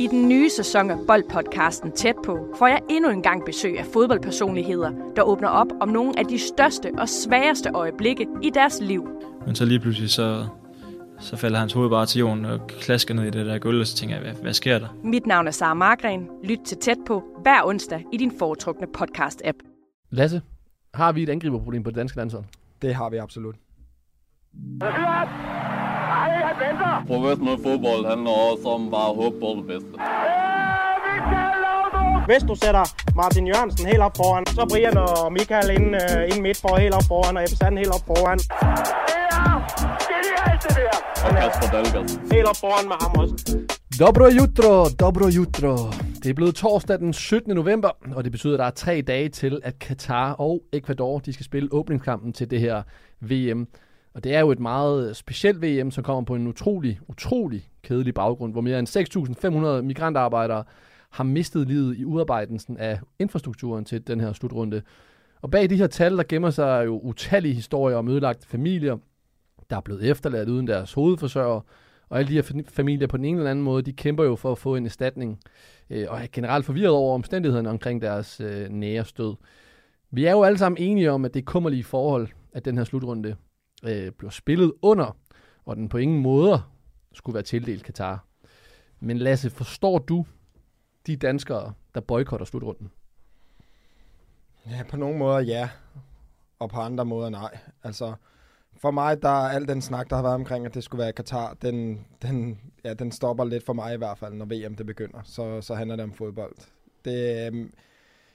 I 0.00 0.06
den 0.06 0.28
nye 0.28 0.50
sæson 0.50 0.90
af 0.90 0.96
Boldpodcasten 1.06 1.92
Tæt 1.92 2.14
på 2.24 2.54
får 2.58 2.66
jeg 2.66 2.80
endnu 2.90 3.10
en 3.10 3.22
gang 3.22 3.44
besøg 3.44 3.78
af 3.78 3.84
fodboldpersonligheder, 3.92 4.90
der 5.16 5.22
åbner 5.22 5.48
op 5.48 5.66
om 5.80 5.88
nogle 5.88 6.18
af 6.18 6.24
de 6.24 6.38
største 6.38 6.90
og 6.98 7.08
sværeste 7.08 7.70
øjeblikke 7.74 8.26
i 8.42 8.50
deres 8.54 8.80
liv. 8.82 9.08
Men 9.46 9.54
så 9.54 9.64
lige 9.64 9.80
pludselig 9.80 10.10
så, 10.10 10.46
så 11.18 11.36
falder 11.36 11.58
hans 11.58 11.72
hoved 11.72 11.90
bare 11.90 12.06
til 12.06 12.18
jorden 12.18 12.44
og 12.44 12.66
klasker 12.66 13.14
ned 13.14 13.24
i 13.24 13.30
det 13.30 13.46
der 13.46 13.58
gulv, 13.58 13.80
og 13.80 13.86
så 13.86 13.96
tænker 13.96 14.16
jeg, 14.16 14.24
hvad, 14.24 14.42
hvad 14.42 14.52
sker 14.52 14.78
der? 14.78 14.88
Mit 15.04 15.26
navn 15.26 15.46
er 15.46 15.50
Sara 15.50 15.74
Margren. 15.74 16.28
Lyt 16.44 16.60
til 16.64 16.76
Tæt 16.76 16.98
på 17.06 17.22
hver 17.42 17.64
onsdag 17.64 18.04
i 18.12 18.16
din 18.16 18.32
foretrukne 18.38 18.86
podcast-app. 18.98 19.58
Lasse, 20.10 20.42
har 20.94 21.12
vi 21.12 21.22
et 21.22 21.28
angriberproblem 21.28 21.82
på 21.82 21.90
det 21.90 21.96
danske 21.96 22.16
landshold? 22.16 22.44
Det 22.82 22.94
har 22.94 23.10
vi 23.10 23.16
absolut. 23.16 23.54
Professionel 27.06 27.58
fodbold 27.62 28.02
handler 28.12 28.30
også 28.50 28.68
om 28.76 28.90
bare 28.90 29.08
at 29.10 29.16
håbe 29.16 29.36
på 29.40 29.48
det 29.58 29.66
bedste. 29.66 29.92
Hvis 32.30 32.42
du 32.48 32.54
sætter 32.54 32.84
Martin 33.16 33.46
Jørgensen 33.46 33.86
helt 33.86 34.00
op 34.00 34.16
foran, 34.16 34.46
så 34.46 34.66
Brian 34.70 34.96
og 34.98 35.32
Michael 35.32 35.70
ind, 35.70 35.88
uh, 35.94 36.22
ind 36.30 36.40
midt 36.42 36.58
for 36.60 36.76
helt 36.76 36.94
op 36.94 37.06
foran, 37.08 37.36
og 37.36 37.42
Ebbe 37.44 37.78
helt 37.78 37.94
op 37.96 38.04
foran. 38.10 38.38
Og 41.26 41.32
Kasper 41.40 41.68
Dahlgaard. 41.74 42.32
Helt 42.32 42.46
op 42.52 42.56
foran 42.56 42.88
med 42.88 42.96
ham 43.00 43.12
også. 43.22 43.34
Dobro 44.00 44.26
jutro, 44.38 44.88
dobro 45.00 45.26
jutro. 45.28 45.74
Det 46.22 46.30
er 46.30 46.34
blevet 46.34 46.54
torsdag 46.54 46.98
den 46.98 47.12
17. 47.12 47.54
november, 47.54 47.90
og 48.16 48.24
det 48.24 48.32
betyder, 48.32 48.54
at 48.54 48.58
der 48.58 48.64
er 48.64 48.70
tre 48.70 49.02
dage 49.06 49.28
til, 49.28 49.60
at 49.64 49.78
Katar 49.78 50.32
og 50.32 50.62
Ecuador 50.72 51.18
de 51.18 51.32
skal 51.32 51.44
spille 51.44 51.68
åbningskampen 51.72 52.32
til 52.32 52.50
det 52.50 52.60
her 52.60 52.82
VM. 53.20 53.66
Og 54.14 54.24
det 54.24 54.34
er 54.34 54.40
jo 54.40 54.50
et 54.50 54.60
meget 54.60 55.08
øh, 55.08 55.14
specielt 55.14 55.62
VM, 55.62 55.90
som 55.90 56.04
kommer 56.04 56.24
på 56.24 56.34
en 56.34 56.46
utrolig, 56.46 57.00
utrolig 57.08 57.70
kedelig 57.82 58.14
baggrund, 58.14 58.52
hvor 58.52 58.60
mere 58.60 58.78
end 58.78 59.78
6.500 59.78 59.82
migrantarbejdere 59.82 60.64
har 61.10 61.24
mistet 61.24 61.68
livet 61.68 61.96
i 61.96 62.04
udarbejdelsen 62.04 62.76
af 62.76 63.00
infrastrukturen 63.18 63.84
til 63.84 64.06
den 64.06 64.20
her 64.20 64.32
slutrunde. 64.32 64.82
Og 65.42 65.50
bag 65.50 65.70
de 65.70 65.76
her 65.76 65.86
tal, 65.86 66.16
der 66.16 66.22
gemmer 66.28 66.50
sig 66.50 66.86
jo 66.86 66.98
utallige 66.98 67.54
historier 67.54 67.96
om 67.96 68.08
ødelagte 68.08 68.46
familier, 68.46 68.96
der 69.70 69.76
er 69.76 69.80
blevet 69.80 70.10
efterladt 70.10 70.48
uden 70.48 70.66
deres 70.66 70.92
hovedforsørger, 70.92 71.60
og 72.08 72.18
alle 72.18 72.28
de 72.28 72.34
her 72.34 72.62
familier 72.68 73.06
på 73.06 73.16
den 73.16 73.24
ene 73.24 73.38
eller 73.38 73.50
anden 73.50 73.64
måde, 73.64 73.82
de 73.82 73.92
kæmper 73.92 74.24
jo 74.24 74.36
for 74.36 74.52
at 74.52 74.58
få 74.58 74.76
en 74.76 74.86
erstatning, 74.86 75.40
øh, 75.90 76.06
og 76.08 76.20
er 76.20 76.26
generelt 76.32 76.66
forvirret 76.66 76.92
over 76.92 77.14
omstændighederne 77.14 77.70
omkring 77.70 78.02
deres 78.02 78.40
øh, 78.40 78.68
nære 78.68 79.04
stød. 79.04 79.34
Vi 80.10 80.24
er 80.24 80.32
jo 80.32 80.42
alle 80.42 80.58
sammen 80.58 80.82
enige 80.82 81.10
om, 81.10 81.24
at 81.24 81.34
det 81.34 81.40
er 81.40 81.44
kummerlige 81.44 81.84
forhold, 81.84 82.28
at 82.52 82.64
den 82.64 82.76
her 82.76 82.84
slutrunde 82.84 83.36
øh, 83.82 84.12
blev 84.12 84.30
spillet 84.30 84.72
under, 84.82 85.16
og 85.64 85.76
den 85.76 85.88
på 85.88 85.98
ingen 85.98 86.22
måde 86.22 86.62
skulle 87.12 87.34
være 87.34 87.42
tildelt 87.42 87.84
Katar. 87.84 88.24
Men 89.00 89.18
Lasse, 89.18 89.50
forstår 89.50 89.98
du 89.98 90.26
de 91.06 91.16
danskere, 91.16 91.72
der 91.94 92.00
boykotter 92.00 92.46
slutrunden? 92.46 92.90
Ja, 94.66 94.82
på 94.88 94.96
nogle 94.96 95.18
måder 95.18 95.38
ja, 95.38 95.68
og 96.58 96.70
på 96.70 96.80
andre 96.80 97.04
måder 97.04 97.30
nej. 97.30 97.58
Altså, 97.82 98.14
for 98.76 98.90
mig, 98.90 99.22
der 99.22 99.28
er 99.28 99.48
al 99.48 99.68
den 99.68 99.82
snak, 99.82 100.10
der 100.10 100.16
har 100.16 100.22
været 100.22 100.34
omkring, 100.34 100.66
at 100.66 100.74
det 100.74 100.84
skulle 100.84 101.02
være 101.02 101.12
Katar, 101.12 101.54
den, 101.62 102.06
den, 102.22 102.60
ja, 102.84 102.94
den 102.94 103.12
stopper 103.12 103.44
lidt 103.44 103.66
for 103.66 103.72
mig 103.72 103.94
i 103.94 103.96
hvert 103.96 104.18
fald, 104.18 104.34
når 104.34 104.44
VM 104.44 104.76
det 104.76 104.86
begynder. 104.86 105.20
Så, 105.24 105.60
så 105.60 105.74
handler 105.74 105.96
det 105.96 106.04
om 106.04 106.12
fodbold. 106.12 106.54
Det, 107.04 107.46
øhm, 107.46 107.72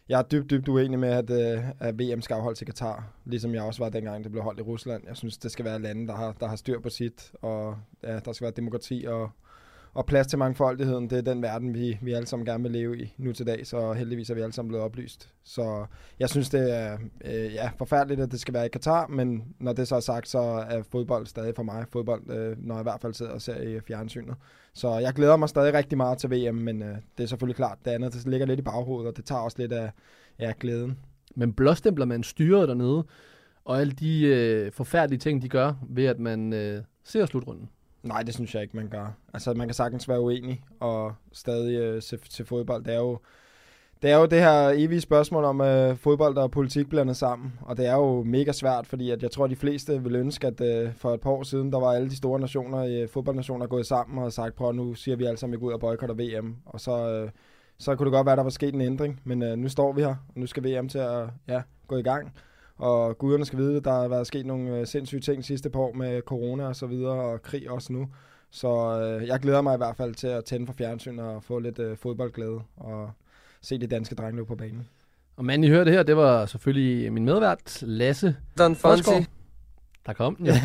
jeg 0.10 0.20
er 0.20 0.24
dybt, 0.24 0.50
dybt 0.50 0.68
uenig 0.68 1.00
med, 1.00 1.10
at, 1.10 1.30
øh, 1.30 1.64
at 1.80 2.00
VM 2.00 2.22
skal 2.22 2.34
afholdes 2.34 2.62
i 2.62 2.66
Katar, 2.66 3.14
ligesom 3.26 3.54
jeg 3.54 3.64
også 3.64 3.84
var 3.84 3.90
dengang, 3.90 4.24
det 4.24 4.32
blev 4.32 4.44
holdt 4.44 4.60
i 4.60 4.64
Rusland. 4.64 5.04
Jeg 5.08 5.18
synes, 5.18 5.38
det 5.38 5.52
skal 5.52 5.66
være 5.66 5.82
lande, 5.82 6.08
der 6.08 6.16
har, 6.16 6.32
der 6.40 6.48
har 6.48 6.56
styr 6.56 6.80
på 6.80 6.90
sit, 6.90 7.32
og 7.42 7.78
ja, 8.04 8.20
der 8.20 8.34
skal 8.34 8.46
være 8.46 8.54
demokrati 8.56 9.06
og, 9.08 9.30
og 9.96 10.06
plads 10.06 10.28
til 10.28 10.40
mangfoldigheden. 10.40 11.10
Det 11.10 11.18
er 11.18 11.22
den 11.22 11.42
verden, 11.42 11.74
vi, 11.74 12.00
vi 12.02 12.14
alle 12.14 12.28
sammen 12.28 12.46
gerne 12.46 12.64
vil 12.64 12.72
leve 12.72 13.00
i 13.02 13.14
nu 13.18 13.34
til 13.34 13.48
dag, 13.48 13.68
så 13.68 13.94
heldigvis 13.94 14.30
er 14.30 14.36
vi 14.36 14.42
alle 14.42 14.54
sammen 14.54 14.68
blevet 14.70 14.86
oplyst. 14.86 15.30
Så 15.44 15.86
jeg 16.20 16.30
synes, 16.30 16.50
det 16.50 16.76
er 16.78 16.98
øh, 17.26 17.54
ja, 17.54 17.70
forfærdeligt, 17.78 18.22
at 18.22 18.32
det 18.32 18.40
skal 18.40 18.54
være 18.54 18.66
i 18.66 18.70
Katar, 18.70 19.08
men 19.08 19.44
når 19.60 19.74
det 19.74 19.88
så 19.88 19.96
er 19.96 20.00
sagt, 20.00 20.28
så 20.28 20.40
er 20.70 20.82
fodbold 20.92 21.26
stadig 21.26 21.56
for 21.56 21.64
mig 21.64 21.86
fodbold, 21.92 22.32
øh, 22.32 22.58
når 22.58 22.76
jeg 22.76 22.82
i 22.82 22.84
hvert 22.84 23.02
fald 23.02 23.14
sidder 23.14 23.32
og 23.32 23.42
ser 23.42 23.62
i 23.62 23.80
fjernsynet. 23.88 24.36
Så 24.74 24.98
jeg 24.98 25.14
glæder 25.14 25.38
mig 25.38 25.50
stadig 25.50 25.74
rigtig 25.74 25.98
meget 25.98 26.18
til 26.18 26.32
VM, 26.32 26.56
men 26.56 26.84
øh, 26.84 26.96
det 27.18 27.24
er 27.24 27.28
selvfølgelig 27.28 27.56
klart, 27.56 27.78
det 27.86 27.92
andet 27.92 28.14
det 28.14 28.28
ligger 28.28 28.48
lidt 28.48 28.60
i 28.60 28.64
baghovedet, 28.64 29.08
og 29.08 29.18
det 29.18 29.26
tager 29.26 29.42
også 29.42 29.58
lidt 29.60 29.74
af 29.74 29.92
ja, 30.40 30.54
glæden. 30.60 31.00
Men 31.36 31.54
blåstempler 31.54 32.06
man 32.06 32.24
styret 32.24 32.68
dernede, 32.68 33.06
og 33.66 33.80
alle 33.80 33.94
de 33.94 34.22
øh, 34.26 34.72
forfærdelige 34.72 35.20
ting, 35.20 35.42
de 35.42 35.50
gør, 35.50 35.74
ved 35.90 36.06
at 36.06 36.20
man 36.20 36.54
øh, 36.54 36.82
ser 37.04 37.26
slutrunden? 37.26 37.70
Nej, 38.06 38.24
det 38.24 38.34
synes 38.34 38.56
jeg 38.56 38.62
ikke, 38.64 38.78
man 38.78 38.88
gør. 38.88 39.18
Altså, 39.34 39.54
man 39.54 39.68
kan 39.68 39.74
sagtens 39.74 40.10
være 40.10 40.22
uenig 40.22 40.64
og 40.80 41.14
stadig 41.32 41.80
øh, 41.80 42.02
se 42.02 42.18
til 42.18 42.46
fodbold. 42.46 42.84
Det 42.84 42.94
er 42.94 43.00
jo 43.00 43.20
det 44.02 44.12
er 44.12 44.18
jo 44.18 44.26
det 44.26 44.40
her 44.40 44.70
evige 44.70 45.02
spørgsmål 45.02 45.44
om 45.44 45.62
øh, 45.62 45.98
fodbold 45.98 46.38
og 46.38 46.52
politik 46.52 46.90
blandet 46.90 47.18
sammen, 47.18 47.54
og 47.62 47.78
det 47.78 47.88
er 47.88 47.96
jo 47.96 48.24
mega 48.24 48.52
svært, 48.52 48.88
fordi 48.88 49.12
at 49.12 49.24
jeg 49.24 49.32
tror, 49.32 49.44
at 49.44 49.50
de 49.50 49.56
fleste 49.56 50.04
ville 50.04 50.20
ønske, 50.20 50.48
at 50.48 50.62
øh, 50.62 50.94
for 50.94 51.14
et 51.14 51.22
par 51.22 51.30
år 51.30 51.44
siden, 51.44 51.72
der 51.72 51.80
var 51.80 51.92
alle 51.92 52.10
de 52.10 52.16
store 52.16 52.40
nationer, 52.40 52.80
øh, 52.80 53.10
fodboldnationer 53.10 53.68
gået 53.68 53.86
sammen 53.86 54.24
og 54.24 54.34
sagt, 54.34 54.56
prøv 54.56 54.72
nu 54.72 54.94
siger 54.94 55.18
vi 55.18 55.26
alle 55.26 55.38
sammen 55.38 55.54
ikke 55.54 55.66
ud 55.66 55.74
og 55.74 55.80
boykotter 55.80 56.16
VM, 56.16 56.56
og 56.66 56.80
så, 56.80 57.10
øh, 57.10 57.30
så 57.78 57.96
kunne 57.96 58.06
det 58.06 58.14
godt 58.14 58.26
være, 58.26 58.34
at 58.34 58.38
der 58.38 58.44
var 58.44 58.50
sket 58.50 58.74
en 58.74 58.82
ændring, 58.82 59.22
men 59.24 59.44
øh, 59.44 59.58
nu 59.58 59.70
står 59.70 59.94
vi 59.94 60.02
her, 60.02 60.10
og 60.10 60.36
nu 60.36 60.46
skal 60.46 60.64
VM 60.64 60.90
til 60.90 61.00
at 61.00 61.28
ja, 61.48 61.62
gå 61.88 61.98
i 61.98 62.04
gang, 62.04 62.34
og 62.78 63.18
guderne 63.18 63.46
skal 63.46 63.60
vide, 63.60 63.78
at 63.78 63.86
der 63.86 63.92
har 63.92 64.08
været 64.08 64.28
sket 64.28 64.46
nogle 64.46 64.80
øh, 64.80 64.88
sindssyge 64.88 65.22
ting 65.22 65.46
sidste 65.46 65.70
par 65.70 65.80
år 65.80 65.94
med 65.94 66.22
corona 66.22 66.68
og 66.68 66.76
så 66.76 66.88
videre, 66.88 67.14
og 67.14 67.42
krig 67.42 67.72
også 67.72 67.94
nu. 67.94 68.08
Så 68.52 69.00
øh, 69.02 69.28
jeg 69.28 69.40
glæder 69.40 69.62
mig 69.62 69.74
i 69.74 69.78
hvert 69.78 69.96
fald 69.98 70.16
til 70.16 70.28
at 70.28 70.46
tænde 70.46 70.66
for 70.66 70.74
fjernsyn 70.74 71.20
og 71.20 71.44
få 71.44 71.60
lidt 71.60 71.80
øh, 71.80 71.98
fodboldglæde 71.98 72.62
og 72.78 73.12
se 73.62 73.78
de 73.78 73.88
danske 73.88 74.16
drenge 74.16 74.36
løbe 74.36 74.48
på 74.48 74.56
banen. 74.56 74.88
Og 75.38 75.46
manden, 75.46 75.64
I 75.64 75.70
hørte 75.70 75.86
det 75.86 75.94
her, 75.94 76.04
det 76.04 76.18
var 76.18 76.46
selvfølgelig 76.46 77.14
min 77.14 77.26
medvært, 77.26 77.82
Lasse 77.82 78.36
Don 78.58 78.76
Fonsi. 78.76 79.12
Der 80.06 80.14
kom 80.14 80.36
den, 80.36 80.46
ja. 80.46 80.60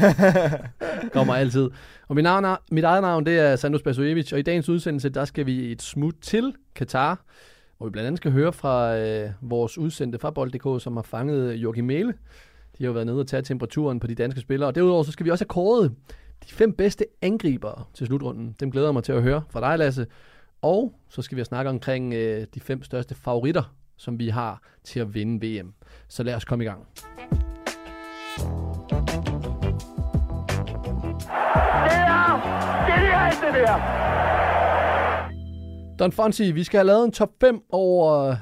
Kommer 1.13 1.35
altid. 1.35 1.71
Og 2.09 2.15
mit, 2.15 2.23
navn 2.23 2.45
er, 2.45 2.57
mit 2.71 2.85
eget 2.85 3.03
navn, 3.03 3.27
det 3.27 3.39
er 3.39 3.57
Sandus 3.57 3.83
Basojevic, 3.83 4.33
og 4.33 4.39
i 4.39 4.43
dagens 4.43 4.69
udsendelse, 4.69 5.09
der 5.09 5.25
skal 5.25 5.47
vi 5.47 5.73
et 5.73 5.83
smut 5.83 6.15
til 6.23 6.55
Katar, 6.75 7.25
hvor 7.81 7.87
vi 7.87 7.91
blandt 7.91 8.07
andet 8.07 8.19
skal 8.19 8.33
høre 8.33 8.53
fra 8.53 8.99
øh, 8.99 9.31
vores 9.41 9.79
udsendte 9.79 10.19
fra 10.19 10.31
Bold.dk, 10.31 10.83
som 10.83 10.97
har 10.97 11.03
fanget 11.03 11.55
Joachim 11.55 11.85
Mæle. 11.85 12.15
De 12.79 12.85
har 12.85 12.87
jo 12.87 12.93
været 12.93 13.07
nede 13.07 13.21
og 13.21 13.27
tage 13.27 13.43
temperaturen 13.43 14.01
på 14.01 14.07
de 14.07 14.15
danske 14.15 14.41
spillere. 14.41 14.69
Og 14.69 14.75
derudover 14.75 15.03
så 15.03 15.13
skal 15.13 15.27
vi 15.27 15.31
også 15.31 15.45
have 15.45 15.49
kåret 15.49 15.95
de 16.49 16.55
fem 16.55 16.73
bedste 16.73 17.05
angribere 17.23 17.85
til 17.95 18.07
slutrunden. 18.07 18.57
Dem 18.61 18.71
glæder 18.71 18.87
jeg 18.87 18.95
mig 18.95 19.05
til 19.05 19.13
at 19.13 19.23
høre 19.23 19.43
fra 19.51 19.61
dig, 19.61 19.79
Lasse. 19.79 20.07
Og 20.63 20.95
så 21.09 21.23
skal 21.23 21.39
vi 21.39 21.45
snakke 21.45 21.71
omkring 21.71 22.15
øh, 22.15 22.47
de 22.55 22.61
fem 22.61 22.83
største 22.83 23.15
favoritter, 23.15 23.75
som 23.97 24.19
vi 24.19 24.29
har 24.29 24.63
til 24.85 25.01
at 25.01 25.15
vinde 25.15 25.47
VM. 25.47 25.75
Så 26.09 26.23
lad 26.23 26.35
os 26.35 26.45
komme 26.45 26.65
i 26.65 26.67
gang. 26.67 26.87
Det 26.97 27.05
er 31.97 32.97
genialt, 32.97 33.41
det 33.41 33.55
der! 33.55 34.40
Don 36.01 36.13
Fonsi, 36.13 36.51
vi 36.53 36.65
skal 36.65 36.79
have 36.79 36.87
lavet 36.87 37.05
en 37.05 37.13
top 37.13 37.31
5 37.41 37.61
over, 37.71 38.37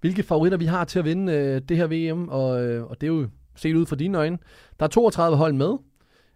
hvilke 0.00 0.22
favoritter 0.22 0.58
vi 0.58 0.64
har 0.64 0.84
til 0.84 0.98
at 0.98 1.04
vinde 1.04 1.32
øh, 1.32 1.60
det 1.68 1.76
her 1.76 1.86
VM, 2.12 2.28
og, 2.28 2.64
øh, 2.64 2.84
og 2.84 3.00
det 3.00 3.06
er 3.06 3.12
jo 3.12 3.28
set 3.56 3.74
ud 3.74 3.86
fra 3.86 3.96
dine 3.96 4.18
øjne. 4.18 4.38
Der 4.80 4.84
er 4.86 4.90
32 4.90 5.36
hold 5.36 5.52
med. 5.52 5.72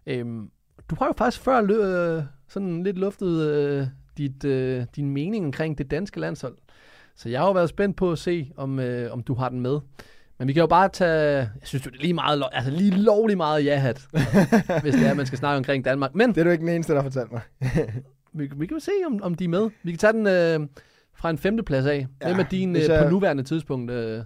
Øhm, 0.07 0.49
du 0.89 0.95
har 0.99 1.05
jo 1.05 1.13
faktisk 1.17 1.43
før 1.43 1.61
lø, 1.61 1.75
øh, 1.75 2.23
sådan 2.47 2.83
lidt 2.83 2.97
luftet 2.97 3.49
øh, 3.49 3.87
dit, 4.17 4.45
øh, 4.45 4.85
din 4.95 5.09
mening 5.09 5.45
omkring 5.45 5.77
det 5.77 5.91
danske 5.91 6.19
landshold. 6.19 6.57
Så 7.15 7.29
jeg 7.29 7.39
har 7.39 7.47
jo 7.47 7.53
været 7.53 7.69
spændt 7.69 7.97
på 7.97 8.11
at 8.11 8.19
se, 8.19 8.51
om, 8.57 8.79
øh, 8.79 9.13
om 9.13 9.23
du 9.23 9.33
har 9.33 9.49
den 9.49 9.59
med. 9.61 9.79
Men 10.37 10.47
vi 10.47 10.53
kan 10.53 10.61
jo 10.61 10.67
bare 10.67 10.89
tage, 10.89 11.37
jeg 11.37 11.49
synes 11.63 11.83
det 11.83 11.93
er 11.95 12.01
lige 12.01 12.13
meget, 12.13 12.39
lo- 12.39 12.49
altså 12.51 12.71
lige 12.71 12.91
lovlig 12.91 13.37
meget 13.37 13.65
ja-hat, 13.65 14.07
hvis 14.81 14.95
det 14.95 15.07
er, 15.07 15.13
man 15.13 15.25
skal 15.25 15.39
snakke 15.39 15.57
omkring 15.57 15.85
Danmark. 15.85 16.15
Men 16.15 16.29
Det 16.29 16.37
er 16.37 16.43
du 16.43 16.49
ikke 16.49 16.65
den 16.65 16.73
eneste, 16.75 16.93
der 16.93 17.01
har 17.01 17.09
fortalt 17.09 17.31
mig. 17.31 17.41
vi, 18.33 18.49
vi 18.55 18.65
kan 18.65 18.75
jo 18.77 18.79
se, 18.79 18.91
om, 19.07 19.23
om 19.23 19.35
de 19.35 19.43
er 19.43 19.47
med. 19.49 19.69
Vi 19.83 19.91
kan 19.91 19.99
tage 19.99 20.13
den 20.13 20.27
øh, 20.27 20.67
fra 21.15 21.29
en 21.29 21.37
femteplads 21.37 21.85
af. 21.85 22.07
Ja, 22.21 22.27
Hvem 22.27 22.39
er 22.39 22.49
din 22.49 22.75
øh, 22.75 22.81
jeg- 22.81 23.03
på 23.03 23.09
nuværende 23.09 23.43
tidspunkt? 23.43 23.91
Øh, 23.91 24.21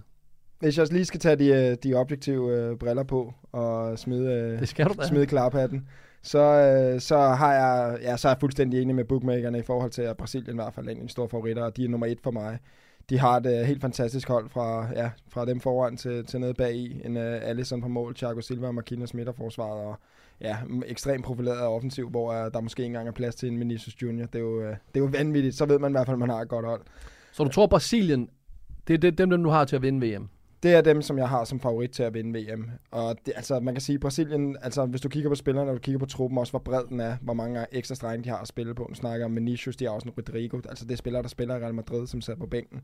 Hvis 0.60 0.78
jeg 0.78 0.92
lige 0.92 1.04
skal 1.04 1.20
tage 1.20 1.36
de, 1.36 1.46
øh, 1.70 1.76
de 1.82 1.94
objektive 1.94 2.58
øh, 2.58 2.76
briller 2.76 3.02
på 3.02 3.34
og 3.52 3.98
smide, 3.98 4.32
øh, 4.32 4.60
det 4.60 4.68
skal 4.68 4.86
du 4.86 4.94
da. 4.98 5.06
smide 5.06 5.26
klarpatten, 5.26 5.88
så, 6.22 6.38
øh, 6.38 7.00
så, 7.00 7.16
har 7.18 7.54
jeg, 7.54 7.98
ja, 8.02 8.16
så 8.16 8.28
er 8.28 8.32
jeg 8.32 8.40
fuldstændig 8.40 8.82
enig 8.82 8.94
med 8.94 9.04
bookmakerne 9.04 9.58
i 9.58 9.62
forhold 9.62 9.90
til, 9.90 10.02
at 10.02 10.16
Brasilien 10.16 10.54
i 10.56 10.62
hvert 10.62 10.74
fald 10.74 10.86
er 10.88 10.90
en 10.90 11.08
store 11.08 11.28
favoritter, 11.28 11.62
og 11.62 11.76
de 11.76 11.84
er 11.84 11.88
nummer 11.88 12.06
et 12.06 12.18
for 12.22 12.30
mig. 12.30 12.58
De 13.10 13.18
har 13.18 13.36
et 13.36 13.46
øh, 13.46 13.66
helt 13.66 13.80
fantastisk 13.80 14.28
hold 14.28 14.48
fra, 14.50 14.86
ja, 14.96 15.10
fra 15.28 15.44
dem 15.46 15.60
foran 15.60 15.96
til, 15.96 16.26
til 16.26 16.40
nede 16.40 16.54
bag 16.54 16.74
i. 16.74 17.00
En 17.04 17.16
uh, 17.16 17.22
Alisson 17.22 17.80
på 17.82 17.88
mål, 17.88 18.14
Thiago 18.14 18.40
Silva 18.40 18.66
og 18.66 18.74
Marquinhos 18.74 19.14
midterforsvaret, 19.14 19.80
og 19.86 19.98
ja, 20.44 20.56
ekstremt 20.86 21.24
profileret 21.24 21.60
offensiv, 21.60 22.10
hvor 22.10 22.30
uh, 22.30 22.52
der 22.52 22.60
måske 22.60 22.80
ikke 22.80 22.86
engang 22.86 23.08
er 23.08 23.12
plads 23.12 23.34
til 23.34 23.48
en 23.48 23.60
Vinicius 23.60 24.02
Junior. 24.02 24.26
Det 24.26 24.34
er, 24.34 24.42
jo, 24.42 24.58
uh, 24.58 24.64
det 24.64 24.74
er 24.94 25.00
jo 25.00 25.08
vanvittigt. 25.12 25.56
Så 25.56 25.66
ved 25.66 25.78
man 25.78 25.90
i 25.90 25.94
hvert 25.94 26.06
fald, 26.06 26.14
at 26.14 26.18
man 26.18 26.30
har 26.30 26.40
et 26.40 26.48
godt 26.48 26.66
hold. 26.66 26.82
Så 27.32 27.44
du 27.44 27.50
tror, 27.50 27.66
Brasilien, 27.66 28.28
det 28.88 28.94
er 28.94 28.98
det, 28.98 29.18
dem, 29.18 29.30
dem, 29.30 29.42
du 29.42 29.48
har 29.48 29.64
til 29.64 29.76
at 29.76 29.82
vinde 29.82 30.06
VM? 30.06 30.28
det 30.64 30.74
er 30.74 30.80
dem, 30.80 31.02
som 31.02 31.18
jeg 31.18 31.28
har 31.28 31.44
som 31.44 31.60
favorit 31.60 31.90
til 31.90 32.02
at 32.02 32.14
vinde 32.14 32.40
VM. 32.40 32.70
Og 32.90 33.16
det, 33.26 33.32
altså, 33.36 33.60
man 33.60 33.74
kan 33.74 33.80
sige, 33.80 33.98
Brasilien, 33.98 34.56
altså 34.62 34.86
hvis 34.86 35.00
du 35.00 35.08
kigger 35.08 35.30
på 35.30 35.34
spillerne, 35.34 35.70
og 35.70 35.74
du 35.74 35.80
kigger 35.80 35.98
på 35.98 36.06
truppen, 36.06 36.38
også 36.38 36.52
hvor 36.52 36.58
bred 36.58 36.84
den 36.88 37.00
er, 37.00 37.16
hvor 37.20 37.34
mange 37.34 37.66
ekstra 37.72 37.94
strenge 37.94 38.24
de 38.24 38.28
har 38.28 38.38
at 38.38 38.48
spille 38.48 38.74
på. 38.74 38.86
Nu 38.88 38.94
snakker 38.94 39.26
om 39.26 39.36
Vinicius, 39.36 39.76
de 39.76 39.84
har 39.84 39.92
også 39.92 40.08
en 40.08 40.14
Rodrigo. 40.18 40.60
Altså 40.68 40.84
det 40.84 40.92
er 40.92 40.96
spillere, 40.96 41.22
der 41.22 41.28
spiller 41.28 41.56
i 41.56 41.58
Real 41.58 41.74
Madrid, 41.74 42.06
som 42.06 42.20
sidder 42.20 42.40
på 42.40 42.46
bænken. 42.46 42.80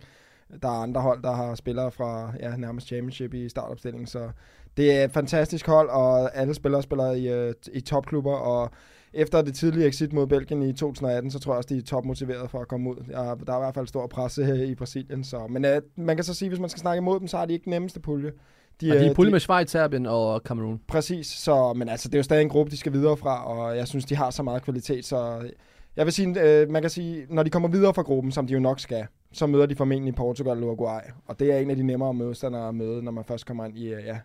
Der 0.62 0.68
er 0.68 0.82
andre 0.82 1.00
hold, 1.00 1.22
der 1.22 1.32
har 1.32 1.54
spillere 1.54 1.90
fra 1.90 2.32
ja, 2.40 2.56
nærmest 2.56 2.86
championship 2.86 3.34
i 3.34 3.48
startopstillingen, 3.48 4.06
så 4.06 4.30
det 4.76 4.92
er 4.92 5.04
et 5.04 5.12
fantastisk 5.12 5.66
hold, 5.66 5.88
og 5.88 6.36
alle 6.36 6.54
spillere 6.54 6.82
spiller 6.82 7.12
i, 7.12 7.28
øh, 7.28 7.54
i 7.72 7.80
topklubber, 7.80 8.34
og 8.34 8.70
efter 9.12 9.42
det 9.42 9.54
tidlige 9.54 9.86
exit 9.86 10.12
mod 10.12 10.26
Belgien 10.26 10.62
i 10.62 10.72
2018, 10.72 11.30
så 11.30 11.38
tror 11.38 11.52
jeg 11.52 11.56
også, 11.56 11.68
de 11.68 11.78
er 11.78 11.82
topmotiveret 11.82 12.50
for 12.50 12.60
at 12.60 12.68
komme 12.68 12.90
ud. 12.90 12.96
Ja, 13.10 13.16
der 13.46 13.52
er 13.52 13.56
i 13.56 13.60
hvert 13.60 13.74
fald 13.74 13.86
stor 13.86 14.06
presse 14.06 14.44
her 14.44 14.54
i 14.54 14.74
Brasilien. 14.74 15.24
Så. 15.24 15.46
Men 15.46 15.64
uh, 15.64 15.70
man 15.96 16.16
kan 16.16 16.24
så 16.24 16.34
sige, 16.34 16.48
hvis 16.48 16.60
man 16.60 16.70
skal 16.70 16.80
snakke 16.80 16.98
imod 16.98 17.20
dem, 17.20 17.28
så 17.28 17.38
er 17.38 17.46
de 17.46 17.52
ikke 17.52 17.64
den 17.64 17.70
nemmeste 17.70 18.00
pulje. 18.00 18.32
De, 18.80 18.92
og 18.92 18.98
de 18.98 19.06
er 19.06 19.14
pulje 19.14 19.30
med 19.30 19.40
Schweiz, 19.40 19.70
Serbien 19.70 20.06
og 20.06 20.40
Cameroon. 20.44 20.80
Præcis, 20.88 21.26
så, 21.26 21.72
men 21.72 21.88
altså, 21.88 22.08
det 22.08 22.14
er 22.14 22.18
jo 22.18 22.22
stadig 22.22 22.42
en 22.42 22.48
gruppe, 22.48 22.70
de 22.70 22.76
skal 22.76 22.92
videre 22.92 23.16
fra, 23.16 23.44
og 23.44 23.76
jeg 23.76 23.88
synes, 23.88 24.04
de 24.04 24.16
har 24.16 24.30
så 24.30 24.42
meget 24.42 24.62
kvalitet, 24.62 25.04
så 25.04 25.50
jeg 25.96 26.06
vil 26.06 26.12
sige, 26.12 26.28
uh, 26.28 26.70
man 26.70 26.82
kan 26.82 26.90
sige, 26.90 27.26
når 27.28 27.42
de 27.42 27.50
kommer 27.50 27.68
videre 27.68 27.94
fra 27.94 28.02
gruppen, 28.02 28.32
som 28.32 28.46
de 28.46 28.52
jo 28.52 28.60
nok 28.60 28.80
skal, 28.80 29.06
så 29.32 29.46
møder 29.46 29.66
de 29.66 29.76
formentlig 29.76 30.14
Portugal 30.14 30.56
og 30.56 30.68
Uruguay, 30.68 31.00
og 31.26 31.40
det 31.40 31.52
er 31.52 31.58
en 31.58 31.70
af 31.70 31.76
de 31.76 31.82
nemmere 31.82 32.14
modstandere 32.14 32.68
at 32.68 32.74
møde, 32.74 33.02
når 33.02 33.12
man 33.12 33.24
først 33.24 33.46
kommer 33.46 33.64
ind 33.64 33.78
i, 33.78 33.88
øh, 33.88 34.04
ja, 34.04 34.18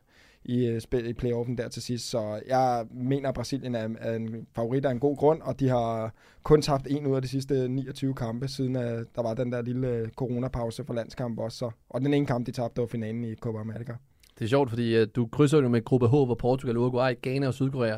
i, 0.45 0.65
øh, 0.65 0.81
spil, 0.81 1.09
i 1.09 1.13
playoffen 1.13 1.57
der 1.57 1.67
til 1.67 1.81
sidst. 1.81 2.09
Så 2.09 2.41
jeg 2.47 2.85
mener, 2.91 3.29
at 3.29 3.35
Brasilien 3.35 3.75
er, 3.75 3.89
er 3.99 4.15
en 4.15 4.47
favorit 4.55 4.85
af 4.85 4.91
en 4.91 4.99
god 4.99 5.17
grund, 5.17 5.41
og 5.41 5.59
de 5.59 5.69
har 5.69 6.13
kun 6.43 6.61
tabt 6.61 6.87
en 6.89 7.07
ud 7.07 7.15
af 7.15 7.21
de 7.21 7.27
sidste 7.27 7.67
29 7.67 8.13
kampe, 8.13 8.47
siden 8.47 8.75
at 8.75 9.05
der 9.15 9.21
var 9.21 9.33
den 9.33 9.51
der 9.51 9.61
lille 9.61 10.09
coronapause 10.15 10.83
for 10.85 10.93
landskamp 10.93 11.39
også. 11.39 11.57
Så. 11.57 11.71
Og 11.89 12.01
den 12.01 12.13
ene 12.13 12.25
kamp, 12.25 12.45
de 12.45 12.51
tabte, 12.51 12.81
var 12.81 12.87
finalen 12.87 13.23
i 13.23 13.35
Copa 13.35 13.59
America. 13.59 13.93
Det 14.39 14.45
er 14.45 14.49
sjovt, 14.49 14.69
fordi 14.69 15.01
uh, 15.01 15.07
du 15.15 15.25
krydser 15.25 15.61
jo 15.61 15.67
med 15.67 15.85
gruppe 15.85 16.07
H, 16.07 16.11
hvor 16.11 16.35
Portugal, 16.35 16.77
Uruguay, 16.77 17.13
Ghana 17.21 17.47
og 17.47 17.53
Sydkorea. 17.53 17.97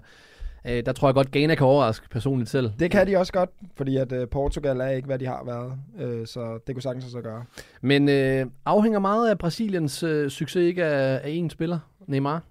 Uh, 0.65 0.71
der 0.71 0.92
tror 0.92 1.07
jeg 1.07 1.15
godt, 1.15 1.31
Ghana 1.31 1.56
kan 1.56 1.65
overraske 1.65 2.09
personligt 2.09 2.50
selv. 2.50 2.71
Det 2.80 2.92
kan 2.92 3.07
de 3.07 3.18
også 3.18 3.33
godt, 3.33 3.50
fordi 3.75 3.98
at 3.98 4.12
uh, 4.12 4.27
Portugal 4.31 4.80
er 4.81 4.88
ikke, 4.89 5.06
hvad 5.06 5.19
de 5.19 5.25
har 5.25 5.44
været. 5.45 5.74
Uh, 6.09 6.25
så 6.25 6.59
det 6.68 6.75
kunne 6.75 6.83
sagtens 6.83 7.06
også 7.06 7.21
gøre. 7.21 7.44
Men 7.81 8.04
uh, 8.04 8.51
afhænger 8.65 9.00
meget 9.00 9.30
af 9.30 9.38
Brasiliens 9.38 10.04
uh, 10.04 10.27
succes 10.27 10.56
ikke 10.56 10.86
af, 10.86 11.21
af 11.24 11.42
én 11.44 11.50
spiller? 11.50 11.80
Neymar? 12.07 12.44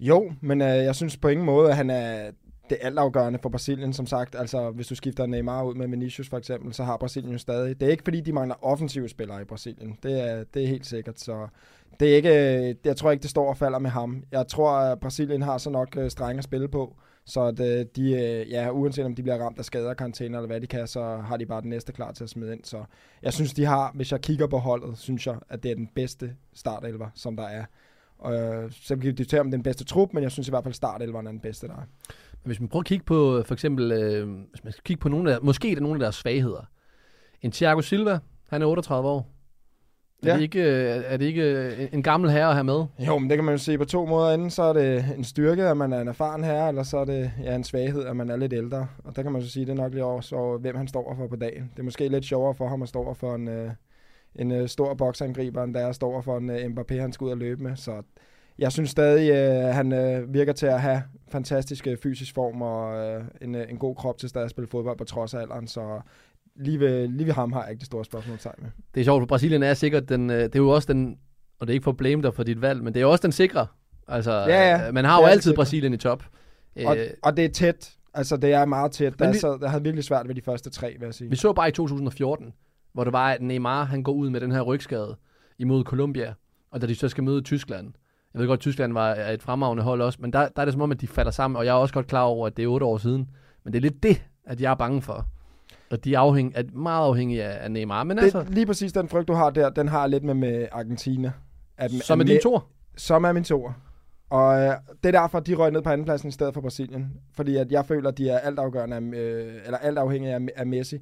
Jo, 0.00 0.32
men 0.40 0.60
øh, 0.60 0.68
jeg 0.68 0.94
synes 0.94 1.16
på 1.16 1.28
ingen 1.28 1.46
måde, 1.46 1.70
at 1.70 1.76
han 1.76 1.90
er 1.90 2.30
det 2.70 2.78
altafgørende 2.80 3.38
for 3.42 3.48
Brasilien, 3.48 3.92
som 3.92 4.06
sagt. 4.06 4.34
Altså, 4.34 4.70
hvis 4.70 4.86
du 4.86 4.94
skifter 4.94 5.26
Neymar 5.26 5.62
ud 5.62 5.74
med 5.74 5.88
Vinicius 5.88 6.28
for 6.28 6.38
eksempel, 6.38 6.74
så 6.74 6.84
har 6.84 6.96
Brasilien 6.96 7.32
jo 7.32 7.38
stadig... 7.38 7.80
Det 7.80 7.86
er 7.86 7.90
ikke, 7.90 8.04
fordi 8.04 8.20
de 8.20 8.32
mangler 8.32 8.64
offensive 8.64 9.08
spillere 9.08 9.42
i 9.42 9.44
Brasilien. 9.44 9.98
Det 10.02 10.30
er, 10.30 10.44
det 10.54 10.62
er 10.62 10.66
helt 10.66 10.86
sikkert, 10.86 11.20
så... 11.20 11.48
Det 12.00 12.12
er 12.12 12.16
ikke, 12.16 12.68
øh, 12.68 12.74
jeg 12.84 12.96
tror 12.96 13.10
ikke, 13.10 13.22
det 13.22 13.30
står 13.30 13.48
og 13.48 13.56
falder 13.56 13.78
med 13.78 13.90
ham. 13.90 14.24
Jeg 14.32 14.46
tror, 14.46 14.70
at 14.70 15.00
Brasilien 15.00 15.42
har 15.42 15.58
så 15.58 15.70
nok 15.70 15.96
øh, 15.96 16.10
strenge 16.10 16.38
at 16.38 16.44
spille 16.44 16.68
på, 16.68 16.96
så 17.24 17.40
at, 17.40 17.60
øh, 17.60 17.86
de, 17.96 18.44
ja, 18.50 18.70
uanset 18.70 19.04
om 19.04 19.14
de 19.14 19.22
bliver 19.22 19.38
ramt 19.38 19.58
af 19.58 19.64
skader, 19.64 19.94
karantæne 19.94 20.36
eller 20.36 20.46
hvad 20.46 20.60
de 20.60 20.66
kan, 20.66 20.86
så 20.86 21.16
har 21.16 21.36
de 21.36 21.46
bare 21.46 21.60
den 21.60 21.70
næste 21.70 21.92
klar 21.92 22.12
til 22.12 22.24
at 22.24 22.30
smide 22.30 22.52
ind. 22.52 22.64
Så 22.64 22.84
jeg 23.22 23.32
synes, 23.32 23.54
de 23.54 23.64
har, 23.64 23.92
hvis 23.94 24.12
jeg 24.12 24.20
kigger 24.20 24.46
på 24.46 24.58
holdet, 24.58 24.98
synes 24.98 25.26
jeg, 25.26 25.36
at 25.48 25.62
det 25.62 25.70
er 25.70 25.74
den 25.74 25.88
bedste 25.94 26.36
startelver, 26.54 27.08
som 27.14 27.36
der 27.36 27.44
er. 27.44 27.64
Og, 28.18 28.32
så 28.70 28.94
kan 28.96 29.02
vi 29.02 29.10
diskutere 29.10 29.40
om 29.40 29.50
den 29.50 29.62
bedste 29.62 29.84
trup, 29.84 30.12
men 30.12 30.22
jeg 30.22 30.30
synes 30.30 30.48
i 30.48 30.50
hvert 30.50 30.64
fald 30.64 30.74
startelveren 30.74 31.26
er 31.26 31.30
den 31.30 31.40
bedste, 31.40 31.68
der 31.68 31.74
er. 31.74 31.86
Hvis 32.44 32.60
man 32.60 32.68
prøver 32.68 32.82
at 32.82 32.86
kigge 32.86 33.04
på, 33.04 33.42
for 33.46 33.54
eksempel, 33.54 33.92
øh, 33.92 34.28
hvis 34.50 34.64
man 34.64 34.72
skal 34.72 34.82
kigge 34.84 35.00
på 35.00 35.08
nogle 35.08 35.34
af, 35.34 35.38
måske 35.42 35.72
er 35.72 35.80
nogle 35.80 35.96
af 35.96 36.00
deres 36.00 36.14
svagheder. 36.14 36.70
En 37.42 37.52
Thiago 37.52 37.80
Silva, 37.80 38.18
han 38.48 38.62
er 38.62 38.66
38 38.66 39.08
år. 39.08 39.40
Ja. 40.24 40.30
Er, 40.30 40.34
det 40.34 40.42
ikke, 40.42 40.62
øh, 40.62 41.02
er 41.06 41.16
det 41.16 41.26
ikke 41.26 41.42
øh, 41.42 41.88
en 41.92 42.02
gammel 42.02 42.30
herre 42.30 42.48
at 42.48 42.54
have 42.54 42.64
med? 42.64 42.84
Jo, 42.98 43.18
men 43.18 43.30
det 43.30 43.36
kan 43.36 43.44
man 43.44 43.54
jo 43.54 43.58
se 43.58 43.78
på 43.78 43.84
to 43.84 44.06
måder. 44.06 44.34
Enten 44.34 44.50
så 44.50 44.62
er 44.62 44.72
det 44.72 45.04
en 45.16 45.24
styrke, 45.24 45.64
at 45.64 45.76
man 45.76 45.92
er 45.92 46.00
en 46.00 46.08
erfaren 46.08 46.44
herre, 46.44 46.68
eller 46.68 46.82
så 46.82 46.98
er 46.98 47.04
det 47.04 47.32
ja, 47.42 47.54
en 47.54 47.64
svaghed, 47.64 48.04
at 48.04 48.16
man 48.16 48.30
er 48.30 48.36
lidt 48.36 48.52
ældre. 48.52 48.88
Og 49.04 49.16
der 49.16 49.22
kan 49.22 49.32
man 49.32 49.42
så 49.42 49.50
sige, 49.50 49.66
det 49.66 49.72
er 49.72 49.76
nok 49.76 49.92
lidt 49.92 50.02
over, 50.02 50.58
hvem 50.58 50.76
han 50.76 50.88
står 50.88 51.14
for 51.14 51.26
på 51.26 51.36
dagen. 51.36 51.70
Det 51.74 51.78
er 51.78 51.82
måske 51.82 52.08
lidt 52.08 52.24
sjovere 52.24 52.54
for 52.54 52.68
ham 52.68 52.82
at 52.82 52.88
stå 52.88 53.14
for 53.14 53.34
en, 53.34 53.48
øh, 53.48 53.70
en 54.34 54.68
stor 54.68 54.94
boksangriber, 54.94 55.64
end 55.64 55.74
der 55.74 55.80
er 55.80 55.92
står 55.92 56.20
for 56.20 56.38
en 56.38 56.50
Mbappé, 56.50 56.94
han 56.94 57.12
skal 57.12 57.24
ud 57.24 57.30
og 57.30 57.38
løbe 57.38 57.62
med. 57.62 57.76
Så 57.76 58.02
jeg 58.60 58.72
synes 58.72 58.90
stadig, 58.90 59.30
øh, 59.30 59.74
han 59.74 59.92
øh, 59.92 60.34
virker 60.34 60.52
til 60.52 60.66
at 60.66 60.80
have 60.80 61.02
fantastisk 61.28 61.86
øh, 61.86 61.96
fysisk 62.02 62.34
form 62.34 62.62
og 62.62 63.06
øh, 63.06 63.24
en, 63.42 63.54
øh, 63.54 63.70
en 63.70 63.78
god 63.78 63.96
krop 63.96 64.18
til 64.18 64.28
stadig 64.28 64.44
at 64.44 64.50
spille 64.50 64.68
fodbold 64.68 64.98
på 64.98 65.04
trods 65.04 65.34
af 65.34 65.40
alderen. 65.40 65.66
Så 65.66 66.00
lige 66.56 66.80
ved, 66.80 67.08
lige 67.08 67.26
ved 67.26 67.32
ham 67.32 67.52
har 67.52 67.62
jeg 67.62 67.70
ikke 67.70 67.80
det 67.80 67.86
store 67.86 68.04
spørgsmål 68.04 68.38
med. 68.58 68.70
Det 68.94 69.00
er 69.00 69.04
sjovt, 69.04 69.20
for 69.20 69.26
Brasilien 69.26 69.62
er 69.62 69.74
sikkert 69.74 70.08
den, 70.08 70.30
øh, 70.30 70.42
det 70.42 70.54
er 70.54 70.58
jo 70.58 70.68
også 70.68 70.92
den, 70.92 71.18
og 71.60 71.66
det 71.66 71.72
er 71.72 71.74
ikke 71.74 71.84
for 71.84 71.90
at 71.90 71.96
blame 71.96 72.22
dig 72.22 72.34
for 72.34 72.42
dit 72.42 72.62
valg, 72.62 72.82
men 72.82 72.94
det 72.94 73.02
er 73.02 73.06
også 73.06 73.22
den 73.22 73.32
sikre. 73.32 73.66
Altså, 74.08 74.32
ja, 74.32 74.70
ja, 74.70 74.92
man 74.92 75.04
har 75.04 75.20
jo 75.20 75.26
altid 75.26 75.54
Brasilien 75.54 75.94
i 75.94 75.96
top. 75.96 76.24
Og, 76.86 76.98
øh, 76.98 77.06
og 77.22 77.36
det 77.36 77.44
er 77.44 77.48
tæt. 77.48 77.92
Altså, 78.14 78.36
det 78.36 78.52
er 78.52 78.64
meget 78.64 78.92
tæt. 78.92 79.18
Der, 79.18 79.32
vi, 79.32 79.38
så, 79.38 79.58
der 79.60 79.68
havde 79.68 79.82
virkelig 79.82 80.04
svært 80.04 80.28
ved 80.28 80.34
de 80.34 80.42
første 80.42 80.70
tre, 80.70 80.96
vil 80.98 81.06
jeg 81.06 81.14
sige. 81.14 81.30
Vi 81.30 81.36
så 81.36 81.52
bare 81.52 81.68
i 81.68 81.72
2014, 81.72 82.52
hvor 82.92 83.04
det 83.04 83.12
var, 83.12 83.30
at 83.30 83.42
Neymar 83.42 83.84
han 83.84 84.02
går 84.02 84.12
ud 84.12 84.30
med 84.30 84.40
den 84.40 84.52
her 84.52 84.60
rygskade 84.60 85.16
imod 85.58 85.84
Colombia, 85.84 86.34
og 86.70 86.80
da 86.80 86.86
de 86.86 86.94
så 86.94 87.08
skal 87.08 87.24
møde 87.24 87.40
Tyskland. 87.42 87.92
Jeg 88.34 88.40
ved 88.40 88.46
godt, 88.46 88.58
at 88.58 88.60
Tyskland 88.60 88.92
var 88.92 89.14
et 89.14 89.42
fremragende 89.42 89.82
hold 89.82 90.02
også, 90.02 90.18
men 90.22 90.32
der, 90.32 90.48
der 90.48 90.60
er 90.60 90.64
det 90.64 90.72
som 90.72 90.82
om, 90.82 90.90
at 90.90 91.00
de 91.00 91.06
falder 91.06 91.30
sammen, 91.30 91.56
og 91.56 91.64
jeg 91.64 91.70
er 91.70 91.74
også 91.74 91.94
godt 91.94 92.06
klar 92.06 92.22
over, 92.22 92.46
at 92.46 92.56
det 92.56 92.62
er 92.62 92.66
otte 92.66 92.86
år 92.86 92.98
siden. 92.98 93.30
Men 93.64 93.72
det 93.72 93.78
er 93.78 93.82
lidt 93.82 94.02
det, 94.02 94.22
at 94.44 94.60
jeg 94.60 94.70
er 94.70 94.74
bange 94.74 95.02
for. 95.02 95.26
Og 95.90 96.04
de 96.04 96.14
er, 96.14 96.18
afhæng, 96.18 96.52
er 96.56 96.62
meget 96.72 97.06
afhængige 97.06 97.44
af, 97.44 97.64
af 97.64 97.70
Neymar. 97.70 98.04
Men 98.04 98.16
det, 98.16 98.22
altså, 98.22 98.44
lige 98.48 98.66
præcis 98.66 98.92
den 98.92 99.08
frygt, 99.08 99.28
du 99.28 99.32
har 99.32 99.50
der, 99.50 99.70
den 99.70 99.88
har 99.88 100.06
lidt 100.06 100.24
med, 100.24 100.34
med 100.34 100.66
Argentina. 100.72 101.32
At, 101.78 101.90
som 101.90 102.20
er 102.20 102.24
din 102.24 102.40
tor? 102.42 102.66
Som 102.96 103.24
er 103.24 103.32
min 103.32 103.44
tor. 103.44 103.76
Og 104.30 104.60
øh, 104.60 104.74
det 105.02 105.14
er 105.14 105.20
derfor, 105.20 105.40
de 105.40 105.54
røg 105.54 105.70
ned 105.70 105.82
på 105.82 105.90
andenpladsen 105.90 106.28
i 106.28 106.32
stedet 106.32 106.54
for 106.54 106.60
Brasilien. 106.60 107.12
Fordi 107.32 107.56
at 107.56 107.72
jeg 107.72 107.86
føler, 107.86 108.08
at 108.08 108.18
de 108.18 108.28
er 108.28 108.38
altafgørende 108.38 108.96
af, 108.96 109.00
øh, 109.00 109.54
eller 109.64 109.78
alt 109.78 109.98
afhængige 109.98 110.34
af, 110.34 110.40
af 110.56 110.66
Messi. 110.66 110.98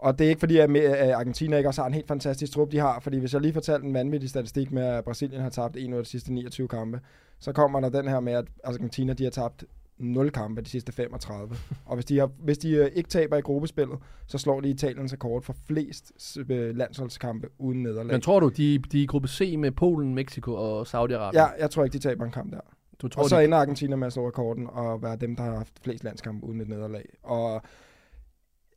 Og 0.00 0.18
det 0.18 0.24
er 0.24 0.28
ikke 0.28 0.40
fordi, 0.40 0.58
at 0.58 0.70
Argentina 1.10 1.56
ikke 1.56 1.68
også 1.68 1.80
har 1.82 1.86
en 1.86 1.94
helt 1.94 2.08
fantastisk 2.08 2.52
trup, 2.52 2.72
de 2.72 2.78
har. 2.78 3.00
Fordi 3.00 3.18
hvis 3.18 3.32
jeg 3.32 3.40
lige 3.40 3.52
fortalte 3.52 3.86
en 3.86 3.94
vanvittig 3.94 4.30
statistik 4.30 4.72
med, 4.72 4.82
at 4.82 5.04
Brasilien 5.04 5.42
har 5.42 5.50
tabt 5.50 5.76
en 5.76 5.92
af 5.92 5.98
de 5.98 6.08
sidste 6.08 6.32
29 6.32 6.68
kampe, 6.68 7.00
så 7.38 7.52
kommer 7.52 7.80
der 7.80 7.88
den 7.88 8.08
her 8.08 8.20
med, 8.20 8.32
at 8.32 8.44
Argentina 8.64 9.12
de 9.12 9.24
har 9.24 9.30
tabt 9.30 9.64
0 9.98 10.30
kampe 10.30 10.60
de 10.62 10.68
sidste 10.68 10.92
35. 10.92 11.56
og 11.86 11.94
hvis 11.94 12.04
de, 12.04 12.18
har, 12.18 12.30
hvis 12.38 12.58
de 12.58 12.70
øh, 12.70 12.90
ikke 12.94 13.08
taber 13.08 13.36
i 13.36 13.40
gruppespillet, 13.40 13.98
så 14.26 14.38
slår 14.38 14.60
de 14.60 14.68
Italiens 14.68 15.12
rekord 15.12 15.42
for 15.42 15.56
flest 15.66 16.38
øh, 16.48 16.76
landsholdskampe 16.76 17.48
uden 17.58 17.82
nederlag. 17.82 18.12
Men 18.12 18.20
tror 18.20 18.40
du, 18.40 18.48
de, 18.48 18.78
de 18.78 18.98
er 18.98 19.02
i 19.02 19.06
gruppe 19.06 19.28
C 19.28 19.54
med 19.58 19.70
Polen, 19.70 20.14
Mexico 20.14 20.54
og 20.54 20.82
Saudi-Arabien? 20.82 21.38
Ja, 21.38 21.46
jeg 21.58 21.70
tror 21.70 21.84
ikke, 21.84 21.92
de 21.92 21.98
taber 21.98 22.24
en 22.24 22.30
kamp 22.30 22.52
der. 22.52 22.60
Du 23.02 23.08
tror, 23.08 23.22
og 23.22 23.28
så 23.28 23.38
de... 23.38 23.44
ender 23.44 23.58
Argentina 23.58 23.96
med 23.96 24.06
at 24.06 24.12
slå 24.12 24.28
rekorden 24.28 24.66
og 24.66 25.02
være 25.02 25.16
dem, 25.16 25.36
der 25.36 25.42
har 25.42 25.56
haft 25.56 25.72
flest 25.82 26.04
landskampe 26.04 26.46
uden 26.46 26.60
et 26.60 26.68
nederlag. 26.68 27.04
Og 27.22 27.62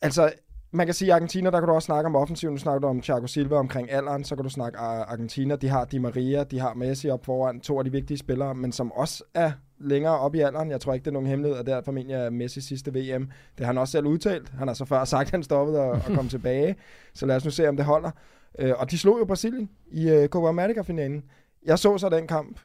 altså, 0.02 0.32
man 0.74 0.88
kan 0.88 0.94
sige, 0.94 1.12
at 1.12 1.16
Argentina, 1.16 1.52
der 1.52 1.60
kan 1.60 1.68
du 1.68 1.74
også 1.74 1.86
snakke 1.86 2.08
om 2.08 2.16
offensiven. 2.16 2.54
Nu 2.54 2.60
snakker 2.60 2.80
du 2.80 2.88
om 2.88 3.02
Thiago 3.02 3.28
Silva 3.28 3.56
omkring 3.56 3.92
alderen, 3.92 4.24
så 4.24 4.36
kan 4.36 4.44
du 4.44 4.50
snakke 4.50 4.80
Argentina. 4.80 5.56
De 5.56 5.70
har 5.70 5.86
Di 5.86 5.98
Maria, 5.98 6.44
de 6.44 6.60
har 6.60 6.74
Messi 6.74 7.10
op 7.10 7.26
foran, 7.26 7.60
to 7.60 7.78
af 7.78 7.84
de 7.86 7.92
vigtige 7.92 8.18
spillere, 8.18 8.56
men 8.56 8.72
som 8.72 8.92
også 8.92 9.24
er 9.34 9.52
længere 9.80 10.20
op 10.20 10.36
i 10.36 10.40
alderen. 10.40 10.72
Jeg 10.72 10.82
tror 10.82 10.94
ikke, 10.94 11.04
det 11.04 11.10
er 11.10 11.14
nogen 11.14 11.28
hemmelighed, 11.28 11.60
at 11.60 11.66
det 11.66 11.74
er 11.74 11.82
formentlig 11.86 12.16
er 12.16 12.30
Messi 12.30 12.62
sidste 12.62 12.94
VM. 12.94 13.30
Det 13.58 13.60
har 13.60 13.66
han 13.66 13.78
også 13.78 13.92
selv 13.92 14.06
udtalt. 14.06 14.50
Han 14.50 14.68
har 14.68 14.76
så 14.76 14.86
før 14.86 15.06
sagt, 15.06 15.28
at 15.28 15.32
han 15.32 15.44
stoppede 15.44 15.82
og, 15.82 15.92
og 15.92 16.16
kom 16.16 16.28
tilbage. 16.28 16.76
Så 17.14 17.26
lad 17.26 17.36
os 17.36 17.46
nu 17.46 17.52
se, 17.52 17.70
om 17.70 17.78
det 17.78 17.86
holder. 17.86 18.12
Øh, 18.60 18.74
og 18.78 18.92
de 18.92 18.98
slog 18.98 19.20
jo 19.20 19.26
Brasilien 19.26 19.70
i 19.92 20.12
uh, 20.12 20.26
Copa 20.26 20.48
America-finalen. 20.48 21.24
Jeg 21.66 21.80
så 21.80 21.98
så 21.98 22.10
den 22.10 22.28
kamp, 22.28 22.60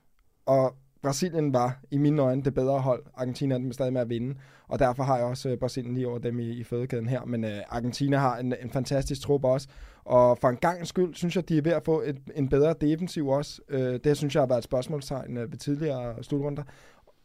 og 0.46 0.74
Brasilien 1.02 1.52
var 1.52 1.80
i 1.90 1.98
mine 1.98 2.22
øjne 2.22 2.42
det 2.42 2.54
bedre 2.54 2.80
hold. 2.80 3.02
Argentina 3.14 3.54
er 3.54 3.72
stadig 3.72 3.92
med 3.92 4.00
at 4.00 4.08
vinde, 4.08 4.34
og 4.68 4.78
derfor 4.78 5.02
har 5.02 5.16
jeg 5.16 5.26
også 5.26 5.52
uh, 5.52 5.58
Brasilien 5.58 5.94
lige 5.94 6.08
over 6.08 6.18
dem 6.18 6.38
i, 6.38 6.50
i 6.50 6.64
fødekæden 6.64 7.08
her. 7.08 7.24
Men 7.24 7.44
uh, 7.44 7.50
Argentina 7.68 8.16
har 8.16 8.38
en, 8.38 8.54
en 8.62 8.70
fantastisk 8.70 9.20
trup 9.20 9.44
også, 9.44 9.68
og 10.04 10.38
for 10.38 10.48
en 10.48 10.56
gang 10.56 10.86
skyld 10.86 11.14
synes 11.14 11.36
jeg, 11.36 11.48
de 11.48 11.58
er 11.58 11.62
ved 11.62 11.72
at 11.72 11.84
få 11.84 12.02
et, 12.02 12.18
en 12.34 12.48
bedre 12.48 12.74
defensiv 12.80 13.28
også. 13.28 13.60
Uh, 13.72 13.78
det 13.78 14.16
synes 14.16 14.34
jeg 14.34 14.40
har 14.40 14.46
været 14.46 14.58
et 14.58 14.64
spørgsmålstegn 14.64 15.36
uh, 15.36 15.52
ved 15.52 15.58
tidligere 15.58 16.22
slutrunder. 16.22 16.62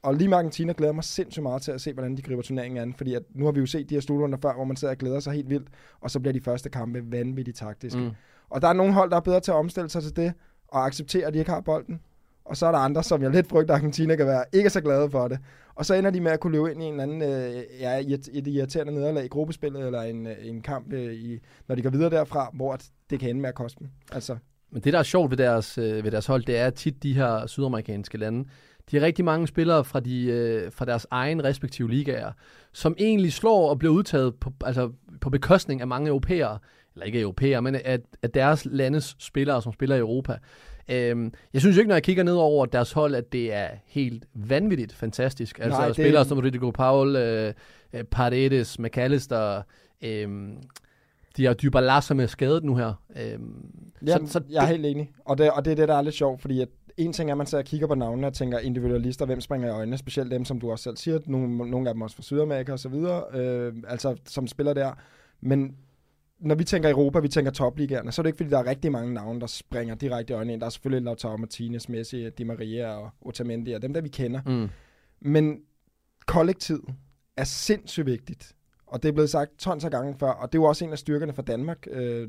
Og 0.03 0.15
lige 0.15 0.27
med 0.27 0.37
Argentina 0.37 0.73
glæder 0.77 0.93
mig 0.93 1.03
sindssygt 1.03 1.43
meget 1.43 1.61
til 1.61 1.71
at 1.71 1.81
se, 1.81 1.93
hvordan 1.93 2.17
de 2.17 2.21
griber 2.21 2.41
turneringen 2.41 2.81
an, 2.81 2.93
fordi 2.93 3.13
at 3.13 3.23
nu 3.35 3.45
har 3.45 3.51
vi 3.51 3.59
jo 3.59 3.65
set 3.65 3.89
de 3.89 3.95
her 3.95 4.01
slutrunder 4.01 4.37
før, 4.41 4.53
hvor 4.53 4.63
man 4.63 4.75
sidder 4.75 4.93
og 4.93 4.97
glæder 4.97 5.19
sig 5.19 5.33
helt 5.33 5.49
vildt, 5.49 5.67
og 6.01 6.11
så 6.11 6.19
bliver 6.19 6.33
de 6.33 6.41
første 6.41 6.69
kampe 6.69 7.11
vanvittigt 7.11 7.57
taktiske. 7.57 7.99
Mm. 7.99 8.11
Og 8.49 8.61
der 8.61 8.67
er 8.67 8.73
nogle 8.73 8.93
hold, 8.93 9.09
der 9.09 9.15
er 9.15 9.21
bedre 9.21 9.39
til 9.39 9.51
at 9.51 9.55
omstille 9.55 9.89
sig 9.89 10.03
til 10.03 10.15
det, 10.15 10.33
og 10.67 10.85
acceptere, 10.85 11.25
at 11.25 11.33
de 11.33 11.39
ikke 11.39 11.51
har 11.51 11.61
bolden. 11.61 11.99
Og 12.45 12.57
så 12.57 12.65
er 12.65 12.71
der 12.71 12.79
andre, 12.79 13.03
som 13.03 13.21
jeg 13.21 13.31
lidt 13.31 13.47
frygter, 13.47 13.73
Argentina 13.73 14.15
kan 14.15 14.25
være 14.25 14.43
ikke 14.53 14.69
så 14.69 14.81
glade 14.81 15.09
for 15.09 15.27
det. 15.27 15.39
Og 15.75 15.85
så 15.85 15.93
ender 15.93 16.11
de 16.11 16.21
med 16.21 16.31
at 16.31 16.39
kunne 16.39 16.51
løbe 16.51 16.71
ind 16.71 16.83
i 16.83 16.85
en 16.85 16.99
anden, 16.99 17.21
øh, 17.21 17.63
ja, 17.79 17.99
et 18.33 18.47
irriterende 18.47 18.93
nederlag 18.93 19.25
i 19.25 19.27
gruppespillet, 19.27 19.85
eller 19.85 20.01
en, 20.01 20.27
øh, 20.27 20.35
en 20.41 20.61
kamp, 20.61 20.93
øh, 20.93 21.13
i, 21.13 21.39
når 21.67 21.75
de 21.75 21.81
går 21.81 21.89
videre 21.89 22.09
derfra, 22.09 22.49
hvor 22.53 22.77
det 23.09 23.19
kan 23.19 23.29
ende 23.29 23.41
med 23.41 23.49
at 23.49 23.55
koste 23.55 23.79
dem. 23.79 23.89
Altså. 24.11 24.37
Men 24.71 24.81
det, 24.81 24.93
der 24.93 24.99
er 24.99 25.03
sjovt 25.03 25.31
ved 25.31 25.37
deres, 25.37 25.77
øh, 25.77 26.03
ved 26.03 26.11
deres 26.11 26.25
hold, 26.25 26.43
det 26.43 26.57
er 26.57 26.69
tit 26.69 27.03
de 27.03 27.13
her 27.13 27.47
sydamerikanske 27.47 28.17
lande, 28.17 28.49
de 28.91 28.97
har 28.97 29.05
rigtig 29.05 29.25
mange 29.25 29.47
spillere 29.47 29.85
fra, 29.85 29.99
de, 29.99 30.25
øh, 30.25 30.71
fra 30.71 30.85
deres 30.85 31.07
egen 31.11 31.43
respektive 31.43 31.89
ligaer, 31.89 32.31
som 32.73 32.95
egentlig 32.99 33.33
slår 33.33 33.69
og 33.69 33.79
bliver 33.79 33.93
udtaget 33.93 34.35
på, 34.35 34.51
altså 34.65 34.91
på 35.21 35.29
bekostning 35.29 35.81
af 35.81 35.87
mange 35.87 36.07
europæere, 36.07 36.59
eller 36.93 37.05
ikke 37.05 37.21
europæere, 37.21 37.61
men 37.61 37.75
at, 37.75 38.01
at 38.21 38.33
deres 38.33 38.65
landes 38.65 39.15
spillere, 39.19 39.61
som 39.61 39.73
spiller 39.73 39.95
i 39.95 39.99
Europa. 39.99 40.37
Øhm, 40.89 41.33
jeg 41.53 41.61
synes 41.61 41.77
jo 41.77 41.79
ikke, 41.81 41.87
når 41.89 41.95
jeg 41.95 42.03
kigger 42.03 42.23
ned 42.23 42.33
over 42.35 42.65
deres 42.65 42.91
hold, 42.91 43.15
at 43.15 43.33
det 43.33 43.53
er 43.53 43.67
helt 43.85 44.25
vanvittigt 44.33 44.93
fantastisk. 44.93 45.59
Altså 45.59 45.77
Nej, 45.79 45.87
det- 45.87 45.95
spillere 45.95 46.25
som 46.25 46.37
Rodrigo 46.37 46.71
Paul, 46.71 47.15
øh, 47.15 47.53
øh, 47.93 48.03
Paredes, 48.03 48.79
McAllister, 48.79 49.61
øh, 50.01 50.49
de 51.37 51.45
har 51.45 51.53
Dybala, 51.53 52.01
som 52.01 52.19
er 52.19 52.25
skadet 52.25 52.63
nu 52.63 52.75
her. 52.75 52.93
Øh, 53.15 53.39
Ja, 54.07 54.17
så, 54.17 54.27
så 54.27 54.41
jeg 54.49 54.63
er 54.63 54.67
helt 54.67 54.85
enig. 54.85 55.11
Og 55.25 55.37
det, 55.37 55.51
og 55.51 55.65
det 55.65 55.71
er 55.71 55.75
det, 55.75 55.87
der 55.87 55.95
er 55.95 56.01
lidt 56.01 56.15
sjovt, 56.15 56.41
fordi 56.41 56.61
at 56.61 56.67
en 56.97 57.13
ting 57.13 57.29
er, 57.29 57.33
at 57.33 57.37
man 57.37 57.47
og 57.53 57.65
kigger 57.65 57.87
på 57.87 57.95
navnene 57.95 58.27
og 58.27 58.33
tænker 58.33 58.59
individualister, 58.59 59.25
hvem 59.25 59.41
springer 59.41 59.67
i 59.67 59.71
øjnene, 59.71 59.97
specielt 59.97 60.31
dem, 60.31 60.45
som 60.45 60.59
du 60.59 60.71
også 60.71 60.83
selv 60.83 60.97
siger, 60.97 61.19
nogle, 61.25 61.57
nogle 61.71 61.89
af 61.89 61.95
dem 61.95 62.01
også 62.01 62.15
fra 62.15 62.23
Sydamerika 62.23 62.71
og 62.71 62.79
så 62.79 62.89
videre, 62.89 63.23
øh, 63.33 63.73
altså 63.87 64.15
som 64.25 64.47
spiller 64.47 64.73
der. 64.73 64.91
Men 65.41 65.75
når 66.43 66.55
vi 66.55 66.63
tænker 66.63 66.89
Europa, 66.89 67.19
vi 67.19 67.27
tænker 67.27 67.51
topligaerne, 67.51 68.11
så 68.11 68.21
er 68.21 68.23
det 68.23 68.29
ikke, 68.29 68.37
fordi 68.37 68.49
der 68.49 68.59
er 68.59 68.65
rigtig 68.65 68.91
mange 68.91 69.13
navne, 69.13 69.39
der 69.41 69.47
springer 69.47 69.95
direkte 69.95 70.33
i 70.33 70.35
øjnene 70.35 70.53
ind. 70.53 70.61
Der 70.61 70.65
er 70.65 70.69
selvfølgelig 70.69 71.05
Lautaro 71.05 71.37
Martinez, 71.37 71.89
Messi, 71.89 72.29
Di 72.29 72.43
Maria 72.43 72.95
og 72.95 73.09
Otamendi, 73.21 73.71
og 73.71 73.81
dem 73.81 73.93
der 73.93 74.01
vi 74.01 74.09
kender. 74.09 74.41
mm. 74.45 74.69
Men 75.21 75.59
kollektiv 76.25 76.89
er 77.37 77.43
sindssygt 77.43 78.05
vigtigt. 78.05 78.55
Og 78.87 79.03
det 79.03 79.09
er 79.09 79.13
blevet 79.13 79.29
sagt 79.29 79.51
tons 79.57 79.85
af 79.85 79.91
gange 79.91 80.15
før, 80.19 80.29
og 80.29 80.51
det 80.51 80.57
er 80.57 80.61
jo 80.61 80.67
også 80.67 80.85
en 80.85 80.91
af 80.91 80.97
styrkerne 80.97 81.33
for 81.33 81.41
Danmark. 81.41 81.87
Øh, 81.91 82.27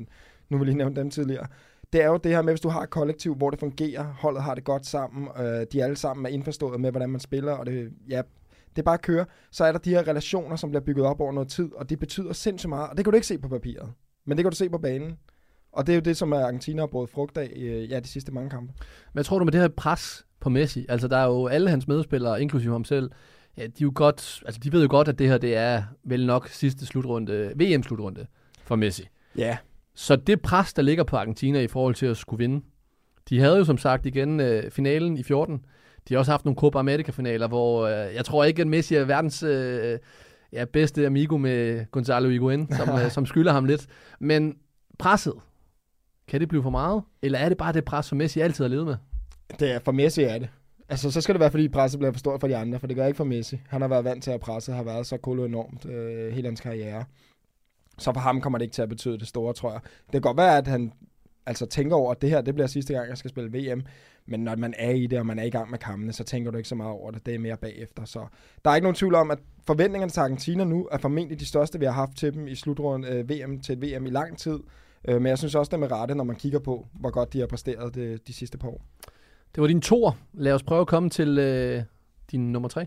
nu 0.49 0.57
vil 0.57 0.59
jeg 0.59 0.65
lige 0.65 0.77
nævne 0.77 0.95
dem 0.95 1.09
tidligere. 1.09 1.47
Det 1.93 2.03
er 2.03 2.07
jo 2.07 2.17
det 2.17 2.31
her 2.31 2.41
med, 2.41 2.53
hvis 2.53 2.61
du 2.61 2.69
har 2.69 2.81
et 2.81 2.89
kollektiv, 2.89 3.35
hvor 3.35 3.49
det 3.49 3.59
fungerer, 3.59 4.03
holdet 4.03 4.43
har 4.43 4.55
det 4.55 4.63
godt 4.63 4.85
sammen, 4.85 5.27
øh, 5.39 5.65
de 5.71 5.83
alle 5.83 5.95
sammen 5.95 6.25
er 6.25 6.29
indforstået 6.29 6.81
med, 6.81 6.91
hvordan 6.91 7.09
man 7.09 7.19
spiller, 7.19 7.51
og 7.51 7.65
det, 7.65 7.91
ja, 8.09 8.21
det 8.69 8.81
er 8.81 8.83
bare 8.83 8.93
at 8.93 9.01
køre, 9.01 9.25
så 9.51 9.65
er 9.65 9.71
der 9.71 9.79
de 9.79 9.89
her 9.89 10.07
relationer, 10.07 10.55
som 10.55 10.69
bliver 10.69 10.83
bygget 10.83 11.05
op 11.05 11.21
over 11.21 11.31
noget 11.31 11.49
tid, 11.49 11.73
og 11.73 11.89
det 11.89 11.99
betyder 11.99 12.33
sindssygt 12.33 12.69
meget, 12.69 12.89
og 12.89 12.97
det 12.97 13.05
kan 13.05 13.11
du 13.11 13.15
ikke 13.15 13.27
se 13.27 13.37
på 13.37 13.47
papiret, 13.47 13.93
men 14.25 14.37
det 14.37 14.43
kan 14.43 14.51
du 14.51 14.57
se 14.57 14.69
på 14.69 14.77
banen. 14.77 15.17
Og 15.71 15.87
det 15.87 15.93
er 15.93 15.95
jo 15.95 16.01
det, 16.01 16.17
som 16.17 16.33
Argentina 16.33 16.81
har 16.81 16.87
brugt 16.87 17.11
frugt 17.11 17.37
af 17.37 17.51
øh, 17.55 17.91
ja, 17.91 17.99
de 17.99 18.07
sidste 18.07 18.31
mange 18.31 18.49
kampe. 18.49 18.73
Hvad 19.13 19.23
tror 19.23 19.39
du 19.39 19.45
med 19.45 19.51
det 19.51 19.61
her 19.61 19.67
pres 19.67 20.25
på 20.39 20.49
Messi? 20.49 20.85
Altså, 20.89 21.07
der 21.07 21.17
er 21.17 21.25
jo 21.25 21.47
alle 21.47 21.69
hans 21.69 21.87
medspillere, 21.87 22.41
inklusive 22.41 22.71
ham 22.71 22.83
selv, 22.85 23.11
ja, 23.57 23.61
de, 23.61 23.67
er 23.67 23.71
jo 23.81 23.91
godt, 23.95 24.43
altså, 24.45 24.59
de 24.63 24.71
ved 24.71 24.81
jo 24.81 24.87
godt, 24.89 25.07
at 25.07 25.19
det 25.19 25.27
her 25.27 25.37
det 25.37 25.55
er 25.55 25.83
vel 26.03 26.25
nok 26.25 26.47
sidste 26.47 26.85
slutrunde, 26.85 27.51
VM-slutrunde 27.55 28.25
for 28.63 28.75
Messi. 28.75 29.07
Ja, 29.37 29.57
Så 29.95 30.15
det 30.15 30.41
pres, 30.41 30.73
der 30.73 30.81
ligger 30.81 31.03
på 31.03 31.17
Argentina 31.17 31.59
i 31.59 31.67
forhold 31.67 31.95
til 31.95 32.05
at 32.05 32.17
skulle 32.17 32.37
vinde, 32.37 32.65
de 33.29 33.39
havde 33.39 33.57
jo 33.57 33.63
som 33.63 33.77
sagt 33.77 34.05
igen 34.05 34.39
øh, 34.39 34.71
finalen 34.71 35.17
i 35.17 35.23
14. 35.23 35.65
De 36.09 36.13
har 36.13 36.19
også 36.19 36.31
haft 36.31 36.45
nogle 36.45 36.57
Copa 36.57 36.79
America-finaler, 36.79 37.47
hvor 37.47 37.85
øh, 37.85 38.15
jeg 38.15 38.25
tror 38.25 38.43
ikke, 38.43 38.61
at 38.61 38.67
Messi 38.67 38.95
er 38.95 39.03
verdens 39.03 39.43
øh, 39.43 39.99
ja, 40.55 40.65
bedste 40.65 41.05
amigo 41.05 41.37
med 41.37 41.85
Gonzalo 41.91 42.29
Higuain, 42.29 42.67
som, 42.71 42.89
øh, 42.89 43.11
som 43.11 43.25
skylder 43.25 43.51
ham 43.51 43.65
lidt. 43.65 43.87
Men 44.19 44.57
presset, 44.99 45.33
kan 46.27 46.39
det 46.39 46.49
blive 46.49 46.63
for 46.63 46.69
meget? 46.69 47.03
Eller 47.21 47.39
er 47.39 47.49
det 47.49 47.57
bare 47.57 47.73
det 47.73 47.85
pres, 47.85 48.05
som 48.05 48.17
Messi 48.17 48.39
altid 48.39 48.63
har 48.63 48.69
levet 48.69 48.85
med? 48.85 48.95
Det 49.59 49.71
er 49.71 49.79
for 49.79 49.91
Messi 49.91 50.23
er 50.23 50.37
det. 50.37 50.49
Altså, 50.89 51.11
så 51.11 51.21
skal 51.21 51.35
det 51.35 51.39
være, 51.39 51.51
fordi 51.51 51.67
presset 51.67 51.99
bliver 51.99 52.11
for 52.11 52.19
stort 52.19 52.39
for 52.39 52.47
de 52.47 52.57
andre, 52.57 52.79
for 52.79 52.87
det 52.87 52.95
gør 52.95 53.05
ikke 53.05 53.17
for 53.17 53.23
Messi. 53.23 53.59
Han 53.67 53.81
har 53.81 53.87
været 53.87 54.05
vant 54.05 54.23
til 54.23 54.31
at 54.31 54.39
presse, 54.39 54.71
har 54.71 54.83
været 54.83 55.07
så 55.07 55.17
kolo 55.17 55.45
enormt 55.45 55.85
øh, 55.85 56.33
hele 56.33 56.47
hans 56.47 56.61
karriere. 56.61 57.03
Så 57.97 58.13
for 58.13 58.19
ham 58.19 58.41
kommer 58.41 58.57
det 58.59 58.65
ikke 58.65 58.73
til 58.73 58.81
at 58.81 58.89
betyde 58.89 59.17
det 59.17 59.27
store, 59.27 59.53
tror 59.53 59.71
jeg. 59.71 59.81
Det 59.83 60.11
kan 60.11 60.21
godt 60.21 60.37
være, 60.37 60.57
at 60.57 60.67
han 60.67 60.93
altså 61.45 61.65
tænker 61.65 61.95
over, 61.95 62.11
at 62.11 62.21
det 62.21 62.29
her 62.29 62.41
det 62.41 62.53
bliver 62.53 62.67
sidste 62.67 62.93
gang, 62.93 63.09
jeg 63.09 63.17
skal 63.17 63.29
spille 63.29 63.49
VM. 63.73 63.81
Men 64.25 64.39
når 64.39 64.55
man 64.55 64.73
er 64.77 64.91
i 64.91 65.07
det, 65.07 65.19
og 65.19 65.25
man 65.25 65.39
er 65.39 65.43
i 65.43 65.49
gang 65.49 65.71
med 65.71 65.79
kampene, 65.79 66.13
så 66.13 66.23
tænker 66.23 66.51
du 66.51 66.57
ikke 66.57 66.69
så 66.69 66.75
meget 66.75 66.91
over 66.91 67.11
det. 67.11 67.25
Det 67.25 67.35
er 67.35 67.39
mere 67.39 67.57
bagefter. 67.57 68.05
Så 68.05 68.25
der 68.65 68.71
er 68.71 68.75
ikke 68.75 68.85
nogen 68.85 68.95
tvivl 68.95 69.15
om, 69.15 69.31
at 69.31 69.39
forventningerne 69.67 70.11
til 70.11 70.19
Argentina 70.19 70.63
nu 70.63 70.87
er 70.91 70.97
formentlig 70.97 71.39
de 71.39 71.45
største, 71.45 71.79
vi 71.79 71.85
har 71.85 71.91
haft 71.91 72.17
til 72.17 72.33
dem 72.33 72.47
i 72.47 72.55
slutrunden 72.55 73.13
øh, 73.13 73.29
VM 73.29 73.59
til 73.59 73.83
et 73.83 73.99
VM 73.99 74.05
i 74.05 74.09
lang 74.09 74.37
tid. 74.37 74.59
Øh, 75.07 75.21
men 75.21 75.29
jeg 75.29 75.37
synes 75.37 75.55
også, 75.55 75.69
det 75.69 75.73
er 75.73 75.79
med 75.79 75.91
rette, 75.91 76.15
når 76.15 76.23
man 76.23 76.35
kigger 76.35 76.59
på, 76.59 76.87
hvor 76.93 77.09
godt 77.09 77.33
de 77.33 77.39
har 77.39 77.47
præsteret 77.47 77.95
det, 77.95 78.27
de 78.27 78.33
sidste 78.33 78.57
par 78.57 78.67
år. 78.67 78.81
Det 79.55 79.61
var 79.61 79.67
din 79.67 79.81
tor. 79.81 80.17
Lad 80.33 80.53
os 80.53 80.63
prøve 80.63 80.81
at 80.81 80.87
komme 80.87 81.09
til 81.09 81.37
øh, 81.37 81.83
din 82.31 82.51
nummer 82.51 82.69
tre. 82.69 82.85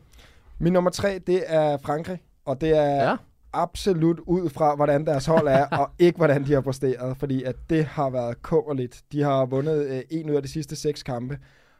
Min 0.59 0.73
nummer 0.73 0.91
tre, 0.91 1.19
det 1.27 1.43
er 1.47 1.79
Frankrig, 1.79 2.19
og 2.45 2.61
det 2.61 2.77
er 2.77 3.09
Ja. 3.09 3.17
Absolut 3.53 4.21
ud 4.27 4.51
fra, 4.51 4.75
hvordan 4.75 5.07
deres 5.07 5.27
hold 5.27 5.49
er, 5.49 5.67
og 5.81 5.91
ikke 5.99 6.17
hvordan 6.17 6.45
de 6.45 6.53
har 6.53 6.61
præsteret, 6.61 7.17
fordi 7.17 7.43
at 7.43 7.57
det 7.71 7.85
har 7.85 8.11
været 8.11 8.43
kummerligt. 8.43 9.05
De 9.13 9.23
har 9.23 9.47
vundet 9.47 9.87
øh, 9.87 10.03
en 10.11 10.31
ud 10.31 10.35
af 10.37 10.43
de 10.43 10.49
sidste 10.49 10.77
seks 10.77 11.03
kampe, 11.03 11.39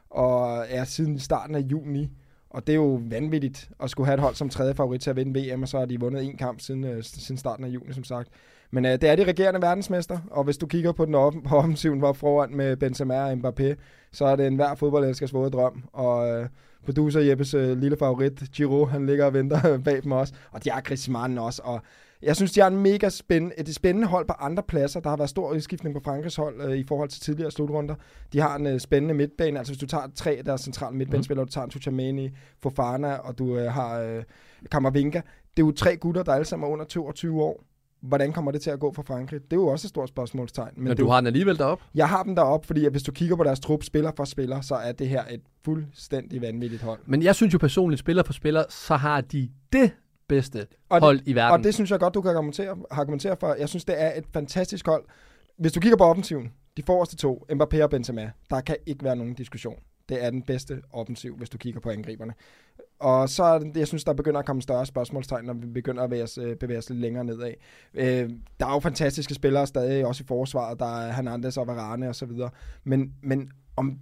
og 0.09 0.65
er 0.69 0.83
siden 0.83 1.19
starten 1.19 1.55
af 1.55 1.59
juni, 1.59 2.09
og 2.49 2.67
det 2.67 2.73
er 2.73 2.77
jo 2.77 3.01
vanvittigt 3.09 3.69
at 3.83 3.89
skulle 3.89 4.07
have 4.07 4.13
et 4.13 4.19
hold 4.19 4.35
som 4.35 4.49
tredje 4.49 4.73
favorit 4.73 5.01
til 5.01 5.09
at 5.09 5.15
vinde 5.15 5.39
VM, 5.39 5.61
og 5.61 5.67
så 5.67 5.79
har 5.79 5.85
de 5.85 5.99
vundet 5.99 6.23
en 6.23 6.37
kamp 6.37 6.59
siden, 6.59 6.83
øh, 6.83 7.03
siden 7.03 7.37
starten 7.37 7.65
af 7.65 7.69
juni, 7.69 7.93
som 7.93 8.03
sagt. 8.03 8.29
Men 8.71 8.85
øh, 8.85 8.91
det 8.91 9.03
er 9.03 9.15
de 9.15 9.23
regerende 9.23 9.61
verdensmester, 9.61 10.19
og 10.31 10.43
hvis 10.43 10.57
du 10.57 10.67
kigger 10.67 10.91
på 10.91 11.05
den 11.05 11.15
op, 11.15 11.33
på 11.47 11.55
offensiven, 11.61 11.99
hvor 11.99 12.13
foran 12.13 12.55
med 12.55 12.77
Benzema 12.77 13.23
og 13.23 13.33
Mbappé, 13.33 13.75
så 14.11 14.25
er 14.25 14.35
det 14.35 14.47
en 14.47 14.55
hver 14.55 14.75
fodboldelskers 14.75 15.33
våde 15.33 15.51
drøm, 15.51 15.83
og 15.93 16.29
øh, 16.29 16.47
producer 16.85 17.19
Jeppes 17.19 17.53
øh, 17.53 17.77
lille 17.77 17.97
favorit, 17.97 18.43
Giro, 18.53 18.85
han 18.85 19.05
ligger 19.05 19.25
og 19.25 19.33
venter 19.33 19.77
bag 19.85 20.03
dem 20.03 20.11
også, 20.11 20.33
og 20.51 20.63
de 20.63 20.69
har 20.69 20.81
Griezmann 20.81 21.37
også, 21.37 21.61
og 21.65 21.81
jeg 22.21 22.35
synes, 22.35 22.51
de 22.51 22.59
har 22.59 22.67
en 22.67 22.77
mega 22.77 23.09
spændende, 23.09 23.59
et 23.59 23.75
spændende 23.75 24.07
hold 24.07 24.27
på 24.27 24.33
andre 24.33 24.63
pladser. 24.63 24.99
Der 24.99 25.09
har 25.09 25.17
været 25.17 25.29
stor 25.29 25.53
udskiftning 25.53 25.95
på 25.95 26.01
Frankrigs 26.03 26.35
hold 26.35 26.61
øh, 26.61 26.77
i 26.77 26.83
forhold 26.87 27.09
til 27.09 27.21
tidligere 27.21 27.51
slutrunder. 27.51 27.95
De 28.33 28.39
har 28.39 28.55
en 28.55 28.67
øh, 28.67 28.79
spændende 28.79 29.13
midtbane. 29.13 29.59
Altså 29.59 29.73
hvis 29.73 29.79
du 29.79 29.85
tager 29.85 30.07
tre 30.15 30.31
af 30.31 30.45
deres 30.45 30.61
centrale 30.61 30.97
midtbanespillere, 30.97 31.43
mm. 31.43 31.47
du 31.47 31.51
tager 31.51 31.65
en 31.65 31.71
Tuchameni, 31.71 32.29
Fofana, 32.59 33.13
og 33.13 33.37
du 33.37 33.57
øh, 33.57 33.71
har 33.71 33.99
øh, 33.99 34.23
Kammervinga. 34.71 35.21
Det 35.57 35.63
er 35.63 35.67
jo 35.67 35.71
tre 35.71 35.97
gutter, 35.97 36.23
der 36.23 36.33
alle 36.33 36.45
sammen 36.45 36.67
er 36.69 36.73
under 36.73 36.85
22 36.85 37.43
år. 37.43 37.63
Hvordan 38.01 38.33
kommer 38.33 38.51
det 38.51 38.61
til 38.61 38.69
at 38.69 38.79
gå 38.79 38.93
for 38.93 39.03
Frankrig? 39.03 39.41
Det 39.43 39.53
er 39.53 39.61
jo 39.61 39.67
også 39.67 39.85
et 39.85 39.89
stort 39.89 40.09
spørgsmålstegn. 40.09 40.71
Men 40.77 40.87
det 40.87 40.97
du 40.97 41.03
jo- 41.03 41.09
har 41.09 41.19
den 41.19 41.27
alligevel 41.27 41.57
derop. 41.57 41.79
Jeg 41.95 42.09
har 42.09 42.23
dem 42.23 42.35
deroppe, 42.35 42.67
fordi 42.67 42.85
at 42.85 42.91
hvis 42.91 43.03
du 43.03 43.11
kigger 43.11 43.35
på 43.35 43.43
deres 43.43 43.59
trup 43.59 43.83
spiller 43.83 44.11
for 44.17 44.23
spiller, 44.25 44.61
så 44.61 44.75
er 44.75 44.91
det 44.91 45.09
her 45.09 45.23
et 45.31 45.41
fuldstændig 45.65 46.41
vanvittigt 46.41 46.81
hold. 46.81 46.99
Men 47.05 47.23
jeg 47.23 47.35
synes 47.35 47.53
jo 47.53 47.57
personligt, 47.57 47.99
spiller 47.99 48.23
for 48.23 48.33
spiller, 48.33 48.63
så 48.69 48.95
har 48.95 49.21
de 49.21 49.49
det 49.73 49.91
bedste 50.27 50.67
Og 50.89 50.95
det- 50.95 51.03
hold 51.03 51.19
i 51.25 51.35
verden. 51.35 51.59
Og 51.59 51.63
det 51.63 51.73
synes 51.73 51.91
jeg 51.91 51.99
godt, 51.99 52.13
du 52.13 52.21
kan 52.21 52.31
argumentere, 52.31 52.75
argumentere 52.91 53.35
for. 53.39 53.53
Jeg 53.59 53.69
synes, 53.69 53.85
det 53.85 54.01
er 54.01 54.11
et 54.17 54.25
fantastisk 54.33 54.87
hold. 54.87 55.03
Hvis 55.57 55.71
du 55.71 55.79
kigger 55.79 55.97
på 55.97 56.03
offensiven, 56.03 56.51
de 56.77 56.83
forreste 56.85 57.15
to, 57.15 57.45
Mbappé 57.51 57.83
og 57.83 57.89
Benzema, 57.89 58.31
der 58.49 58.61
kan 58.61 58.75
ikke 58.85 59.03
være 59.05 59.15
nogen 59.15 59.33
diskussion. 59.33 59.75
Det 60.09 60.23
er 60.23 60.29
den 60.29 60.41
bedste 60.41 60.81
offensiv, 60.91 61.37
hvis 61.37 61.49
du 61.49 61.57
kigger 61.57 61.79
på 61.79 61.89
angriberne. 61.89 62.33
Og 62.99 63.29
så 63.29 63.43
er 63.43 63.59
det, 63.59 63.77
jeg 63.77 63.87
synes, 63.87 64.03
der 64.03 64.13
begynder 64.13 64.39
at 64.39 64.45
komme 64.45 64.61
større 64.61 64.85
spørgsmålstegn, 64.85 65.45
når 65.45 65.53
vi 65.53 65.67
begynder 65.67 66.03
at 66.03 66.09
bevæge 66.09 66.23
os, 66.23 66.37
øh, 66.37 66.55
bevæge 66.55 66.77
os 66.77 66.89
lidt 66.89 66.99
længere 66.99 67.23
nedad. 67.23 67.53
Øh, 67.93 68.29
der 68.59 68.65
er 68.65 68.73
jo 68.73 68.79
fantastiske 68.79 69.33
spillere 69.33 69.67
stadig, 69.67 70.05
også 70.05 70.23
i 70.23 70.27
forsvaret. 70.27 70.79
Der 70.79 70.99
er 70.99 71.11
Hernandez 71.11 71.57
og 71.57 71.67
Varane 71.67 72.09
og 72.09 72.15
så 72.15 72.25
videre. 72.25 72.49
Men, 72.83 73.13
men 73.23 73.51
om, 73.75 73.99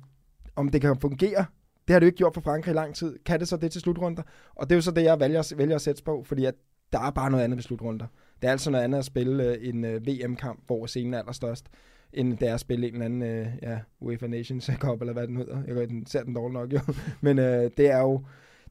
om 0.55 0.69
det 0.69 0.81
kan 0.81 0.99
fungere, 0.99 1.45
det 1.87 1.93
har 1.93 1.99
det 1.99 2.05
jo 2.05 2.07
ikke 2.07 2.17
gjort 2.17 2.33
for 2.33 2.41
Frankrig 2.41 2.71
i 2.71 2.75
lang 2.75 2.95
tid. 2.95 3.19
Kan 3.25 3.39
det 3.39 3.47
så 3.47 3.57
det 3.57 3.71
til 3.71 3.81
slutrunder? 3.81 4.23
Og 4.55 4.69
det 4.69 4.75
er 4.75 4.77
jo 4.77 4.81
så 4.81 4.91
det, 4.91 5.03
jeg 5.03 5.19
vælger, 5.19 5.55
vælger 5.57 5.75
at 5.75 5.81
sætte 5.81 6.03
på, 6.03 6.23
fordi 6.23 6.45
at 6.45 6.55
der 6.93 6.99
er 6.99 7.11
bare 7.11 7.31
noget 7.31 7.43
andet 7.43 7.57
ved 7.57 7.63
slutrunder. 7.63 8.05
Det 8.41 8.47
er 8.47 8.51
altså 8.51 8.69
noget 8.71 8.83
andet 8.83 8.97
at 8.97 9.05
spille 9.05 9.43
øh, 9.43 9.67
en 9.67 9.85
øh, 9.85 10.07
VM-kamp, 10.07 10.63
hvor 10.67 10.85
scenen 10.85 11.13
er 11.13 11.19
allerstørst, 11.19 11.65
end 12.13 12.37
det 12.37 12.47
er 12.47 12.53
at 12.53 12.59
spille 12.59 12.87
en 12.87 12.93
eller 12.93 13.05
anden 13.05 13.21
øh, 13.21 13.47
ja, 13.61 13.79
UEFA 13.99 14.27
Nations 14.27 14.65
Cup, 14.81 15.01
eller 15.01 15.13
hvad 15.13 15.27
den 15.27 15.37
hedder. 15.37 15.63
Jeg 15.67 15.87
kan, 15.87 16.05
ser 16.05 16.23
den 16.23 16.35
dårligt 16.35 16.53
nok, 16.53 16.73
jo. 16.73 16.93
Men 17.21 17.39
øh, 17.39 17.71
det, 17.77 17.91
er 17.91 17.99
jo, 17.99 18.25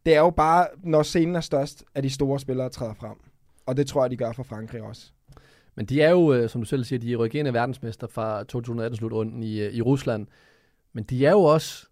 det 0.07 0.15
er 0.15 0.21
jo 0.21 0.31
bare, 0.31 0.67
når 0.83 1.03
scenen 1.03 1.37
er 1.37 1.41
størst, 1.41 1.85
at 1.95 2.05
de 2.05 2.11
store 2.11 2.41
spillere 2.41 2.69
træder 2.69 2.95
frem. 2.95 3.17
Og 3.67 3.77
det 3.77 3.87
tror 3.87 4.05
jeg, 4.05 4.11
de 4.11 4.17
gør 4.17 4.33
for 4.33 4.43
Frankrig 4.43 4.83
også. 4.83 5.11
Men 5.75 5.87
de 5.87 6.03
er 6.03 6.11
jo, 6.11 6.33
øh, 6.33 6.49
som 6.49 6.61
du 6.61 6.67
selv 6.67 6.85
siger, 6.85 6.99
de 6.99 7.13
er 7.13 7.19
regerende 7.19 7.53
verdensmester 7.53 8.07
fra 8.07 8.43
2018-slutrunden 8.43 9.43
i, 9.43 9.61
øh, 9.61 9.73
i 9.73 9.83
Rusland. 9.83 10.27
Men 10.93 11.05
de 11.05 11.27
er 11.27 11.31
jo 11.31 11.43
også 11.43 11.87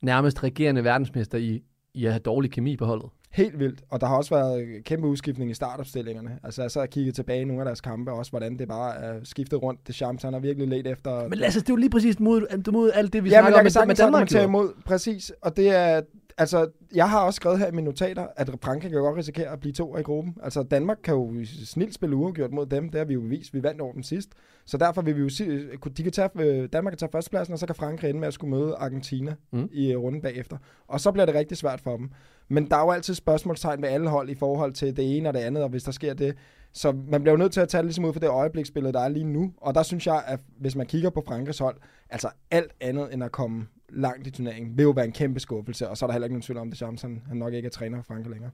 nærmest 0.00 0.42
regerende 0.42 0.84
verdensmester 0.84 1.38
i, 1.38 1.62
i 1.94 2.04
at 2.04 2.12
have 2.12 2.20
dårlig 2.20 2.50
kemi 2.50 2.76
på 2.76 2.84
holdet. 2.84 3.10
Helt 3.36 3.58
vildt. 3.58 3.80
Og 3.90 4.00
der 4.00 4.06
har 4.06 4.16
også 4.16 4.34
været 4.34 4.84
kæmpe 4.84 5.06
udskiftning 5.06 5.50
i 5.50 5.54
startopstillingerne. 5.54 6.38
Altså 6.42 6.62
jeg 6.62 6.70
så 6.70 6.78
har 6.80 6.86
kigget 6.86 7.14
tilbage 7.14 7.40
i 7.40 7.44
nogle 7.44 7.62
af 7.62 7.64
deres 7.64 7.80
kampe, 7.80 8.12
også 8.12 8.30
hvordan 8.30 8.58
det 8.58 8.68
bare 8.68 8.96
er 8.96 9.20
skiftet 9.24 9.62
rundt. 9.62 9.86
Det 9.86 9.94
Champs, 9.94 10.22
han 10.22 10.32
har 10.32 10.40
virkelig 10.40 10.68
let 10.68 10.86
efter... 10.86 11.28
Men 11.28 11.38
Lasse, 11.38 11.60
det 11.60 11.68
er 11.68 11.72
jo 11.72 11.76
lige 11.76 11.90
præcis 11.90 12.20
mod, 12.20 12.70
mod 12.72 12.90
alt 12.94 13.12
det, 13.12 13.24
vi 13.24 13.30
ja, 13.30 13.42
men 13.42 13.42
snakker 13.42 13.48
jeg 13.48 13.54
om 13.54 13.58
kan 13.58 13.62
med, 13.64 13.64
med 13.64 13.70
sagtens 13.70 13.98
Danmark. 13.98 14.20
argumentere 14.20 14.42
jo. 14.42 14.48
imod, 14.48 14.72
præcis. 14.84 15.32
Og 15.42 15.56
det 15.56 15.68
er, 15.68 16.00
altså, 16.38 16.70
jeg 16.94 17.10
har 17.10 17.20
også 17.20 17.36
skrevet 17.36 17.58
her 17.58 17.66
i 17.66 17.70
mine 17.70 17.84
notater, 17.84 18.26
at 18.36 18.50
Frankrig 18.62 18.90
kan 18.90 19.00
godt 19.00 19.16
risikere 19.16 19.48
at 19.48 19.60
blive 19.60 19.72
to 19.72 19.96
i 19.96 20.02
gruppen. 20.02 20.36
Altså, 20.42 20.62
Danmark 20.62 20.98
kan 21.04 21.14
jo 21.14 21.44
snilt 21.64 21.94
spille 21.94 22.16
uafgjort 22.16 22.52
mod 22.52 22.66
dem. 22.66 22.88
Det 22.88 22.98
har 22.98 23.04
vi 23.04 23.14
jo 23.14 23.20
bevist. 23.20 23.54
Vi 23.54 23.62
vandt 23.62 23.80
over 23.80 23.92
dem 23.92 24.02
sidst. 24.02 24.28
Så 24.66 24.76
derfor 24.76 25.02
vil 25.02 25.16
vi 25.16 25.20
jo 25.20 25.28
sige, 25.28 25.68
de 25.96 26.02
kan 26.02 26.12
tage, 26.12 26.30
øh, 26.36 26.68
Danmark 26.72 26.92
kan 26.92 26.98
tage 26.98 27.10
førstepladsen, 27.12 27.52
og 27.52 27.58
så 27.58 27.66
kan 27.66 27.74
Frankrig 27.74 28.08
ende 28.08 28.20
med 28.20 28.28
at 28.28 28.34
skulle 28.34 28.50
møde 28.56 28.74
Argentina 28.74 29.34
Mm. 29.52 29.58
mm. 29.58 29.68
i 29.72 29.92
øh, 29.92 29.98
runden 29.98 30.22
bagefter. 30.22 30.56
Og 30.88 31.00
så 31.00 31.12
bliver 31.12 31.26
det 31.26 31.34
rigtig 31.34 31.56
svært 31.56 31.80
for 31.80 31.96
dem. 31.96 32.10
Men 32.48 32.70
der 32.70 32.76
er 32.76 32.80
jo 32.80 32.90
altid 32.90 33.14
spørgsmålstegn 33.14 33.82
ved 33.82 33.88
alle 33.88 34.08
hold 34.08 34.30
i 34.30 34.34
forhold 34.34 34.72
til 34.72 34.96
det 34.96 35.16
ene 35.16 35.28
og 35.28 35.34
det 35.34 35.40
andet, 35.40 35.62
og 35.62 35.68
hvis 35.68 35.82
der 35.82 35.92
sker 35.92 36.14
det. 36.14 36.36
Så 36.72 36.92
man 37.08 37.22
bliver 37.22 37.32
jo 37.32 37.36
nødt 37.38 37.52
til 37.52 37.60
at 37.60 37.68
tage 37.68 37.78
det 37.78 37.86
ligesom 37.86 38.04
ud 38.04 38.12
for 38.12 38.20
det 38.20 38.28
øjebliksbillede, 38.28 38.92
der 38.92 39.00
er 39.00 39.08
lige 39.08 39.24
nu. 39.24 39.52
Og 39.56 39.74
der 39.74 39.82
synes 39.82 40.06
jeg, 40.06 40.22
at 40.26 40.40
hvis 40.60 40.76
man 40.76 40.86
kigger 40.86 41.10
på 41.10 41.22
Frankrigs 41.26 41.58
hold, 41.58 41.76
altså 42.10 42.28
alt 42.50 42.72
andet 42.80 43.14
end 43.14 43.24
at 43.24 43.32
komme 43.32 43.66
langt 43.88 44.26
i 44.26 44.30
turneringen, 44.30 44.76
vil 44.76 44.82
jo 44.82 44.90
være 44.90 45.04
en 45.04 45.12
kæmpe 45.12 45.40
skuffelse. 45.40 45.88
Og 45.88 45.96
så 45.96 46.04
er 46.04 46.06
der 46.06 46.12
heller 46.12 46.26
ikke 46.26 46.34
nogen 46.34 46.42
tvivl 46.42 46.58
om, 46.58 46.70
at 46.70 46.76
Champs, 46.76 47.02
han, 47.02 47.22
han 47.28 47.36
nok 47.36 47.52
ikke 47.52 47.66
er 47.66 47.70
træner 47.70 47.98
for 47.98 48.04
Frankrig 48.04 48.30
længere. 48.30 48.50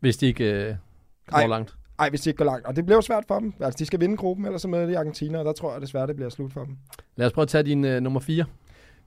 Hvis 0.00 0.16
de 0.16 0.26
ikke 0.26 0.44
øh, 0.44 0.74
går 1.26 1.38
Ej. 1.38 1.46
langt. 1.46 1.74
Ej, 1.98 2.10
hvis 2.10 2.20
de 2.20 2.30
ikke 2.30 2.38
går 2.38 2.44
langt. 2.44 2.66
Og 2.66 2.76
det 2.76 2.86
bliver 2.86 2.96
jo 2.96 3.02
svært 3.02 3.24
for 3.28 3.38
dem. 3.38 3.52
Altså, 3.60 3.78
de 3.78 3.86
skal 3.86 4.00
vinde 4.00 4.16
gruppen, 4.16 4.46
ellers 4.46 4.62
så 4.62 4.68
møder 4.68 4.86
de 4.86 4.98
Argentina, 4.98 5.38
og 5.38 5.44
der 5.44 5.52
tror 5.52 5.72
jeg 5.72 5.80
desværre, 5.80 6.06
det 6.06 6.16
bliver 6.16 6.30
slut 6.30 6.52
for 6.52 6.64
dem. 6.64 6.76
Lad 7.16 7.26
os 7.26 7.32
prøve 7.32 7.42
at 7.42 7.48
tage 7.48 7.64
din 7.64 7.84
øh, 7.84 8.00
nummer 8.00 8.20
4. 8.20 8.44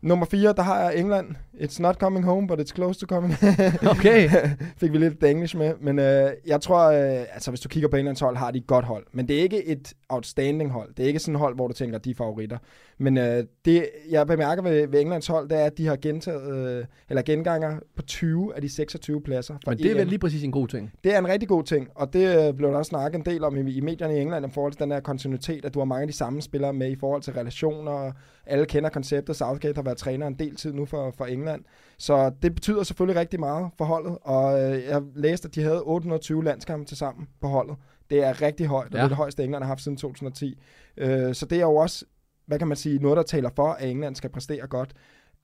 Nummer 0.01 0.25
4, 0.25 0.53
der 0.53 0.61
har 0.61 0.79
jeg 0.79 0.99
England. 0.99 1.35
It's 1.53 1.81
not 1.81 1.95
coming 1.95 2.25
home, 2.25 2.47
but 2.47 2.59
it's 2.59 2.73
close 2.75 2.99
to 2.99 3.05
coming. 3.05 3.33
Okay. 3.97 4.29
Fik 4.77 4.91
vi 4.91 4.97
lidt 4.97 5.23
engelsk 5.23 5.55
med. 5.55 5.73
Men 5.81 5.99
øh, 5.99 6.31
jeg 6.45 6.61
tror, 6.61 6.91
øh, 6.91 7.25
altså 7.33 7.51
hvis 7.51 7.59
du 7.59 7.69
kigger 7.69 7.89
på 7.89 7.95
Englands 7.95 8.19
hold, 8.19 8.37
har 8.37 8.51
de 8.51 8.57
et 8.57 8.67
godt 8.67 8.85
hold. 8.85 9.05
Men 9.11 9.27
det 9.27 9.37
er 9.37 9.41
ikke 9.41 9.65
et 9.65 9.93
outstanding 10.09 10.71
hold. 10.71 10.93
Det 10.97 11.03
er 11.03 11.07
ikke 11.07 11.19
sådan 11.19 11.35
et 11.35 11.39
hold, 11.39 11.55
hvor 11.55 11.67
du 11.67 11.73
tænker, 11.73 11.97
de 11.97 12.09
er 12.11 12.15
favoritter. 12.15 12.57
Men 13.03 13.17
øh, 13.17 13.43
det, 13.65 13.89
jeg 14.09 14.27
bemærker 14.27 14.63
ved, 14.63 14.87
ved 14.87 15.01
Englands 15.01 15.27
hold, 15.27 15.49
det 15.49 15.59
er, 15.59 15.65
at 15.65 15.77
de 15.77 15.87
har 15.87 15.95
gentaget, 15.95 16.77
øh, 16.79 16.85
eller 17.09 17.21
genganger 17.21 17.79
på 17.95 18.01
20 18.01 18.55
af 18.55 18.61
de 18.61 18.69
26 18.69 19.21
pladser. 19.21 19.55
Men 19.67 19.77
det 19.77 19.91
er 19.91 19.95
vel 19.95 20.07
lige 20.07 20.19
præcis 20.19 20.43
en 20.43 20.51
god 20.51 20.67
ting. 20.67 20.91
Det 21.03 21.13
er 21.15 21.19
en 21.19 21.27
rigtig 21.27 21.49
god 21.49 21.63
ting, 21.63 21.87
og 21.95 22.13
det 22.13 22.47
øh, 22.47 22.53
blev 22.53 22.69
der 22.71 22.77
også 22.77 22.89
snakket 22.89 23.19
en 23.19 23.25
del 23.25 23.43
om 23.43 23.67
i, 23.67 23.71
i 23.71 23.81
medierne 23.81 24.17
i 24.17 24.21
England 24.21 24.45
i 24.45 24.49
forhold 24.53 24.71
til 24.71 24.79
den 24.79 24.91
her 24.91 24.99
kontinuitet, 24.99 25.65
at 25.65 25.73
du 25.73 25.79
har 25.79 25.85
mange 25.85 26.01
af 26.01 26.07
de 26.07 26.13
samme 26.13 26.41
spillere 26.41 26.73
med 26.73 26.91
i 26.91 26.95
forhold 26.95 27.21
til 27.21 27.33
relationer, 27.33 27.91
og 27.91 28.13
alle 28.45 28.65
kender 28.65 28.89
konceptet. 28.89 29.35
Southgate 29.35 29.75
har 29.75 29.83
været 29.83 29.97
træner 29.97 30.27
en 30.27 30.33
del 30.39 30.55
tid 30.55 30.73
nu 30.73 30.85
for, 30.85 31.13
for 31.17 31.25
England, 31.25 31.61
så 31.97 32.31
det 32.41 32.55
betyder 32.55 32.83
selvfølgelig 32.83 33.19
rigtig 33.19 33.39
meget 33.39 33.69
for 33.77 33.85
holdet, 33.85 34.17
og 34.21 34.61
øh, 34.61 34.83
jeg 34.89 35.01
læste, 35.15 35.47
at 35.47 35.55
de 35.55 35.61
havde 35.63 35.81
820 35.83 36.43
landskampe 36.43 36.85
til 36.85 36.97
sammen 36.97 37.27
på 37.41 37.47
holdet. 37.47 37.75
Det 38.09 38.23
er 38.23 38.41
rigtig 38.41 38.67
højt, 38.67 38.87
og 38.87 38.91
Ja. 38.93 38.97
det 38.97 39.03
er 39.03 39.07
det 39.07 39.17
højeste, 39.17 39.43
England 39.43 39.63
har 39.63 39.67
haft 39.67 39.81
siden 39.81 39.97
2010. 39.97 40.61
Øh, 40.97 41.33
så 41.33 41.45
det 41.45 41.57
er 41.57 41.61
jo 41.61 41.75
også, 41.75 42.05
hvad 42.45 42.59
kan 42.59 42.67
man 42.67 42.77
sige, 42.77 42.99
noget, 42.99 43.17
der 43.17 43.23
taler 43.23 43.49
for, 43.55 43.67
at 43.67 43.89
England 43.89 44.15
skal 44.15 44.29
præstere 44.29 44.67
godt. 44.67 44.93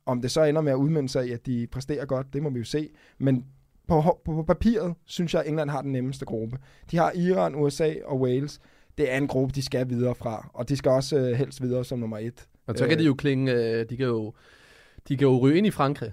Om 0.05 0.21
det 0.21 0.31
så 0.31 0.43
ender 0.43 0.61
med 0.61 0.71
at 0.71 0.75
udmynde 0.75 1.09
sig 1.09 1.27
i, 1.27 1.31
at 1.31 1.45
de 1.45 1.67
præsterer 1.71 2.05
godt, 2.05 2.33
det 2.33 2.43
må 2.43 2.49
vi 2.49 2.59
jo 2.59 2.65
se. 2.65 2.89
Men 3.17 3.45
på, 3.87 4.01
på, 4.25 4.33
på 4.33 4.43
papiret 4.43 4.93
synes 5.05 5.33
jeg, 5.33 5.41
at 5.41 5.47
England 5.47 5.69
har 5.69 5.81
den 5.81 5.91
nemmeste 5.91 6.25
gruppe. 6.25 6.57
De 6.91 6.97
har 6.97 7.11
Iran, 7.11 7.55
USA 7.55 7.93
og 8.05 8.21
Wales. 8.21 8.59
Det 8.97 9.13
er 9.13 9.17
en 9.17 9.27
gruppe, 9.27 9.55
de 9.55 9.61
skal 9.61 9.89
videre 9.89 10.15
fra, 10.15 10.49
og 10.53 10.69
de 10.69 10.77
skal 10.77 10.91
også 10.91 11.17
øh, 11.17 11.31
helst 11.31 11.61
videre 11.61 11.85
som 11.85 11.99
nummer 11.99 12.17
et. 12.17 12.47
Og 12.67 12.77
så 12.77 12.87
kan 12.87 12.99
de 12.99 13.03
jo 13.03 13.13
klinge, 13.13 13.51
øh, 13.51 13.89
de 13.89 13.97
kan 13.97 14.05
jo, 14.05 14.33
de 15.07 15.17
kan 15.17 15.27
jo 15.27 15.37
ryge 15.37 15.57
ind 15.57 15.67
i 15.67 15.71
Frankrig 15.71 16.11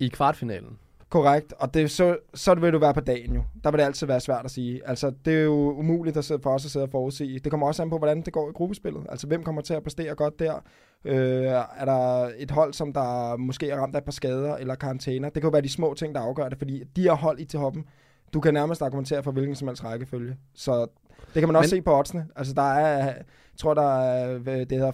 i 0.00 0.08
kvartfinalen. 0.08 0.78
Korrekt, 1.12 1.52
og 1.58 1.74
det, 1.74 1.90
så, 1.90 2.16
så 2.34 2.54
vil 2.54 2.72
du 2.72 2.78
være 2.78 2.94
på 2.94 3.00
dagen 3.00 3.34
jo. 3.34 3.42
Der 3.64 3.70
vil 3.70 3.78
det 3.78 3.84
altid 3.84 4.06
være 4.06 4.20
svært 4.20 4.44
at 4.44 4.50
sige. 4.50 4.88
Altså, 4.88 5.12
det 5.24 5.34
er 5.34 5.42
jo 5.42 5.72
umuligt 5.72 6.16
at 6.16 6.24
sidde, 6.24 6.42
for 6.42 6.50
os 6.50 6.64
at 6.64 6.70
sidde 6.70 6.82
og 6.82 6.90
forudse. 6.90 7.38
Det 7.38 7.50
kommer 7.50 7.66
også 7.66 7.82
an 7.82 7.90
på, 7.90 7.98
hvordan 7.98 8.22
det 8.22 8.32
går 8.32 8.48
i 8.48 8.52
gruppespillet. 8.52 9.06
Altså, 9.08 9.26
hvem 9.26 9.42
kommer 9.42 9.62
til 9.62 9.74
at 9.74 9.82
præstere 9.82 10.14
godt 10.14 10.38
der? 10.38 10.54
Øh, 11.04 11.44
er 11.76 11.84
der 11.84 12.30
et 12.38 12.50
hold, 12.50 12.72
som 12.72 12.92
der 12.92 13.36
måske 13.36 13.70
er 13.70 13.76
ramt 13.76 13.94
af 13.94 13.98
et 13.98 14.04
par 14.04 14.12
skader 14.12 14.56
eller 14.56 14.74
karantæner? 14.74 15.28
Det 15.28 15.42
kan 15.42 15.48
jo 15.48 15.52
være 15.52 15.62
de 15.62 15.68
små 15.68 15.94
ting, 15.94 16.14
der 16.14 16.20
afgør 16.20 16.48
det, 16.48 16.58
fordi 16.58 16.82
de 16.96 17.06
har 17.08 17.14
hold 17.14 17.40
i 17.40 17.44
til 17.44 17.58
hoppen. 17.58 17.84
Du 18.34 18.40
kan 18.40 18.54
nærmest 18.54 18.82
argumentere 18.82 19.22
for 19.22 19.32
hvilken 19.32 19.54
som 19.54 19.68
helst 19.68 19.84
rækkefølge. 19.84 20.36
Så 20.54 20.86
det 21.34 21.40
kan 21.40 21.48
man 21.48 21.56
også 21.56 21.74
Men- 21.74 21.80
se 21.80 21.82
på 21.82 21.98
oddsene. 21.98 22.26
Altså, 22.36 22.54
der 22.54 22.72
er, 22.72 23.04
jeg 23.04 23.58
tror, 23.58 23.74
der 23.74 24.02
er, 24.02 24.38
det 24.38 24.72
hedder 24.72 24.92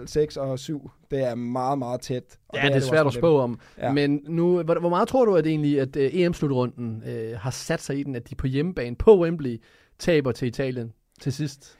5,5, 0.00 0.06
6 0.06 0.36
og 0.36 0.58
7. 0.58 0.90
Det 1.10 1.24
er 1.24 1.34
meget, 1.34 1.78
meget 1.78 2.00
tæt. 2.00 2.22
Og 2.48 2.58
Ja, 2.58 2.66
det 2.66 2.70
er 2.70 2.74
jo 2.74 2.80
svært 2.86 3.06
også 3.06 3.18
at 3.18 3.20
spå 3.20 3.38
om. 3.40 3.58
Ja. 3.78 3.92
Men 3.92 4.20
nu, 4.28 4.62
hvor, 4.62 4.80
hvor 4.80 4.88
meget 4.88 5.08
tror 5.08 5.24
du 5.24 5.36
at 5.36 5.44
det 5.44 5.50
egentlig, 5.50 5.80
at 5.80 5.96
uh, 5.96 6.02
EM-slutrunden 6.02 7.02
uh, 7.06 7.38
har 7.40 7.50
sat 7.50 7.80
sig 7.82 7.98
i 7.98 8.02
den, 8.02 8.16
at 8.16 8.30
de 8.30 8.34
på 8.34 8.46
hjemmebane 8.46 8.96
på 8.96 9.20
Wembley 9.22 9.62
taber 9.98 10.32
til 10.32 10.48
Italien 10.48 10.92
til 11.20 11.32
sidst? 11.32 11.76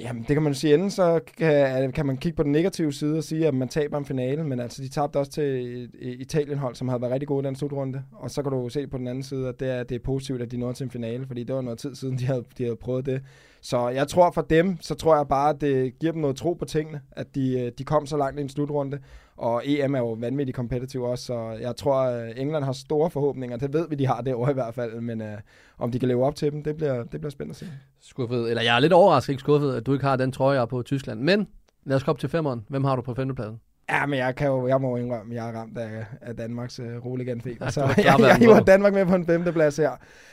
Jamen, 0.00 0.24
det 0.28 0.36
kan 0.36 0.42
man 0.42 0.54
sige. 0.54 0.74
Enten 0.74 0.90
så 0.90 1.20
kan, 1.36 1.92
kan 1.92 2.06
man 2.06 2.16
kigge 2.16 2.36
på 2.36 2.42
den 2.42 2.52
negative 2.52 2.92
side 2.92 3.18
og 3.18 3.24
sige, 3.24 3.46
at 3.46 3.54
man 3.54 3.68
taber 3.68 3.98
en 3.98 4.04
finale, 4.04 4.44
men 4.44 4.60
altså, 4.60 4.82
de 4.82 4.88
tabte 4.88 5.16
også 5.16 5.32
til 5.32 5.82
et, 5.82 6.20
Italien-hold, 6.20 6.74
som 6.74 6.88
havde 6.88 7.00
været 7.00 7.12
rigtig 7.12 7.28
gode 7.28 7.44
i 7.44 7.46
den 7.46 7.56
slutrunde. 7.56 8.02
Og 8.12 8.30
så 8.30 8.42
kan 8.42 8.52
du 8.52 8.68
se 8.68 8.86
på 8.86 8.98
den 8.98 9.08
anden 9.08 9.22
side, 9.22 9.48
at 9.48 9.60
det 9.60 9.70
er, 9.70 9.82
det 9.82 9.94
er 9.94 9.98
positivt, 10.04 10.42
at 10.42 10.50
de 10.50 10.56
nåede 10.56 10.74
til 10.74 10.84
en 10.84 10.90
finale, 10.90 11.26
fordi 11.26 11.44
det 11.44 11.54
var 11.54 11.62
noget 11.62 11.78
tid 11.78 11.94
siden, 11.94 12.18
de 12.18 12.26
havde, 12.26 12.44
de 12.58 12.62
havde 12.62 12.76
prøvet 12.76 13.06
det. 13.06 13.22
Så 13.60 13.88
jeg 13.88 14.08
tror 14.08 14.30
for 14.30 14.42
dem, 14.42 14.76
så 14.80 14.94
tror 14.94 15.16
jeg 15.16 15.28
bare, 15.28 15.50
at 15.50 15.60
det 15.60 15.98
giver 15.98 16.12
dem 16.12 16.20
noget 16.20 16.36
tro 16.36 16.52
på 16.52 16.64
tingene, 16.64 17.00
at 17.12 17.34
de, 17.34 17.60
øh, 17.60 17.72
de 17.78 17.84
kom 17.84 18.06
så 18.06 18.16
langt 18.16 18.38
i 18.38 18.42
en 18.42 18.48
slutrunde. 18.48 18.98
Og 19.36 19.62
EM 19.64 19.94
er 19.94 19.98
jo 19.98 20.12
vanvittigt 20.12 20.56
kompetitiv 20.56 21.02
også, 21.02 21.24
så 21.24 21.56
jeg 21.60 21.76
tror, 21.76 21.94
at 21.94 22.38
England 22.38 22.64
har 22.64 22.72
store 22.72 23.10
forhåbninger. 23.10 23.56
Det 23.56 23.72
ved 23.72 23.88
vi, 23.88 23.94
de 23.94 24.06
har 24.06 24.20
derovre 24.20 24.50
i 24.50 24.54
hvert 24.54 24.74
fald, 24.74 25.00
men 25.00 25.22
øh, 25.22 25.38
om 25.78 25.90
de 25.90 25.98
kan 25.98 26.08
leve 26.08 26.24
op 26.26 26.34
til 26.34 26.52
dem, 26.52 26.64
det 26.64 26.76
bliver, 26.76 27.04
det 27.04 27.20
bliver 27.20 27.30
spændende 27.30 27.52
at 27.52 27.56
se. 27.56 27.66
Skuffet, 28.00 28.50
eller 28.50 28.62
jeg 28.62 28.76
er 28.76 28.80
lidt 28.80 28.92
overrasket, 28.92 29.32
ikke 29.32 29.40
skuffet, 29.40 29.74
at 29.74 29.86
du 29.86 29.92
ikke 29.92 30.04
har 30.04 30.16
den 30.16 30.32
trøje, 30.32 30.58
jeg 30.58 30.68
på 30.68 30.82
Tyskland. 30.82 31.20
Men 31.20 31.48
lad 31.84 31.96
os 31.96 32.04
gå 32.04 32.10
op 32.10 32.18
til 32.18 32.28
femmeren. 32.28 32.64
Hvem 32.68 32.84
har 32.84 32.96
du 32.96 33.02
på 33.02 33.14
femtepladsen? 33.14 33.60
Ja, 33.90 34.06
men 34.06 34.18
jeg, 34.18 34.34
kan 34.34 34.46
jo, 34.48 34.68
jeg 34.68 34.80
må 34.80 34.96
indrømme, 34.96 35.34
at 35.34 35.36
jeg 35.36 35.48
er 35.48 35.52
ramt 35.52 35.78
af, 35.78 36.04
af 36.20 36.36
Danmarks 36.36 36.80
uh, 36.80 36.86
roligan-feber. 36.86 37.64
Ja, 37.64 37.70
Så 37.70 37.80
jeg, 37.96 38.16
jeg 38.18 38.36
hiver 38.36 38.58
på. 38.58 38.64
Danmark 38.64 38.94
med 38.94 39.06
på 39.06 39.14
en 39.14 39.26
femteplads 39.26 39.76
her. 39.76 39.90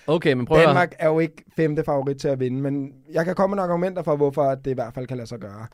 Okay, 0.07 0.33
men 0.33 0.45
prøv 0.45 0.61
Danmark 0.61 0.93
er 0.99 1.07
jo 1.07 1.19
ikke 1.19 1.43
femte 1.55 1.83
favorit 1.83 2.17
til 2.17 2.27
at 2.27 2.39
vinde, 2.39 2.61
men 2.61 2.93
jeg 3.13 3.25
kan 3.25 3.35
komme 3.35 3.55
med 3.55 3.57
nogle 3.57 3.71
argumenter 3.71 4.03
for, 4.03 4.15
hvorfor 4.15 4.55
det 4.55 4.71
i 4.71 4.73
hvert 4.73 4.93
fald 4.93 5.07
kan 5.07 5.17
lade 5.17 5.27
sig 5.27 5.39
gøre. 5.39 5.67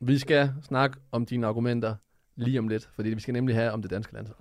Vi 0.00 0.18
skal 0.18 0.50
snakke 0.62 0.96
om 1.12 1.26
dine 1.26 1.46
argumenter 1.46 1.94
lige 2.36 2.58
om 2.58 2.68
lidt, 2.68 2.88
fordi 2.94 3.08
vi 3.08 3.20
skal 3.20 3.34
nemlig 3.34 3.56
have 3.56 3.70
om 3.70 3.82
det 3.82 3.90
danske 3.90 4.14
landshold. 4.14 4.38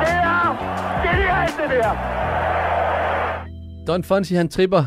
Det 0.00 0.10
er 0.10 1.12
genialt, 1.12 1.70
det 1.70 1.70
der! 1.70 2.24
Don 3.86 4.04
Fonsi, 4.04 4.34
han 4.34 4.48
tripper 4.48 4.84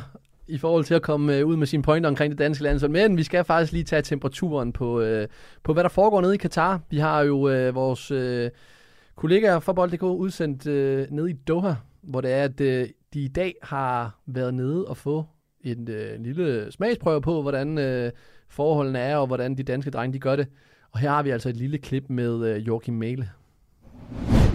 i 0.47 0.57
forhold 0.57 0.83
til 0.83 0.93
at 0.93 1.01
komme 1.01 1.35
øh, 1.35 1.45
ud 1.45 1.55
med 1.55 1.67
sine 1.67 1.83
pointer 1.83 2.09
omkring 2.09 2.31
det 2.31 2.39
danske 2.39 2.63
landshold. 2.63 2.91
Men 2.91 3.17
vi 3.17 3.23
skal 3.23 3.43
faktisk 3.43 3.73
lige 3.73 3.83
tage 3.83 4.01
temperaturen 4.01 4.73
på, 4.73 5.01
øh, 5.01 5.27
på 5.63 5.73
hvad 5.73 5.83
der 5.83 5.89
foregår 5.89 6.21
nede 6.21 6.33
i 6.33 6.37
Katar. 6.37 6.81
Vi 6.89 6.97
har 6.97 7.21
jo 7.21 7.49
øh, 7.49 7.75
vores 7.75 8.11
øh, 8.11 8.49
kollegaer 9.15 9.59
fra 9.59 9.73
Bold.dk 9.73 10.03
udsendt 10.03 10.67
øh, 10.67 11.07
nede 11.11 11.29
i 11.29 11.33
Doha, 11.33 11.73
hvor 12.01 12.21
det 12.21 12.31
er, 12.31 12.43
at 12.43 12.61
øh, 12.61 12.87
de 13.13 13.19
i 13.19 13.27
dag 13.27 13.55
har 13.63 14.19
været 14.25 14.53
nede 14.53 14.85
og 14.85 14.97
få 14.97 15.25
en 15.71 15.89
øh, 15.89 16.19
lille 16.19 16.71
smagsprøve 16.71 17.21
på, 17.21 17.41
hvordan 17.41 17.77
øh, 17.77 18.12
forholdene 18.49 18.99
er, 18.99 19.17
og 19.17 19.27
hvordan 19.27 19.58
de 19.58 19.63
danske 19.63 19.91
drenge 19.91 20.13
de 20.13 20.19
gør 20.19 20.36
det. 20.36 20.47
Og 20.91 20.99
her 20.99 21.10
har 21.10 21.23
vi 21.23 21.30
altså 21.30 21.49
et 21.49 21.58
lille 21.58 21.77
klip 21.77 22.03
med 22.10 22.45
øh, 22.45 22.67
Joachim 22.67 22.93
Mæle. 22.93 23.30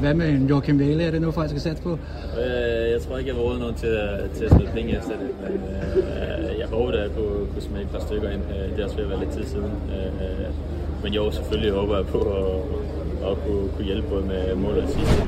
Hvad 0.01 0.15
med 0.15 0.29
en 0.29 0.47
Joachim 0.49 0.79
Vale? 0.79 1.05
Er 1.05 1.11
det 1.11 1.21
noget, 1.21 1.35
folk 1.35 1.49
skal 1.49 1.61
satse 1.61 1.83
på? 1.83 1.93
Øh, 1.93 2.91
jeg 2.91 3.01
tror 3.01 3.19
ikke, 3.19 3.31
jeg 3.31 3.37
var 3.37 3.43
råd 3.43 3.59
nogen 3.59 3.75
til 3.75 3.87
at, 3.87 4.31
til 4.31 4.45
at 4.45 4.51
smide 4.51 4.71
penge 4.75 4.97
efter 4.97 5.11
det, 5.11 5.31
men 5.43 5.53
øh, 5.53 6.59
jeg 6.59 6.69
håber, 6.69 6.93
at 6.93 7.01
jeg 7.01 7.11
kunne, 7.17 7.47
kunne 7.53 7.63
smide 7.63 7.83
et 7.83 7.91
par 7.91 7.99
stykker 8.01 8.31
ind. 8.31 8.43
Øh, 8.43 8.71
Det 8.71 8.81
er 8.81 8.85
også 8.85 8.97
ved 8.97 9.05
at 9.05 9.11
være 9.11 9.21
lidt 9.21 9.31
tid 9.31 9.45
siden. 9.45 9.65
Øh, 9.65 10.55
men 11.03 11.13
jo, 11.13 11.31
selvfølgelig 11.31 11.73
håber 11.73 11.97
jeg 11.97 12.07
på 12.07 12.19
at, 12.19 13.31
at 13.31 13.37
kunne, 13.47 13.69
kunne 13.73 13.85
hjælpe 13.85 14.09
både 14.09 14.27
med 14.27 14.55
mål 14.55 14.79
og 14.79 14.89
sidste. 14.89 15.23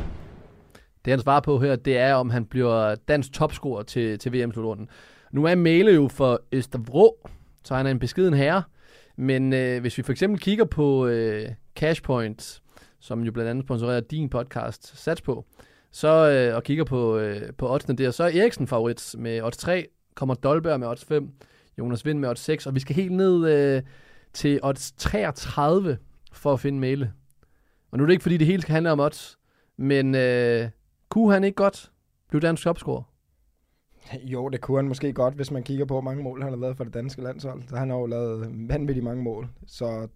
Det 1.05 1.11
han 1.11 1.20
svarer 1.20 1.40
på 1.40 1.59
her, 1.59 1.77
det 1.77 1.99
er, 1.99 2.14
om 2.14 2.31
han 2.31 2.44
bliver 2.44 2.94
dansk 3.09 3.33
topscorer 3.33 3.83
til, 3.83 4.18
til 4.18 4.33
VM-slutrunden. 4.33 4.88
Nu 5.35 5.44
er 5.44 5.55
Mæle 5.55 5.92
jo 5.92 6.09
for 6.09 6.42
Østervrå, 6.53 7.29
så 7.64 7.75
han 7.75 7.87
er 7.87 7.90
en 7.90 7.99
beskeden 7.99 8.35
herre. 8.35 8.62
Men 9.16 9.53
øh, 9.53 9.81
hvis 9.81 9.99
vi 9.99 10.03
for 10.03 10.12
eksempel 10.12 10.40
kigger 10.40 10.64
på 10.64 11.07
øh, 11.07 11.49
Cashpoint, 11.77 12.62
som 13.01 13.23
jo 13.23 13.33
blandt 13.33 13.51
andet 13.51 13.64
sponsorerer 13.64 14.01
din 14.01 14.29
podcast 14.29 14.97
Sats 14.99 15.20
på, 15.20 15.44
så, 15.90 16.09
øh, 16.31 16.57
og 16.57 16.62
kigger 16.62 16.85
på, 16.85 17.18
øh, 17.18 17.53
på 17.59 17.73
oddsene 17.73 17.97
der, 17.97 18.11
så 18.11 18.25
er 18.25 18.29
Eriksen 18.29 18.66
favorit 18.66 19.14
med 19.18 19.42
odds 19.42 19.57
3, 19.57 19.87
kommer 20.14 20.35
Dolberg 20.35 20.81
med 20.81 20.88
odds 20.88 21.05
5, 21.05 21.31
Jonas 21.79 22.05
Vind 22.05 22.18
med 22.18 22.29
odds 22.29 22.40
6, 22.40 22.66
og 22.66 22.75
vi 22.75 22.81
skal 22.81 22.97
helt 22.97 23.12
ned 23.12 23.49
øh, 23.49 23.83
til 24.33 24.61
odds 24.62 24.92
33 24.92 25.99
for 26.33 26.53
at 26.53 26.61
finde 26.61 26.79
Mæle. 26.79 27.12
Og 27.90 27.99
nu 27.99 28.05
er 28.05 28.07
det 28.07 28.12
ikke, 28.12 28.23
fordi 28.23 28.37
det 28.37 28.47
hele 28.47 28.62
skal 28.62 28.73
handle 28.73 28.92
om 28.92 29.01
odds, 29.01 29.38
men 29.77 30.14
øh, 30.14 30.68
kunne 31.09 31.33
han 31.33 31.44
ikke 31.44 31.57
godt 31.57 31.90
blive 32.29 32.40
dansk 32.40 32.62
topscorer? 32.62 33.13
Jo, 34.33 34.49
det 34.49 34.61
kunne 34.61 34.79
han 34.79 34.88
måske 34.88 35.12
godt, 35.12 35.35
hvis 35.35 35.51
man 35.51 35.62
kigger 35.62 35.85
på, 35.85 35.95
hvor 35.95 36.01
mange 36.01 36.23
mål 36.23 36.43
han 36.43 36.53
har 36.53 36.59
lavet 36.59 36.77
for 36.77 36.85
det 36.85 36.95
danske 36.95 37.23
landshold. 37.23 37.62
Så 37.69 37.77
han 37.77 37.90
har 37.90 37.97
jo 37.97 38.07
lavet 38.07 38.49
vanvittigt 38.69 39.05
mange 39.05 39.23
mål. 39.23 39.49
Så 39.67 40.09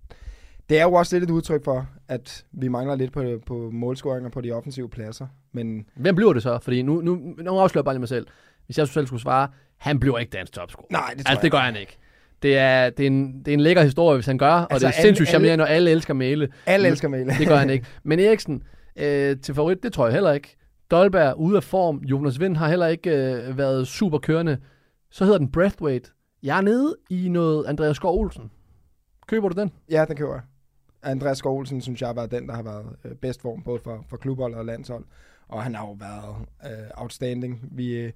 det 0.69 0.79
er 0.79 0.83
jo 0.83 0.93
også 0.93 1.17
lidt 1.17 1.31
et 1.31 1.35
udtryk 1.35 1.65
for, 1.65 1.87
at 2.09 2.45
vi 2.53 2.69
mangler 2.69 2.97
lidt 2.97 3.13
på, 3.13 3.25
på 3.47 3.71
målscoringer 3.73 4.31
på 4.31 4.41
de 4.41 4.53
offensive 4.53 4.89
pladser. 4.89 5.27
Men 5.53 5.87
Hvem 5.97 6.15
bliver 6.15 6.33
det 6.33 6.43
så? 6.43 6.59
Fordi 6.63 6.83
nu, 6.83 7.01
nu, 7.01 7.15
nu 7.39 7.59
afslører 7.59 7.81
jeg 7.81 7.85
bare 7.85 7.95
lige 7.95 8.01
mig 8.01 8.09
selv. 8.09 8.27
Hvis 8.67 8.79
jeg 8.79 8.89
selv 8.89 9.07
skulle 9.07 9.23
svare, 9.23 9.49
han 9.77 10.01
bliver 10.01 10.19
ikke 10.19 10.31
dansk 10.31 10.53
topscorer. 10.53 10.87
nej, 10.91 11.15
det 11.17 11.27
tror 11.27 11.31
Altså, 11.31 11.41
det 11.41 11.45
jeg 11.45 11.51
gør 11.51 11.59
han 11.59 11.77
ikke. 11.77 11.99
Det 12.43 12.57
er, 12.59 12.91
det, 12.91 13.03
er 13.03 13.07
en, 13.07 13.39
det 13.39 13.49
er 13.49 13.53
en 13.55 13.61
lækker 13.61 13.83
historie, 13.83 14.17
hvis 14.17 14.27
han 14.27 14.39
gør, 14.39 14.53
og 14.53 14.73
Altså, 14.73 14.89
det 14.89 14.97
er 14.99 15.03
sindssygt 15.03 15.29
charmerende, 15.29 15.65
og 15.65 15.71
alle 15.71 15.91
elsker 15.91 16.15
Mæle. 16.15 16.49
Alle 16.67 16.89
elsker 16.89 17.09
Mæle. 17.09 17.31
Det 17.39 17.49
gør 17.49 17.57
han 17.57 17.71
ikke. 17.71 17.87
Men 18.03 18.21
Eriksen, 18.21 18.63
øh, 18.97 19.37
til 19.37 19.55
favorit, 19.55 19.83
det 19.83 19.93
tror 19.93 20.07
jeg 20.07 20.15
heller 20.15 20.33
ikke. 20.33 20.57
Dolberg 20.91 21.39
ude 21.39 21.57
af 21.57 21.63
form. 21.63 21.99
Jonas 21.99 22.41
Vind 22.41 22.57
har 22.57 22.69
heller 22.69 22.87
ikke 22.87 23.11
øh, 23.11 23.59
været 23.59 23.87
super 23.87 24.19
kørende. 24.19 24.59
Så 25.11 25.25
hedder 25.25 25.39
den 25.39 25.51
Breathweight. 25.51 26.13
Jeg 26.43 26.57
er 26.57 26.63
nede 26.63 26.97
i 27.11 27.29
noget 27.29 27.67
Andreas 27.67 27.97
Skov 27.97 28.21
Olsen. 28.21 28.51
Køber 29.27 29.49
du 29.49 29.61
den? 29.61 29.73
Ja, 29.91 30.05
den 30.09 30.17
køber 30.17 30.33
jeg. 30.33 30.43
Andreas 31.03 31.39
Skov 31.39 31.59
Olsen, 31.59 31.81
synes 31.81 32.01
jeg, 32.01 32.09
har 32.09 32.15
været 32.15 32.31
den, 32.31 32.49
der 32.49 32.55
har 32.55 32.63
været 32.63 32.87
øh, 33.05 33.15
bedst 33.15 33.43
form, 33.43 33.63
både 33.63 33.79
for, 33.79 34.05
for 34.09 34.17
klubhold 34.17 34.55
og 34.55 34.65
landshold. 34.65 35.05
Og 35.49 35.63
han 35.63 35.75
har 35.75 35.87
jo 35.87 35.93
været 35.93 36.37
øh, 36.65 36.89
outstanding. 36.95 37.69
Vi, 37.73 37.97
øh, 37.97 38.13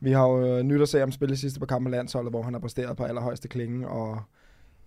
vi 0.00 0.12
har 0.12 0.28
jo 0.28 0.46
øh, 0.46 0.62
nyt 0.62 0.80
at 0.80 0.88
se 0.88 0.98
ham 0.98 1.12
spille 1.12 1.36
sidste 1.36 1.60
på 1.60 1.66
kamp 1.66 1.82
med 1.82 1.90
landsholdet, 1.90 2.32
hvor 2.32 2.42
han 2.42 2.52
har 2.52 2.60
præsteret 2.60 2.96
på 2.96 3.04
allerhøjeste 3.04 3.48
klinge, 3.48 3.88
og 3.88 4.22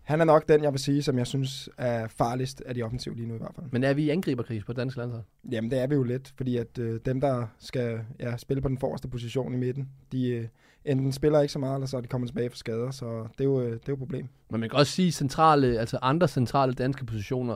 han 0.09 0.21
er 0.21 0.25
nok 0.25 0.47
den, 0.47 0.63
jeg 0.63 0.71
vil 0.71 0.79
sige, 0.79 1.03
som 1.03 1.17
jeg 1.17 1.27
synes 1.27 1.69
er 1.77 2.07
farligst 2.07 2.61
af 2.65 2.75
de 2.75 2.83
offensive 2.83 3.15
lige 3.15 3.27
nu 3.27 3.35
i 3.35 3.37
hvert 3.37 3.51
fald. 3.55 3.65
Men 3.71 3.83
er 3.83 3.93
vi 3.93 4.03
i 4.03 4.09
angriberkris 4.09 4.63
på 4.63 4.73
dansk 4.73 4.97
landshold? 4.97 5.23
Jamen, 5.51 5.71
det 5.71 5.79
er 5.79 5.87
vi 5.87 5.95
jo 5.95 6.03
lidt, 6.03 6.33
fordi 6.37 6.57
at 6.57 6.79
øh, 6.79 6.99
dem, 7.05 7.21
der 7.21 7.47
skal 7.59 7.99
ja, 8.19 8.37
spille 8.37 8.61
på 8.61 8.67
den 8.67 8.77
forreste 8.77 9.07
position 9.07 9.53
i 9.53 9.57
midten, 9.57 9.89
de 10.11 10.29
øh, 10.29 10.45
enten 10.85 11.11
spiller 11.11 11.41
ikke 11.41 11.51
så 11.51 11.59
meget, 11.59 11.75
eller 11.75 11.87
så 11.87 11.97
er 11.97 12.01
de 12.01 12.07
kommet 12.07 12.29
tilbage 12.29 12.49
for 12.49 12.57
skader, 12.57 12.91
så 12.91 13.27
det 13.37 13.39
er 13.39 13.43
jo, 13.43 13.61
øh, 13.61 13.71
det 13.71 13.73
er 13.73 13.79
jo 13.89 13.93
et 13.93 13.99
problem. 13.99 14.27
Men 14.49 14.59
man 14.59 14.69
kan 14.69 14.79
også 14.79 14.91
sige 14.91 15.11
centrale, 15.11 15.79
altså 15.79 15.99
andre 16.01 16.27
centrale 16.27 16.73
danske 16.73 17.05
positioner. 17.05 17.55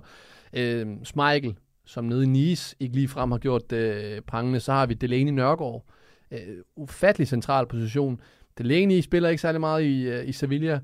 Øh, 0.53 0.87
Smeichel, 1.03 1.55
som 1.85 2.05
nede 2.05 2.23
i 2.23 2.27
Nice 2.27 2.75
ikke 2.79 2.95
lige 2.95 3.07
frem 3.07 3.31
har 3.31 3.37
gjort 3.37 3.71
øh, 3.71 4.21
prangende, 4.21 4.59
så 4.59 4.73
har 4.73 4.85
vi 4.85 4.93
Delaney 4.93 5.31
Nørgaard. 5.31 5.85
Øh, 6.31 6.39
ufattelig 6.75 7.27
central 7.27 7.67
position. 7.67 8.19
Delaney 8.57 9.01
spiller 9.01 9.29
ikke 9.29 9.41
særlig 9.41 9.61
meget 9.61 9.83
i, 9.83 10.01
øh, 10.01 10.29
i 10.29 10.31
Sevilla. 10.31 10.79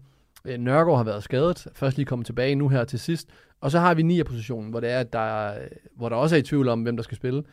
Øh, 0.45 0.58
Nørgaard 0.58 0.97
har 0.97 1.04
været 1.04 1.23
skadet, 1.23 1.67
først 1.73 1.97
lige 1.97 2.06
kommet 2.06 2.25
tilbage 2.25 2.56
nu 2.56 2.69
her 2.69 2.84
til 2.84 2.99
sidst. 2.99 3.30
Og 3.62 3.71
så 3.71 3.80
har 3.80 3.93
vi 3.93 4.04
9. 4.04 4.23
positionen, 4.23 4.69
hvor, 4.69 4.80
det 4.80 4.89
er, 4.91 5.04
der, 5.04 5.19
er- 5.49 5.67
hvor 5.95 6.10
der 6.10 6.15
også 6.15 6.36
er 6.36 6.39
i 6.39 6.43
tvivl 6.43 6.67
om, 6.67 6.82
hvem 6.82 6.95
der 6.95 7.04
skal 7.04 7.17
spille. 7.17 7.43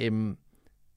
Øhm, 0.00 0.36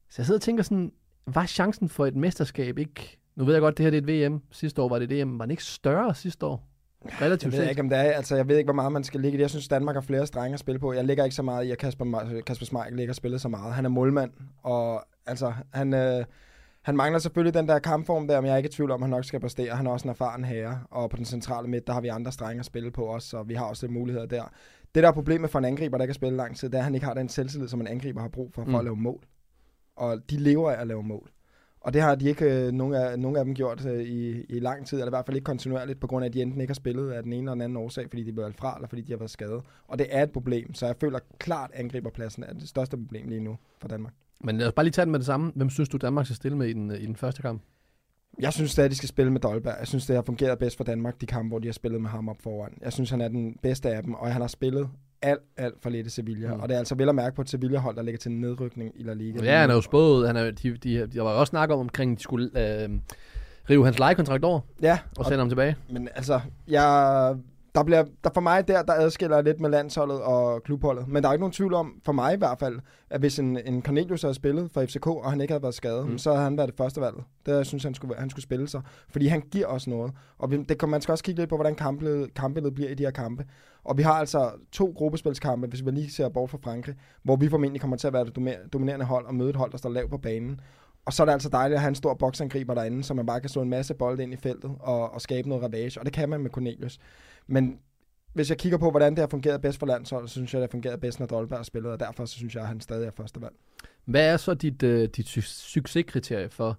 så 0.09 0.15
jeg 0.21 0.25
sidder 0.25 0.37
og 0.37 0.41
tænker 0.41 0.63
sådan, 0.63 0.91
var 1.27 1.45
chancen 1.45 1.89
for 1.89 2.05
et 2.05 2.15
mesterskab 2.15 2.77
ikke... 2.77 3.17
Nu 3.35 3.45
ved 3.45 3.53
jeg 3.53 3.61
godt, 3.61 3.77
det 3.77 3.83
her 3.83 3.89
det 4.01 4.09
er 4.09 4.25
et 4.25 4.31
VM. 4.31 4.41
Sidste 4.51 4.81
år 4.81 4.89
var 4.89 4.99
det 4.99 5.11
et 5.11 5.25
DM. 5.25 5.39
Var 5.39 5.45
den 5.45 5.51
ikke 5.51 5.63
større 5.63 6.15
sidste 6.15 6.45
år? 6.45 6.67
Relativt 7.05 7.53
Jeg 7.53 7.59
ved 7.59 7.65
set. 7.65 7.69
ikke, 7.69 7.81
om 7.81 7.89
det 7.89 7.97
er, 7.97 8.01
altså 8.03 8.35
jeg 8.35 8.47
ved 8.47 8.57
ikke, 8.57 8.67
hvor 8.67 8.73
meget 8.73 8.91
man 8.91 9.03
skal 9.03 9.19
ligge 9.19 9.37
det. 9.37 9.41
Jeg 9.41 9.49
synes, 9.49 9.67
Danmark 9.67 9.95
har 9.95 10.01
flere 10.01 10.27
strenge 10.27 10.53
at 10.53 10.59
spille 10.59 10.79
på. 10.79 10.93
Jeg 10.93 11.03
ligger 11.05 11.23
ikke 11.23 11.35
så 11.35 11.41
meget 11.43 11.65
i, 11.65 11.71
at 11.71 11.77
Kasper, 11.77 12.41
Kasper 12.45 12.65
Schmeichel 12.65 12.99
ikke 12.99 13.09
har 13.11 13.13
spillet 13.15 13.41
så 13.41 13.47
meget. 13.49 13.73
Han 13.73 13.85
er 13.85 13.89
målmand, 13.89 14.31
og 14.63 15.03
altså, 15.25 15.53
han, 15.73 15.93
øh, 15.93 16.25
han 16.81 16.95
mangler 16.97 17.19
selvfølgelig 17.19 17.53
den 17.53 17.67
der 17.67 17.79
kampform 17.79 18.27
der, 18.27 18.41
men 18.41 18.47
jeg 18.47 18.53
er 18.53 18.57
ikke 18.57 18.67
i 18.67 18.71
tvivl 18.71 18.91
om, 18.91 19.03
at 19.03 19.07
han 19.07 19.09
nok 19.09 19.25
skal 19.25 19.39
præstere. 19.39 19.75
Han 19.75 19.87
er 19.87 19.91
også 19.91 20.03
en 20.03 20.09
erfaren 20.09 20.45
herre, 20.45 20.79
og 20.91 21.09
på 21.09 21.17
den 21.17 21.25
centrale 21.25 21.67
midt, 21.67 21.87
der 21.87 21.93
har 21.93 22.01
vi 22.01 22.07
andre 22.07 22.31
strenge 22.31 22.59
at 22.59 22.65
spille 22.65 22.91
på 22.91 23.03
også, 23.05 23.27
så 23.29 23.43
vi 23.43 23.53
har 23.53 23.65
også 23.65 23.85
lidt 23.85 23.93
muligheder 23.93 24.25
der. 24.25 24.43
Det 24.95 25.03
der 25.03 25.09
er 25.09 25.13
problemet 25.13 25.49
for 25.49 25.59
en 25.59 25.65
angriber, 25.65 25.97
der 25.97 26.03
ikke 26.03 26.11
har 26.11 26.15
spillet 26.15 26.37
lang 26.37 26.57
tid, 26.57 26.69
det 26.69 26.75
er, 26.75 26.79
at 26.79 26.83
han 26.83 26.95
ikke 26.95 27.05
har 27.07 27.13
den 27.13 27.29
selvtillid, 27.29 27.67
som 27.67 27.81
en 27.81 27.87
angriber 27.87 28.21
har 28.21 28.27
brug 28.29 28.53
for, 28.53 28.61
for 28.63 28.69
Mm. 28.69 28.75
at 28.75 28.83
lave 28.83 28.95
mål. 28.95 29.23
Og 29.95 30.29
de 30.29 30.37
lever 30.37 30.71
af 30.71 30.81
at 30.81 30.87
lave 30.87 31.03
mål. 31.03 31.29
Og 31.81 31.93
det 31.93 32.01
har 32.01 32.15
de 32.15 32.29
ikke 32.29 32.45
øh, 32.45 32.71
nogen, 32.71 32.93
af, 32.93 33.19
nogen 33.19 33.37
af 33.37 33.45
dem 33.45 33.55
gjort 33.55 33.85
øh, 33.85 34.03
i, 34.03 34.43
i 34.43 34.59
lang 34.59 34.87
tid, 34.87 34.97
eller 34.97 35.07
i 35.07 35.09
hvert 35.09 35.25
fald 35.25 35.37
ikke 35.37 35.45
kontinuerligt, 35.45 35.99
på 35.99 36.07
grund 36.07 36.25
af, 36.25 36.29
at 36.29 36.33
de 36.33 36.41
enten 36.41 36.61
ikke 36.61 36.71
har 36.71 36.75
spillet 36.75 37.11
af 37.11 37.23
den 37.23 37.33
ene 37.33 37.39
eller 37.41 37.51
den 37.53 37.61
anden 37.61 37.77
årsag, 37.77 38.05
fordi 38.09 38.23
de 38.23 38.29
er 38.29 38.33
blevet 38.33 38.55
fra, 38.55 38.75
eller 38.75 38.87
fordi 38.87 39.01
de 39.01 39.11
har 39.11 39.17
været 39.17 39.31
skadet. 39.31 39.61
Og 39.87 39.99
det 39.99 40.07
er 40.09 40.23
et 40.23 40.31
problem, 40.31 40.73
så 40.73 40.85
jeg 40.85 40.95
føler 41.01 41.19
klart, 41.39 41.71
at 41.73 41.79
angriberpladsen 41.79 42.43
er 42.43 42.53
det 42.53 42.69
største 42.69 42.97
problem 42.97 43.27
lige 43.27 43.41
nu 43.41 43.57
for 43.81 43.87
Danmark. 43.87 44.13
Men 44.43 44.57
lad 44.57 44.67
os 44.67 44.73
bare 44.73 44.85
lige 44.85 44.91
tage 44.91 45.05
den 45.05 45.11
med 45.11 45.19
det 45.19 45.25
samme. 45.25 45.51
Hvem 45.55 45.69
synes 45.69 45.89
du, 45.89 45.97
Danmark 45.97 46.25
skal 46.25 46.35
stille 46.35 46.57
med 46.57 46.67
i 46.67 46.73
den, 46.73 46.91
i 46.91 47.05
den 47.05 47.15
første 47.15 47.41
kamp? 47.41 47.61
Jeg 48.39 48.53
synes 48.53 48.71
stadig, 48.71 48.91
de 48.91 48.95
skal 48.95 49.09
spille 49.09 49.31
med 49.31 49.39
Dolberg. 49.39 49.75
Jeg 49.79 49.87
synes, 49.87 50.05
det 50.05 50.15
har 50.15 50.23
fungeret 50.23 50.59
bedst 50.59 50.77
for 50.77 50.83
Danmark, 50.83 51.21
de 51.21 51.25
kampe, 51.25 51.49
hvor 51.49 51.59
de 51.59 51.67
har 51.67 51.73
spillet 51.73 52.01
med 52.01 52.09
ham 52.09 52.29
op 52.29 52.41
foran. 52.43 52.73
Jeg 52.81 52.93
synes, 52.93 53.09
han 53.09 53.21
er 53.21 53.27
den 53.27 53.55
bedste 53.61 53.89
af 53.89 54.03
dem, 54.03 54.13
og 54.13 54.33
han 54.33 54.41
har 54.41 54.47
spillet 54.47 54.89
alt, 55.21 55.41
alt 55.57 55.81
for 55.81 55.89
lidt 55.89 56.07
i 56.07 56.09
Sevilla. 56.09 56.55
Mm. 56.55 56.59
Og 56.61 56.69
det 56.69 56.75
er 56.75 56.79
altså 56.79 56.95
vel 56.95 57.09
at 57.09 57.15
mærke 57.15 57.35
på 57.35 57.41
et 57.41 57.49
Sevilla-hold, 57.49 57.95
der 57.95 58.01
ligger 58.01 58.19
til 58.19 58.31
en 58.31 58.41
nedrykning 58.41 58.91
i 58.95 59.03
La 59.03 59.13
Liga. 59.13 59.43
Ja, 59.43 59.59
han 59.59 59.69
er 59.69 59.73
jo 59.73 59.81
spået. 59.81 60.27
Han 60.27 60.35
er, 60.35 60.43
de, 60.43 60.53
de, 60.53 60.77
de, 60.77 61.07
der 61.07 61.23
var 61.23 61.31
jo 61.33 61.39
også 61.39 61.51
snak 61.51 61.69
om, 61.69 61.79
omkring, 61.79 62.17
de 62.17 62.23
skulle 62.23 62.83
øh, 62.83 62.89
rive 63.69 63.85
hans 63.85 63.99
lejekontrakt 63.99 64.43
over 64.43 64.59
Ja, 64.81 64.99
og 65.17 65.25
sende 65.25 65.37
ham 65.39 65.49
tilbage. 65.49 65.75
Men 65.89 66.09
altså, 66.15 66.39
jeg, 66.67 67.35
der 67.75 67.83
bliver, 67.83 68.03
der 68.23 68.29
for 68.33 68.41
mig 68.41 68.67
der, 68.67 68.81
der 68.83 68.93
adskiller 68.93 69.41
lidt 69.41 69.59
med 69.59 69.69
landsholdet 69.69 70.21
og 70.21 70.63
klubholdet. 70.63 71.07
Men 71.07 71.23
der 71.23 71.29
er 71.29 71.33
ikke 71.33 71.41
nogen 71.41 71.53
tvivl 71.53 71.73
om, 71.73 72.01
for 72.05 72.11
mig 72.11 72.33
i 72.33 72.37
hvert 72.37 72.59
fald, 72.59 72.79
at 73.09 73.19
hvis 73.19 73.39
en, 73.39 73.57
en 73.65 73.81
Cornelius 73.81 74.21
havde 74.21 74.33
spillet 74.33 74.71
for 74.71 74.85
FCK, 74.85 75.07
og 75.07 75.29
han 75.31 75.41
ikke 75.41 75.51
havde 75.53 75.63
været 75.63 75.75
skadet, 75.75 76.07
Mm. 76.07 76.17
så 76.17 76.29
havde 76.31 76.43
han 76.43 76.57
været 76.57 76.69
det 76.69 76.77
første 76.77 77.01
valg. 77.01 77.15
Det 77.45 77.51
jeg 77.51 77.65
synes 77.65 77.83
han 77.83 77.93
skulle, 77.93 78.15
han 78.17 78.29
skulle 78.29 78.43
spille 78.43 78.67
sig. 78.67 78.81
Fordi 79.09 79.27
han 79.27 79.41
giver 79.51 79.67
os 79.67 79.87
noget. 79.87 80.11
Og 80.37 80.51
det, 80.51 80.87
man 80.89 81.01
skal 81.01 81.11
også 81.11 81.23
kigge 81.23 81.41
lidt 81.41 81.49
på, 81.49 81.55
hvordan 81.55 81.75
kampbilledet, 81.75 82.33
kampbilledet 82.33 82.75
bliver 82.75 82.89
i 82.89 82.93
de 82.93 83.03
her 83.03 83.11
kampe. 83.11 83.45
Og 83.83 83.97
vi 83.97 84.03
har 84.03 84.13
altså 84.13 84.51
to 84.71 84.93
gruppespilskampe, 84.97 85.67
hvis 85.67 85.85
vi 85.85 85.91
lige 85.91 86.11
ser 86.11 86.29
bort 86.29 86.49
fra 86.49 86.57
Frankrig, 86.63 86.95
hvor 87.23 87.35
vi 87.35 87.49
formentlig 87.49 87.81
kommer 87.81 87.97
til 87.97 88.07
at 88.07 88.13
være 88.13 88.25
det 88.25 88.35
dominerende 88.73 89.05
hold 89.05 89.25
og 89.25 89.35
møde 89.35 89.49
et 89.49 89.55
hold, 89.55 89.71
der 89.71 89.77
står 89.77 89.89
lavt 89.89 90.09
på 90.09 90.17
banen. 90.17 90.59
Og 91.05 91.13
så 91.13 91.23
er 91.23 91.25
det 91.25 91.33
altså 91.33 91.49
dejligt 91.49 91.75
at 91.75 91.81
have 91.81 91.89
en 91.89 91.95
stor 91.95 92.13
boksangriber 92.13 92.73
derinde, 92.73 93.03
så 93.03 93.13
man 93.13 93.25
bare 93.25 93.39
kan 93.39 93.49
slå 93.49 93.61
en 93.61 93.69
masse 93.69 93.93
bolde 93.93 94.23
ind 94.23 94.33
i 94.33 94.37
feltet 94.37 94.71
og, 94.79 95.13
og 95.13 95.21
skabe 95.21 95.49
noget 95.49 95.63
ravage. 95.63 95.99
Og 95.99 96.05
det 96.05 96.13
kan 96.13 96.29
man 96.29 96.41
med 96.41 96.49
Cornelius. 96.49 96.99
Men 97.47 97.79
hvis 98.33 98.49
jeg 98.49 98.57
kigger 98.57 98.77
på, 98.77 98.91
hvordan 98.91 99.11
det 99.11 99.19
har 99.19 99.27
fungeret 99.27 99.61
bedst 99.61 99.79
for 99.79 99.85
landsholdet, 99.85 100.29
så 100.29 100.33
synes 100.33 100.53
jeg, 100.53 100.61
det 100.61 100.67
har 100.69 100.71
fungeret 100.71 100.99
bedst, 101.01 101.19
når 101.19 101.27
Dolberg 101.27 101.59
har 101.59 101.63
spillet, 101.63 101.91
og 101.91 101.99
derfor 101.99 102.25
så 102.25 102.35
synes 102.35 102.55
jeg, 102.55 102.61
at 102.61 102.67
han 102.67 102.79
stadig 102.81 103.07
er 103.07 103.11
første 103.17 103.41
valg. 103.41 103.53
Hvad 104.05 104.33
er 104.33 104.37
så 104.37 104.53
dit, 104.53 104.83
øh, 104.83 105.09
dit 105.09 105.25
su- 105.37 105.41
succeskriterie 105.71 106.49
for, 106.49 106.77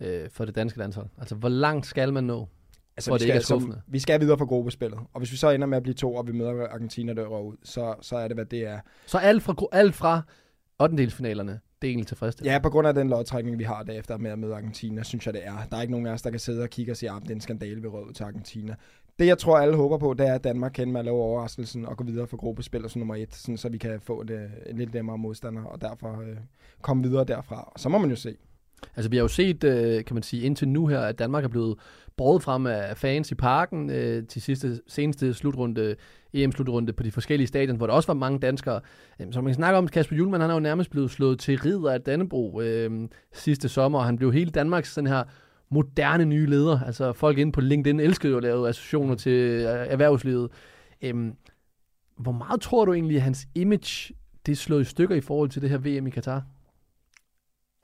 øh, 0.00 0.30
for 0.30 0.44
det 0.44 0.54
danske 0.54 0.78
landshold? 0.78 1.06
Altså, 1.18 1.34
hvor 1.34 1.48
langt 1.48 1.86
skal 1.86 2.12
man 2.12 2.24
nå? 2.24 2.48
Altså, 2.96 3.10
Hvor 3.10 3.18
vi 3.18 3.24
det 3.24 3.24
ikke 3.34 3.40
skal, 3.44 3.54
er 3.56 3.60
skuffende. 3.60 3.82
vi 3.86 3.98
skal 3.98 4.20
videre 4.20 4.38
fra 4.38 4.44
gruppespillet, 4.44 4.98
og 5.12 5.18
hvis 5.20 5.32
vi 5.32 5.36
så 5.36 5.50
ender 5.50 5.66
med 5.66 5.76
at 5.76 5.82
blive 5.82 5.94
to, 5.94 6.14
og 6.14 6.26
vi 6.26 6.32
møder 6.32 6.68
Argentina, 6.68 7.14
der 7.14 7.26
ud, 7.40 7.56
så, 7.62 7.94
så 8.00 8.16
er 8.16 8.28
det, 8.28 8.36
hvad 8.36 8.44
det 8.44 8.66
er. 8.66 8.80
Så 9.06 9.18
alt 9.18 9.42
fra, 9.42 9.54
alt 9.72 9.94
fra 9.94 10.22
8. 10.80 11.10
finalerne, 11.10 11.52
det 11.82 11.88
er 11.88 11.90
egentlig 11.90 12.06
tilfredsstillende. 12.06 12.52
Ja, 12.52 12.58
på 12.58 12.70
grund 12.70 12.88
af 12.88 12.94
den 12.94 13.08
lodtrækning, 13.08 13.58
vi 13.58 13.64
har 13.64 13.82
derefter 13.82 14.16
med 14.16 14.30
at 14.30 14.38
møde 14.38 14.54
Argentina, 14.54 15.02
synes 15.02 15.26
jeg, 15.26 15.34
det 15.34 15.46
er. 15.46 15.56
Der 15.70 15.76
er 15.76 15.80
ikke 15.80 15.90
nogen 15.92 16.06
af 16.06 16.12
os, 16.12 16.22
der 16.22 16.30
kan 16.30 16.40
sidde 16.40 16.62
og 16.62 16.68
kigge 16.70 16.92
og 16.92 16.96
sige, 16.96 17.10
at 17.10 17.22
det 17.22 17.30
er 17.30 17.34
en 17.34 17.40
skandale, 17.40 17.82
vi 17.82 17.88
rød 17.88 18.12
til 18.12 18.24
Argentina. 18.24 18.74
Det, 19.18 19.26
jeg 19.26 19.38
tror, 19.38 19.58
alle 19.58 19.76
håber 19.76 19.98
på, 19.98 20.14
det 20.14 20.28
er, 20.28 20.34
at 20.34 20.44
Danmark 20.44 20.72
kan 20.72 20.92
med 20.92 21.00
at 21.00 21.04
lave 21.04 21.16
overraskelsen 21.16 21.86
og 21.86 21.96
gå 21.96 22.04
videre 22.04 22.26
for 22.26 22.36
gruppespil 22.36 22.90
som 22.90 22.98
nummer 22.98 23.14
et, 23.14 23.34
sådan, 23.34 23.56
så 23.56 23.68
vi 23.68 23.78
kan 23.78 24.00
få 24.00 24.22
det, 24.22 24.50
en 24.66 24.78
lidt 24.78 24.94
nemmere 24.94 25.18
modstander, 25.18 25.64
og 25.64 25.80
derfor 25.80 26.20
øh, 26.20 26.36
komme 26.82 27.02
videre 27.02 27.24
derfra. 27.24 27.72
Og 27.74 27.80
så 27.80 27.88
må 27.88 27.98
man 27.98 28.10
jo 28.10 28.16
se. 28.16 28.36
Altså, 28.96 29.10
vi 29.10 29.16
har 29.16 29.24
jo 29.24 29.28
set, 29.28 29.64
øh, 29.64 30.04
kan 30.04 30.14
man 30.14 30.22
sige, 30.22 30.42
indtil 30.42 30.68
nu 30.68 30.86
her, 30.86 31.00
at 31.00 31.18
Danmark 31.18 31.44
er 31.44 31.48
blevet 31.48 31.78
båret 32.16 32.42
frem 32.42 32.66
af 32.66 32.96
fans 32.96 33.30
i 33.30 33.34
parken 33.34 33.90
øh, 33.90 34.26
til 34.26 34.42
sidste, 34.42 34.80
seneste 34.86 35.34
slutrunde, 35.34 35.96
EM-slutrunde 36.34 36.92
på 36.92 37.02
de 37.02 37.12
forskellige 37.12 37.46
stadion, 37.46 37.76
hvor 37.76 37.86
der 37.86 37.94
også 37.94 38.06
var 38.06 38.14
mange 38.14 38.38
danskere. 38.38 38.80
Øh, 39.20 39.26
Så 39.32 39.40
man 39.40 39.48
kan 39.48 39.54
snakke 39.54 39.78
om, 39.78 39.88
Kasper 39.88 40.16
Julemand, 40.16 40.42
han 40.42 40.50
er 40.50 40.54
jo 40.54 40.60
nærmest 40.60 40.90
blevet 40.90 41.10
slået 41.10 41.38
til 41.38 41.58
ridder 41.58 41.90
af 41.90 42.00
Dannebro 42.00 42.60
øh, 42.60 43.08
sidste 43.32 43.68
sommer, 43.68 43.98
og 43.98 44.04
han 44.04 44.16
blev 44.16 44.32
hele 44.32 44.50
Danmarks 44.50 44.92
sådan 44.92 45.10
her 45.10 45.24
moderne 45.70 46.24
nye 46.24 46.46
leder. 46.46 46.80
Altså, 46.80 47.12
folk 47.12 47.38
inde 47.38 47.52
på 47.52 47.60
LinkedIn 47.60 48.00
elskede 48.00 48.30
jo 48.30 48.36
at 48.36 48.42
lave 48.42 48.68
associationer 48.68 49.14
til 49.14 49.32
øh, 49.32 49.64
erhvervslivet. 49.64 50.50
Øhm, 51.02 51.34
hvor 52.16 52.32
meget 52.32 52.60
tror 52.60 52.84
du 52.84 52.92
egentlig, 52.92 53.16
at 53.16 53.22
hans 53.22 53.48
image 53.54 54.14
det 54.46 54.52
er 54.52 54.56
slået 54.56 54.80
i 54.80 54.84
stykker 54.84 55.16
i 55.16 55.20
forhold 55.20 55.50
til 55.50 55.62
det 55.62 55.70
her 55.70 55.78
VM 55.78 56.06
i 56.06 56.10
Katar? 56.10 56.42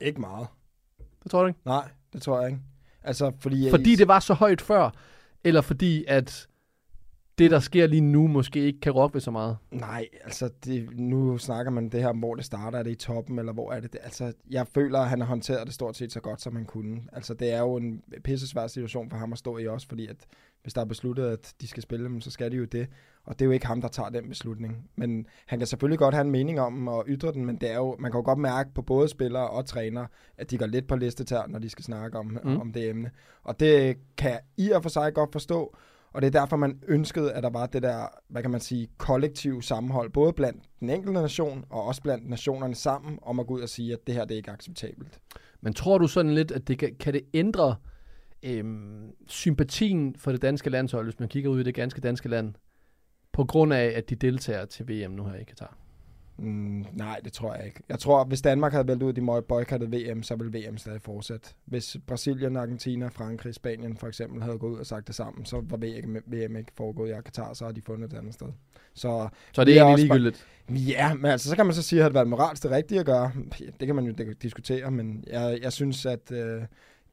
Ikke 0.01 0.21
meget. 0.21 0.47
Det 1.23 1.31
tror 1.31 1.41
du 1.41 1.47
ikke? 1.47 1.59
Nej, 1.65 1.89
det 2.13 2.21
tror 2.21 2.39
jeg 2.39 2.49
ikke. 2.49 2.61
Altså, 3.03 3.31
fordi... 3.39 3.69
Fordi 3.69 3.95
det 3.95 4.07
var 4.07 4.19
så 4.19 4.33
højt 4.33 4.61
før, 4.61 4.89
eller 5.43 5.61
fordi 5.61 6.05
at 6.07 6.47
det, 7.37 7.51
der 7.51 7.59
sker 7.59 7.87
lige 7.87 8.01
nu, 8.01 8.27
måske 8.27 8.59
ikke 8.59 8.79
kan 8.79 8.91
rokke 8.91 9.13
ved 9.13 9.21
så 9.21 9.31
meget? 9.31 9.57
Nej, 9.71 10.07
altså 10.23 10.49
det, 10.65 10.89
nu 10.99 11.37
snakker 11.37 11.71
man 11.71 11.89
det 11.89 12.01
her 12.01 12.07
om, 12.09 12.17
hvor 12.19 12.35
det 12.35 12.45
starter. 12.45 12.79
Er 12.79 12.83
det 12.83 12.91
i 12.91 12.95
toppen, 12.95 13.39
eller 13.39 13.53
hvor 13.53 13.71
er 13.71 13.79
det? 13.79 13.93
det? 13.93 13.99
Altså, 14.03 14.33
jeg 14.51 14.67
føler, 14.67 14.99
at 14.99 15.09
han 15.09 15.19
har 15.19 15.27
håndteret 15.27 15.65
det 15.67 15.73
stort 15.73 15.97
set 15.97 16.11
så 16.11 16.19
godt, 16.19 16.41
som 16.41 16.55
han 16.55 16.65
kunne. 16.65 17.01
Altså, 17.13 17.33
det 17.33 17.53
er 17.53 17.59
jo 17.59 17.75
en 17.75 18.01
pisse 18.23 18.47
svær 18.47 18.67
situation 18.67 19.09
for 19.09 19.17
ham 19.17 19.31
at 19.31 19.37
stå 19.39 19.57
i 19.57 19.67
også, 19.67 19.87
fordi 19.87 20.07
at 20.07 20.17
hvis 20.63 20.73
der 20.73 20.81
er 20.81 20.85
besluttet, 20.85 21.25
at 21.25 21.53
de 21.61 21.67
skal 21.67 21.83
spille 21.83 22.05
dem, 22.05 22.21
så 22.21 22.31
skal 22.31 22.51
de 22.51 22.57
jo 22.57 22.65
det. 22.65 22.87
Og 23.25 23.33
det 23.39 23.41
er 23.41 23.45
jo 23.45 23.51
ikke 23.51 23.65
ham, 23.67 23.81
der 23.81 23.87
tager 23.87 24.09
den 24.09 24.29
beslutning. 24.29 24.89
Men 24.95 25.25
han 25.45 25.59
kan 25.59 25.67
selvfølgelig 25.67 25.99
godt 25.99 26.13
have 26.15 26.25
en 26.25 26.31
mening 26.31 26.59
om 26.59 26.73
dem 26.73 26.87
og 26.87 27.03
ytre 27.07 27.31
den, 27.31 27.45
men 27.45 27.55
det 27.55 27.71
er 27.71 27.75
jo, 27.75 27.95
man 27.99 28.11
kan 28.11 28.17
jo 28.19 28.25
godt 28.25 28.39
mærke 28.39 28.73
på 28.73 28.81
både 28.81 29.07
spillere 29.09 29.49
og 29.49 29.65
trænere, 29.65 30.07
at 30.37 30.51
de 30.51 30.57
går 30.57 30.65
lidt 30.65 30.87
på 30.87 30.95
listetær, 30.95 31.47
når 31.47 31.59
de 31.59 31.69
skal 31.69 31.83
snakke 31.85 32.17
om, 32.19 32.25
Mm. 32.25 32.39
mm. 32.51 32.59
om 32.59 32.73
det 32.73 32.89
emne. 32.89 33.11
Og 33.43 33.59
det 33.59 33.97
kan 34.17 34.29
jeg 34.31 34.39
i 34.57 34.69
og 34.71 34.81
for 34.81 34.89
sig 34.89 35.13
godt 35.13 35.31
forstå, 35.31 35.75
og 36.15 36.21
det 36.21 36.35
er 36.35 36.39
derfor, 36.39 36.57
man 36.57 36.79
ønskede, 36.87 37.33
at 37.33 37.43
der 37.43 37.49
var 37.49 37.65
det 37.65 37.83
der, 37.83 38.07
hvad 38.27 38.41
kan 38.41 38.51
man 38.51 38.59
sige, 38.59 38.87
kollektiv 38.97 39.61
sammenhold, 39.61 40.09
både 40.09 40.33
blandt 40.33 40.63
den 40.79 40.89
enkelte 40.89 41.21
nation, 41.21 41.65
og 41.69 41.83
også 41.83 42.01
blandt 42.01 42.29
nationerne 42.29 42.75
sammen, 42.75 43.19
om 43.21 43.39
at 43.39 43.47
gå 43.47 43.53
ud 43.53 43.61
og 43.61 43.69
sige, 43.69 43.93
at 43.93 44.07
det 44.07 44.15
her 44.15 44.25
det 44.25 44.31
er 44.31 44.37
ikke 44.37 44.51
acceptabelt. 44.51 45.19
Men 45.61 45.73
tror 45.73 45.97
du 45.97 46.07
sådan 46.07 46.33
lidt, 46.33 46.51
at 46.51 46.67
det 46.67 46.79
kan, 46.79 46.95
kan 46.99 47.13
det 47.13 47.21
ændre 47.33 47.75
øhm, 48.43 49.11
sympatien 49.27 50.15
for 50.17 50.31
det 50.31 50.41
danske 50.41 50.69
landshold, 50.69 51.05
hvis 51.05 51.19
man 51.19 51.29
kigger 51.29 51.49
ud 51.49 51.59
i 51.59 51.63
det 51.63 51.75
ganske 51.75 52.01
danske 52.01 52.29
land, 52.29 52.53
på 53.31 53.45
grund 53.45 53.73
af, 53.73 53.93
at 53.95 54.09
de 54.09 54.15
deltager 54.15 54.65
til 54.65 54.89
VM 54.89 55.11
nu 55.11 55.25
her 55.25 55.35
i 55.35 55.43
Katar? 55.43 55.77
Mm, 56.37 56.85
nej, 56.93 57.19
det 57.23 57.33
tror 57.33 57.55
jeg 57.55 57.65
ikke. 57.65 57.79
Jeg 57.89 57.99
tror, 57.99 58.23
hvis 58.23 58.41
Danmark 58.41 58.71
havde 58.71 58.87
valgt 58.87 59.03
ud, 59.03 59.13
de 59.13 59.21
må 59.21 59.41
boykottet 59.41 59.91
VM, 59.91 60.23
så 60.23 60.35
ville 60.35 60.59
VM 60.59 60.77
stadig 60.77 61.01
fortsætte. 61.01 61.49
Hvis 61.65 61.97
Brasilien, 62.07 62.55
Argentina, 62.55 63.07
Frankrig, 63.07 63.53
Spanien 63.53 63.97
for 63.97 64.07
eksempel 64.07 64.43
havde 64.43 64.57
gået 64.57 64.71
ud 64.71 64.77
og 64.77 64.85
sagt 64.85 65.07
det 65.07 65.15
sammen, 65.15 65.45
så 65.45 65.61
var 65.69 65.77
VM 66.27 66.55
ikke 66.55 66.71
foregået 66.77 67.09
i 67.09 67.13
Katar, 67.25 67.53
så 67.53 67.65
har 67.65 67.71
de 67.71 67.81
fundet 67.81 68.13
et 68.13 68.17
andet 68.17 68.33
sted. 68.33 68.47
Så, 68.93 69.29
Så 69.53 69.61
er 69.61 69.65
det 69.65 69.77
er 69.77 69.83
egentlig 69.83 70.05
ligegyldigt. 70.05 70.45
Ja, 70.69 71.13
men 71.13 71.25
altså, 71.25 71.49
så 71.49 71.55
kan 71.55 71.65
man 71.65 71.75
så 71.75 71.81
sige, 71.81 72.01
at 72.01 72.05
det 72.05 72.13
været 72.13 72.27
moralsk 72.27 72.63
det 72.63 72.71
rigtige 72.71 72.99
at 72.99 73.05
gøre. 73.05 73.31
Det 73.79 73.87
kan 73.87 73.95
man 73.95 74.05
jo 74.05 74.13
diskutere, 74.41 74.91
men 74.91 75.23
jeg, 75.27 75.59
jeg 75.61 75.73
synes, 75.73 76.05
at 76.05 76.31
øh, 76.31 76.61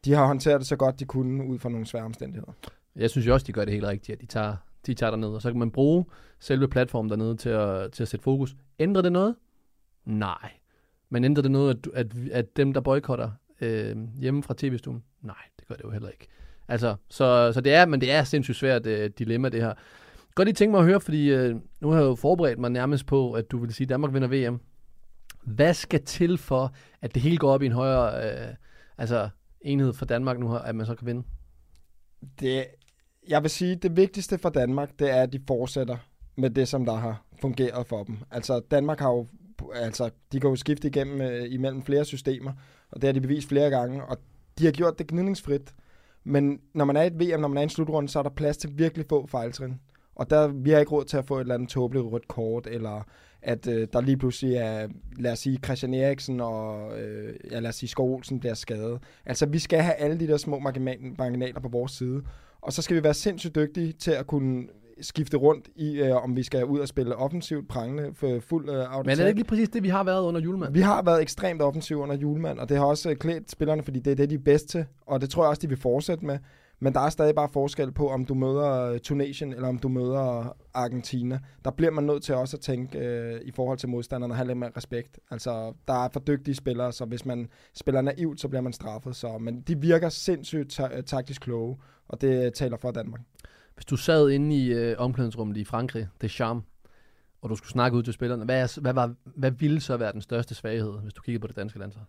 de 0.05 0.13
har 0.13 0.27
håndteret 0.27 0.61
det 0.61 0.69
så 0.69 0.77
godt, 0.77 1.01
de 1.01 1.05
kunne, 1.05 1.45
ud 1.45 1.59
fra 1.59 1.69
nogle 1.69 1.87
svære 1.87 2.05
omstændigheder. 2.05 2.53
Jeg 2.97 3.11
synes 3.11 3.27
jo 3.27 3.33
også, 3.33 3.47
de 3.47 3.53
gør 3.53 3.65
det 3.65 3.73
helt 3.73 3.87
rigtigt, 3.87 4.15
at 4.17 4.21
de 4.21 4.27
tager, 4.27 4.57
de 4.87 4.95
tager 4.95 5.11
dernede, 5.11 5.35
og 5.35 5.43
så 5.43 5.51
kan 5.51 5.59
man 5.59 5.71
bruge 5.71 6.05
selve 6.41 6.69
platformen 6.69 7.11
dernede 7.11 7.37
til 7.37 7.49
at, 7.49 7.93
til 7.93 8.03
at 8.03 8.09
sætte 8.09 8.25
fokus. 8.25 8.57
Ændrer 8.79 9.03
det 9.03 9.13
noget? 9.13 9.35
Nej. 10.05 10.51
Men 11.09 11.25
ændrer 11.25 11.43
det 11.43 11.51
noget, 11.51 11.87
at, 11.95 12.07
at, 12.07 12.17
at 12.33 12.57
dem, 12.57 12.73
der 12.73 12.81
boykotter 12.81 13.31
øh, 13.61 13.97
hjemme 14.21 14.43
fra 14.43 14.55
tv-stuen? 14.57 15.03
Nej, 15.23 15.35
det 15.59 15.69
gør 15.69 15.75
det 15.75 15.85
jo 15.85 15.91
heller 15.91 16.09
ikke. 16.09 16.29
Altså, 16.69 16.97
så, 17.09 17.53
så 17.55 17.61
det 17.61 17.75
er, 17.75 17.87
men 17.87 18.01
det 18.01 18.13
er 18.13 18.25
sindssygt 18.25 18.59
svært 18.59 18.87
øh, 18.87 19.11
dilemma, 19.19 19.49
det 19.49 19.63
her. 19.63 19.75
Godt 20.35 20.47
lige 20.47 20.55
tænke 20.55 20.71
mig 20.71 20.79
at 20.79 20.87
høre, 20.87 21.01
fordi 21.01 21.31
øh, 21.31 21.57
nu 21.81 21.91
har 21.91 21.99
jeg 21.99 22.07
jo 22.07 22.15
forberedt 22.15 22.59
mig 22.59 22.71
nærmest 22.71 23.07
på, 23.07 23.33
at 23.33 23.51
du 23.51 23.59
vil 23.59 23.75
sige, 23.75 23.85
at 23.85 23.89
Danmark 23.89 24.13
vinder 24.13 24.29
VM. 24.29 24.61
Hvad 25.43 25.75
skal 25.75 26.05
til 26.05 26.39
for, 26.39 26.75
at 27.01 27.15
det 27.15 27.23
hele 27.23 27.37
går 27.37 27.53
op 27.53 27.63
i 27.63 27.67
en 27.67 27.73
højere 27.73 28.31
øh, 28.49 28.55
altså 28.99 29.29
enhed 29.61 29.93
for 29.93 30.05
Danmark 30.05 30.39
nu, 30.39 30.57
at 30.57 30.75
man 30.75 30.87
så 30.87 30.95
kan 30.95 31.07
vinde? 31.07 31.23
Det, 32.41 32.67
jeg 33.29 33.43
vil 33.43 33.51
sige, 33.51 33.77
det 33.77 33.97
vigtigste 33.97 34.39
for 34.39 34.49
Danmark, 34.49 34.91
det 34.99 35.11
er, 35.11 35.23
at 35.23 35.33
de 35.33 35.41
fortsætter 35.47 35.97
med 36.37 36.51
det, 36.51 36.69
som 36.69 36.85
der 36.85 36.95
har 36.95 37.25
fungeret 37.41 37.87
for 37.87 38.05
dem. 38.05 38.19
Altså, 38.31 38.61
Danmark 38.71 39.01
har 39.01 39.11
jo, 39.11 39.27
altså, 39.75 40.11
de 40.33 40.41
kan 40.41 40.51
jo 40.51 40.57
skifte 40.57 40.89
igennem 40.89 41.21
øh, 41.21 41.53
imellem 41.53 41.83
flere 41.83 42.05
systemer, 42.05 42.53
og 42.91 43.03
det 43.03 43.09
har 43.09 43.13
de 43.13 43.21
bevist 43.21 43.49
flere 43.49 43.71
gange, 43.71 44.05
og 44.05 44.17
de 44.59 44.65
har 44.65 44.73
gjort 44.73 44.99
det 44.99 45.07
gnidningsfrit. 45.07 45.75
Men 46.25 46.61
når 46.75 46.85
man 46.85 46.97
er 46.97 47.03
i 47.03 47.07
et 47.07 47.21
VM, 47.21 47.41
når 47.41 47.49
man 47.49 47.57
er 47.57 47.63
i 47.63 47.65
en 47.65 47.71
slutrunde, 47.71 48.09
så 48.09 48.19
er 48.19 48.23
der 48.23 48.31
plads 48.31 48.57
til 48.57 48.71
virkelig 48.79 49.07
få 49.09 49.27
fejltrin. 49.27 49.81
Og 50.15 50.31
der, 50.31 50.49
vi 50.49 50.71
har 50.71 50.79
ikke 50.79 50.93
råd 50.93 51.05
til 51.05 51.17
at 51.17 51.25
få 51.25 51.37
et 51.37 51.41
eller 51.41 51.55
andet 51.55 51.69
tåbeligt 51.69 52.07
rødt 52.07 52.29
kort, 52.29 52.67
eller 52.67 53.03
at 53.43 53.67
øh, 53.67 53.89
der 53.93 54.01
lige 54.01 54.17
pludselig 54.17 54.55
er, 54.55 54.89
lad 55.19 55.33
os 55.33 55.39
sige, 55.39 55.59
Christian 55.65 55.95
Eriksen 55.95 56.41
og, 56.41 56.99
øh, 57.01 57.35
ja, 57.51 57.61
lad 57.61 57.69
os 57.69 57.75
sige, 57.75 57.89
Skov 57.89 58.15
Olsen 58.15 58.41
bliver 58.41 58.55
skadet. 58.55 58.99
Altså, 59.27 59.47
vi 59.47 59.59
skal 59.59 59.81
have 59.81 59.95
alle 59.95 60.21
de 60.21 60.27
der 60.27 60.37
små 60.37 60.59
marginaler 61.19 61.61
på 61.61 61.69
vores 61.69 61.93
side. 61.93 62.23
Og 62.63 62.73
så 62.73 62.83
skal 62.83 62.97
vi 62.97 63.03
være 63.03 63.15
sindssygt 63.15 63.55
dygtige 63.55 63.93
til 63.93 64.11
at 64.11 64.27
kunne 64.27 64.67
skifte 65.01 65.37
rundt 65.37 65.69
i, 65.77 66.01
øh, 66.01 66.25
om 66.25 66.37
vi 66.37 66.43
skal 66.43 66.65
ud 66.65 66.79
og 66.79 66.89
spille 66.89 67.17
offensivt, 67.17 67.69
prangende, 67.69 68.11
for 68.15 68.41
fuld 68.41 68.69
øh, 68.69 68.77
Men 68.77 69.11
er 69.11 69.15
det 69.15 69.27
ikke 69.27 69.39
lige 69.39 69.45
præcis 69.45 69.69
det, 69.69 69.83
vi 69.83 69.89
har 69.89 70.05
været 70.05 70.23
under 70.23 70.41
julemand? 70.41 70.73
Vi 70.73 70.81
har 70.81 71.03
været 71.03 71.23
ekstremt 71.23 71.63
offensiv 71.63 71.99
under 72.01 72.17
julemand, 72.17 72.59
og 72.59 72.69
det 72.69 72.77
har 72.77 72.85
også 72.85 73.11
øh, 73.11 73.17
klædt 73.17 73.51
spillerne, 73.51 73.83
fordi 73.83 74.01
det 74.01 74.11
er 74.11 74.15
det, 74.15 74.31
de 74.31 74.35
er 74.35 74.39
bedst 74.39 74.69
til, 74.69 74.85
og 75.07 75.21
det 75.21 75.31
tror 75.31 75.43
jeg 75.43 75.49
også, 75.49 75.61
de 75.63 75.69
vil 75.69 75.79
fortsætte 75.79 76.27
med. 76.27 76.39
Men 76.83 76.95
der 76.95 77.01
er 77.01 77.11
stadig 77.11 77.35
bare 77.35 77.49
forskel 77.53 77.93
på, 77.93 78.11
om 78.11 78.25
du 78.25 78.35
møder 78.35 78.91
øh, 78.91 79.01
Tunesien, 79.01 79.53
eller 79.53 79.69
om 79.69 79.79
du 79.79 79.89
møder 79.89 80.57
Argentina. 80.75 81.41
Der 81.65 81.71
bliver 81.71 81.91
man 81.91 82.05
nødt 82.05 82.23
til 82.23 82.35
også 82.35 82.57
at 82.57 82.61
tænke 82.61 82.99
øh, 82.99 83.41
i 83.45 83.51
forhold 83.51 83.79
til 83.79 83.89
modstanderne 83.89 84.33
og 84.33 84.37
have 84.37 84.47
lidt 84.47 84.59
mere 84.59 84.71
respekt. 84.77 85.19
Altså, 85.31 85.75
der 85.89 86.05
er 86.05 86.09
for 86.13 86.21
dygtige 86.21 86.55
spillere, 86.55 86.93
så 86.93 87.05
hvis 87.05 87.25
man 87.27 87.49
spiller 87.75 88.01
naivt, 88.01 88.41
så 88.41 88.49
bliver 88.49 88.63
man 88.63 88.73
straffet. 88.73 89.17
Så, 89.17 89.39
men 89.39 89.61
de 89.61 89.81
virker 89.81 90.09
sindssygt 90.09 90.71
ta- 90.71 91.01
taktisk 91.01 91.41
kloge, 91.41 91.77
og 92.09 92.21
det 92.21 92.55
taler 92.55 92.77
for 92.77 92.91
Danmark. 92.91 93.21
Hvis 93.75 93.85
du 93.85 93.97
sad 93.97 94.31
inde 94.31 94.57
i 94.57 94.73
øh, 94.73 94.95
omklædningsrummet 94.99 95.57
i 95.57 95.65
Frankrig, 95.65 96.09
det 96.21 96.31
charme, 96.31 96.63
og 97.43 97.51
du 97.51 97.57
skulle 97.57 97.71
snakke 97.71 97.97
ud 97.97 98.03
til 98.03 98.13
spillerne, 98.13 98.45
hvad, 98.45 98.63
er, 98.63 98.81
hvad, 98.81 98.93
var, 98.93 99.15
hvad 99.25 99.51
ville 99.51 99.81
så 99.81 99.97
være 99.97 100.13
den 100.13 100.21
største 100.21 100.55
svaghed, 100.55 100.99
hvis 101.03 101.15
du 101.15 101.23
kiggede 101.23 101.41
på 101.41 101.47
det 101.47 101.57
danske 101.57 101.79
landshold? 101.79 102.07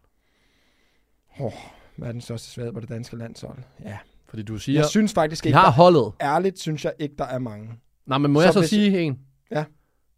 Oh, 1.39 1.53
hvad 1.95 2.07
er 2.07 2.11
den 2.11 2.21
største 2.21 2.49
svaghed 2.49 2.73
på 2.73 2.79
det 2.79 2.89
danske 2.89 3.15
landshold? 3.15 3.57
Ja. 3.83 3.97
Fordi 4.33 4.43
du 4.43 4.57
siger, 4.57 4.79
jeg 4.79 4.85
synes 4.85 5.13
faktisk 5.13 5.45
ikke, 5.45 5.57
har 5.57 5.65
der, 5.65 5.71
holdet. 5.71 6.13
ærligt 6.21 6.59
synes 6.59 6.85
jeg 6.85 6.93
ikke, 6.99 7.15
der 7.17 7.23
er 7.25 7.39
mange. 7.39 7.69
Nej, 8.05 8.17
men 8.17 8.31
må 8.31 8.39
Så 8.39 8.43
jeg 8.45 8.53
så 8.53 8.59
hvis- 8.59 8.69
sige 8.69 8.99
en? 8.99 9.19
Ja. 9.51 9.65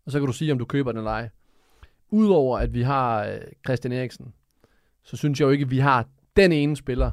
Og 0.06 0.12
så 0.12 0.20
kan 0.20 0.28
du 0.28 0.34
sige, 0.34 0.52
om 0.52 0.58
du 0.60 0.66
køber 0.66 0.92
den 0.92 0.98
eller 1.00 1.12
ej. 1.12 1.30
Udover 2.10 2.58
at 2.60 2.74
vi 2.74 2.82
har 2.82 3.26
øh, 3.26 3.38
Christian 3.66 3.92
Eriksen, 3.92 4.34
så 5.04 5.18
synes 5.18 5.40
jeg 5.40 5.46
jo 5.46 5.52
ikke, 5.52 5.64
at 5.64 5.72
vi 5.72 5.80
har 5.80 6.08
den 6.36 6.52
ene 6.52 6.76
spiller, 6.76 7.12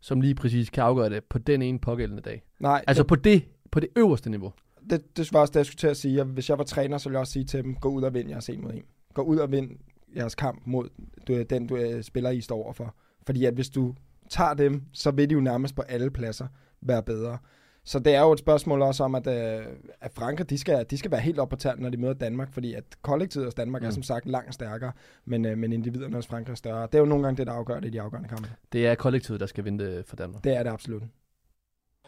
som 0.00 0.20
lige 0.20 0.34
præcis 0.34 0.70
kan 0.70 0.84
afgøre 0.84 1.10
det 1.10 1.24
på 1.24 1.38
den 1.38 1.62
ene 1.62 1.78
pågældende 1.78 2.22
dag. 2.22 2.42
Nej, 2.60 2.84
Altså 2.86 3.04
på 3.04 3.16
det, 3.16 3.44
på 3.70 3.80
det 3.80 3.88
øverste 3.96 4.30
niveau. 4.30 4.52
det, 4.90 5.16
det 5.16 5.32
var 5.32 5.40
også 5.40 5.50
det, 5.50 5.56
jeg 5.56 5.66
skulle 5.66 5.78
til 5.78 5.86
at 5.86 5.96
sige. 5.96 6.16
Jeg, 6.16 6.24
hvis 6.24 6.48
jeg 6.50 6.58
var 6.58 6.64
træner, 6.64 6.98
så 6.98 7.08
ville 7.08 7.16
jeg 7.16 7.20
også 7.20 7.32
sige 7.32 7.44
til 7.44 7.64
dem, 7.64 7.74
gå 7.74 7.88
ud 7.88 8.02
og 8.02 8.14
vind 8.14 8.28
jeres 8.30 8.48
en 8.48 8.60
mod 8.62 8.72
en. 8.72 8.82
Gå 9.14 9.22
ud 9.22 9.36
og 9.36 9.52
vind 9.52 9.70
jeres 10.16 10.34
kamp 10.34 10.62
mod 10.66 10.88
du, 11.28 11.42
den, 11.50 11.66
du 11.66 11.76
øh, 11.76 12.02
spiller, 12.02 12.30
I 12.30 12.40
står 12.40 12.64
overfor. 12.64 12.94
Fordi 13.26 13.44
at 13.44 13.54
hvis 13.54 13.68
du 13.70 13.94
tager 14.30 14.54
dem, 14.54 14.82
så 14.92 15.10
vil 15.10 15.30
de 15.30 15.34
jo 15.34 15.40
nærmest 15.40 15.76
på 15.76 15.82
alle 15.82 16.10
pladser 16.10 16.46
være 16.80 17.02
bedre. 17.02 17.38
Så 17.86 17.98
det 17.98 18.14
er 18.14 18.20
jo 18.20 18.32
et 18.32 18.38
spørgsmål 18.38 18.82
også 18.82 19.04
om, 19.04 19.14
at, 19.14 19.26
øh, 19.26 19.66
at 20.00 20.12
Frankrig, 20.14 20.50
de 20.50 20.58
skal, 20.58 20.86
de 20.90 20.98
skal 20.98 21.10
være 21.10 21.20
helt 21.20 21.38
op 21.38 21.48
på 21.48 21.56
tæerne, 21.56 21.82
når 21.82 21.90
de 21.90 21.96
møder 21.96 22.14
Danmark, 22.14 22.52
fordi 22.52 22.74
at 22.74 22.84
kollektivet 23.02 23.46
hos 23.46 23.54
Danmark 23.54 23.82
mm. 23.82 23.88
er 23.88 23.90
som 23.90 24.02
sagt 24.02 24.26
langt 24.26 24.54
stærkere, 24.54 24.92
men, 25.24 25.44
øh, 25.44 25.58
men 25.58 25.72
individerne 25.72 26.14
hos 26.14 26.26
Frankrig 26.26 26.52
er 26.52 26.56
større. 26.56 26.82
Det 26.82 26.94
er 26.94 26.98
jo 26.98 27.04
nogle 27.04 27.24
gange 27.24 27.36
det, 27.36 27.46
der 27.46 27.52
afgør 27.52 27.80
det 27.80 27.88
i 27.88 27.90
de 27.90 28.00
afgørende 28.00 28.28
kampe. 28.28 28.48
Det 28.72 28.86
er 28.86 28.94
kollektivet, 28.94 29.40
der 29.40 29.46
skal 29.46 29.64
vinde 29.64 29.84
det 29.84 30.04
for 30.06 30.16
Danmark. 30.16 30.44
Det 30.44 30.56
er 30.56 30.62
det 30.62 30.70
absolut. 30.70 31.02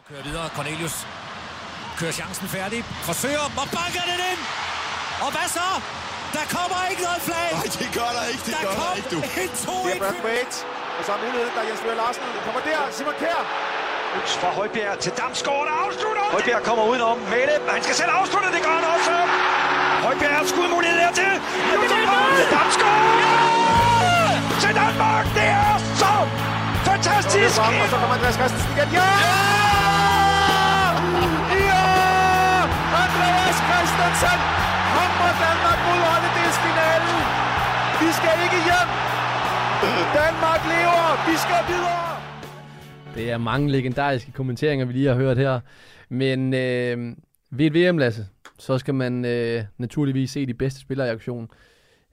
Kører 0.09 0.23
videre. 0.23 0.47
Cornelius 0.57 0.95
kører 1.99 2.15
chancen 2.21 2.47
færdig. 2.57 2.79
Forsøger 3.09 3.43
og 3.61 3.67
banker 3.77 4.03
den 4.11 4.19
ind. 4.31 4.41
Og 5.25 5.29
hvad 5.35 5.47
så? 5.57 5.69
Der 6.37 6.45
kommer 6.55 6.79
ikke 6.91 7.03
noget 7.07 7.21
flag. 7.27 7.49
Nej, 7.57 7.67
det 7.81 7.89
gør 7.97 8.09
der 8.17 8.23
ikke. 8.31 8.43
Det 8.47 8.53
der 8.55 8.63
gør 8.65 8.75
der 8.81 8.91
ikke, 8.99 9.09
du. 9.13 9.19
en 9.43 9.51
2 9.65 9.71
Det 9.85 9.93
er 9.95 9.99
Brad 10.03 10.19
Wade. 10.27 10.55
Og 10.97 11.03
så 11.05 11.11
er 11.15 11.19
muligheden, 11.25 11.53
der 11.55 11.61
er 11.63 11.67
Jens 11.69 11.81
Løger 11.85 11.99
Larsen. 12.03 12.23
Den 12.35 12.41
kommer 12.47 12.61
der. 12.69 12.79
Simon 12.97 13.15
Kjær. 13.21 13.41
Fra 14.41 14.49
Højbjerg 14.59 14.95
til 15.05 15.11
Damsgaard, 15.19 15.63
der 15.69 15.75
afslutter. 15.85 16.23
Højbjerg 16.35 16.63
kommer 16.69 16.83
udenom. 16.91 17.17
Mette, 17.33 17.55
han 17.75 17.81
skal 17.85 17.95
selv 18.01 18.11
afslutte. 18.19 18.47
Det 18.55 18.61
gør 18.65 18.75
han 18.79 18.85
også. 18.95 19.13
Højbjerg 20.07 20.35
har 20.39 20.45
skudmulighed 20.53 20.97
dertil. 21.05 21.33
Og 21.71 21.85
det 21.91 21.99
er 22.43 22.49
Damsgaard! 22.55 23.47
Til 24.63 24.73
Danmark! 24.81 25.25
Det 25.37 25.47
er 25.63 25.73
så 26.01 26.13
fantastisk! 26.89 27.55
Og 27.83 27.87
så 27.91 27.97
kommer 28.01 28.15
Andreas 28.17 28.37
Christensen 28.39 28.71
igen. 28.75 28.87
Ja! 28.99 29.11
Ja! 31.69 31.83
Andreas 33.03 33.57
Christensen 33.67 34.39
hammer 34.95 35.31
Danmark 35.45 35.79
mod 35.87 35.99
holdedelsfinalen. 36.09 37.19
Vi 38.01 38.09
skal 38.19 38.35
ikke 38.45 38.59
hjem. 38.69 39.06
Danmark 39.83 40.61
lever. 40.73 41.29
Vi 41.29 41.35
skal 41.45 41.61
videre. 41.73 42.07
Det 43.15 43.31
er 43.31 43.37
mange 43.37 43.71
legendariske 43.71 44.31
kommenteringer, 44.31 44.85
vi 44.85 44.93
lige 44.93 45.07
har 45.07 45.15
hørt 45.15 45.37
her. 45.37 45.59
Men 46.09 46.53
øh, 46.53 47.15
ved 47.49 47.65
et 47.65 47.73
VM, 47.73 47.97
Lasse, 47.97 48.27
så 48.59 48.77
skal 48.77 48.95
man 48.95 49.25
øh, 49.25 49.63
naturligvis 49.77 50.31
se 50.31 50.45
de 50.45 50.53
bedste 50.53 50.79
spillere 50.79 51.07
i 51.07 51.11
aktion. 51.11 51.49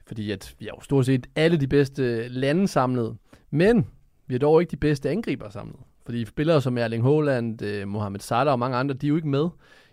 Fordi 0.07 0.31
at 0.31 0.55
vi 0.59 0.65
har 0.65 0.73
jo 0.77 0.81
stort 0.81 1.07
set 1.07 1.27
alle 1.37 1.61
de 1.61 1.67
bedste 1.67 2.29
lande 2.29 2.69
samlet. 2.69 3.17
Men 3.51 3.87
vi 4.27 4.35
har 4.35 4.39
dog 4.39 4.61
ikke 4.61 4.71
de 4.71 4.77
bedste 4.77 5.11
angriber 5.11 5.51
samlet. 5.51 5.81
Fordi 6.05 6.25
spillere 6.25 6.63
som 6.63 6.79
Erling 6.79 7.05
Haaland, 7.05 7.63
øh, 7.63 7.89
Mohamed 7.89 8.21
Salah 8.21 8.53
og 8.53 8.59
mange 8.59 8.77
andre, 8.77 8.95
de 8.95 9.07
er 9.07 9.09
jo 9.09 9.17
ikke 9.17 9.29
med 9.29 9.49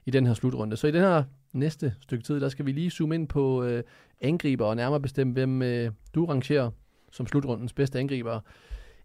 i 0.05 0.11
den 0.11 0.27
her 0.27 0.33
slutrunde. 0.33 0.77
Så 0.77 0.87
i 0.87 0.91
den 0.91 1.01
her 1.01 1.23
næste 1.53 1.93
stykke 2.01 2.23
tid, 2.23 2.39
der 2.39 2.49
skal 2.49 2.65
vi 2.65 2.71
lige 2.71 2.89
zoome 2.89 3.15
ind 3.15 3.27
på 3.27 3.63
øh, 3.63 3.83
angriber 4.21 4.65
og 4.65 4.75
nærmere 4.75 4.99
bestemme, 4.99 5.33
hvem 5.33 5.61
øh, 5.61 5.91
du 6.15 6.25
rangerer 6.25 6.69
som 7.11 7.27
slutrundens 7.27 7.73
bedste 7.73 7.99
angriber. 7.99 8.39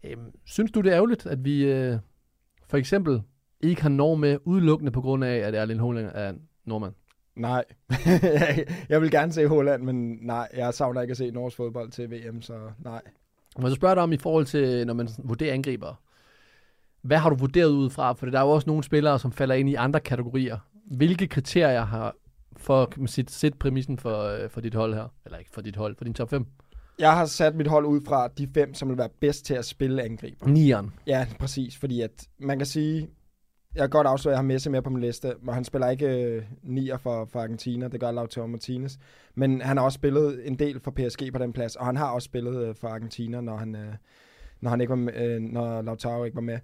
Øhm, 0.05 0.33
synes 0.45 0.71
du, 0.71 0.81
det 0.81 0.90
er 0.90 0.97
ærgerligt, 0.97 1.27
at 1.27 1.45
vi 1.45 1.64
øh, 1.64 1.99
for 2.69 2.77
eksempel 2.77 3.23
ikke 3.61 3.83
har 3.83 3.88
Norge 3.88 4.19
med 4.19 4.38
udelukkende 4.45 4.92
på 4.92 5.01
grund 5.01 5.25
af, 5.25 5.37
at 5.37 5.55
Erling 5.55 5.81
Haaland 5.81 6.11
er 6.14 6.33
nordmand? 6.64 6.95
Nej. 7.37 7.64
jeg 8.88 9.03
vil 9.03 9.11
gerne 9.11 9.33
se 9.33 9.49
Holland, 9.49 9.83
men 9.83 10.19
nej, 10.23 10.49
jeg 10.57 10.75
savner 10.75 11.01
ikke 11.01 11.11
at 11.11 11.16
se 11.16 11.31
Norges 11.31 11.55
fodbold 11.55 11.90
til 11.90 12.11
VM, 12.11 12.42
så 12.42 12.53
nej. 12.79 13.03
Må 13.59 13.62
jeg 13.66 13.71
så 13.71 13.75
spørge 13.77 13.95
dig 13.95 14.03
om 14.03 14.12
i 14.12 14.16
forhold 14.16 14.47
til, 14.47 14.87
når 14.87 14.95
man 14.95 15.09
vurderer 15.19 15.55
angriber, 15.55 15.95
hvad 17.03 17.19
har 17.19 17.31
du 17.31 17.37
vurderet 17.37 17.71
ud 17.71 17.90
fra? 17.90 18.12
For 18.12 18.27
der 18.27 18.38
er 18.38 18.42
jo 18.42 18.51
også 18.51 18.71
nogle 18.71 18.85
spillere, 18.85 19.19
som 19.19 19.33
falder 19.33 19.55
ind 19.55 19.69
i 19.69 19.75
andre 19.75 20.01
kategorier. 20.01 20.59
Hvilke 20.85 21.27
kriterier 21.27 21.85
har 21.85 22.14
for 22.57 22.87
kan 22.87 23.03
man 23.03 23.09
sige, 23.09 23.25
sæt 23.29 23.55
præmissen 23.55 23.99
for, 23.99 24.23
øh, 24.23 24.51
for 24.51 24.61
dit 24.61 24.75
hold 24.75 24.95
her? 24.95 25.09
Eller 25.25 25.38
ikke 25.38 25.51
for 25.51 25.61
dit 25.61 25.77
hold, 25.77 25.97
for 25.97 26.05
din 26.05 26.14
top 26.14 26.31
5? 26.31 26.47
Jeg 26.99 27.13
har 27.13 27.27
sat 27.27 27.55
mit 27.55 27.67
hold 27.67 27.87
ud 27.87 28.01
fra 28.07 28.29
de 28.29 28.49
fem, 28.55 28.75
som 28.75 28.89
vil 28.89 28.99
være 28.99 29.09
bedst 29.21 29.45
til 29.45 29.55
at 29.55 29.65
spille 29.65 30.03
angriber. 30.03 30.47
Nieren. 30.47 30.93
Ja, 31.07 31.27
præcis, 31.39 31.77
fordi 31.77 32.01
at 32.01 32.29
man 32.39 32.59
kan 32.59 32.67
sige, 32.67 33.09
jeg 33.75 33.83
kan 33.83 33.91
godt 33.91 34.07
afsløre, 34.07 34.33
at 34.33 34.35
jeg 34.35 34.39
har 34.39 34.47
Messi 34.47 34.69
med 34.69 34.83
på 34.83 34.91
min 34.91 35.01
liste, 35.01 35.35
og 35.47 35.55
han 35.55 35.65
spiller 35.65 35.89
ikke 35.89 36.07
øh, 36.07 36.43
nier 36.63 36.97
for, 36.97 37.29
for 37.33 37.41
Argentina, 37.41 37.89
det 37.89 38.01
gør 38.01 38.11
Lautaro 38.11 38.47
Martinez, 38.47 38.97
men 39.35 39.61
han 39.61 39.77
har 39.77 39.85
også 39.85 39.97
spillet 39.97 40.49
en 40.49 40.59
del 40.59 40.81
for 40.81 40.91
PSG 40.91 41.33
på 41.33 41.39
den 41.39 41.53
plads, 41.53 41.77
og 41.77 41.87
han 41.87 41.97
har 41.97 42.11
også 42.11 42.27
spillet 42.27 42.69
øh, 42.69 42.75
for 42.75 42.89
Argentina, 42.89 43.41
når 43.41 43.57
han, 43.57 43.77
øh, 43.77 43.95
når 44.61 44.71
han 44.71 44.81
ikke 44.81 44.91
var 44.91 44.97
med, 44.97 45.15
øh, 45.17 45.41
når 45.41 45.83
Lautaro 45.83 46.25
ikke 46.25 46.35
var 46.35 46.41
med. 46.41 46.59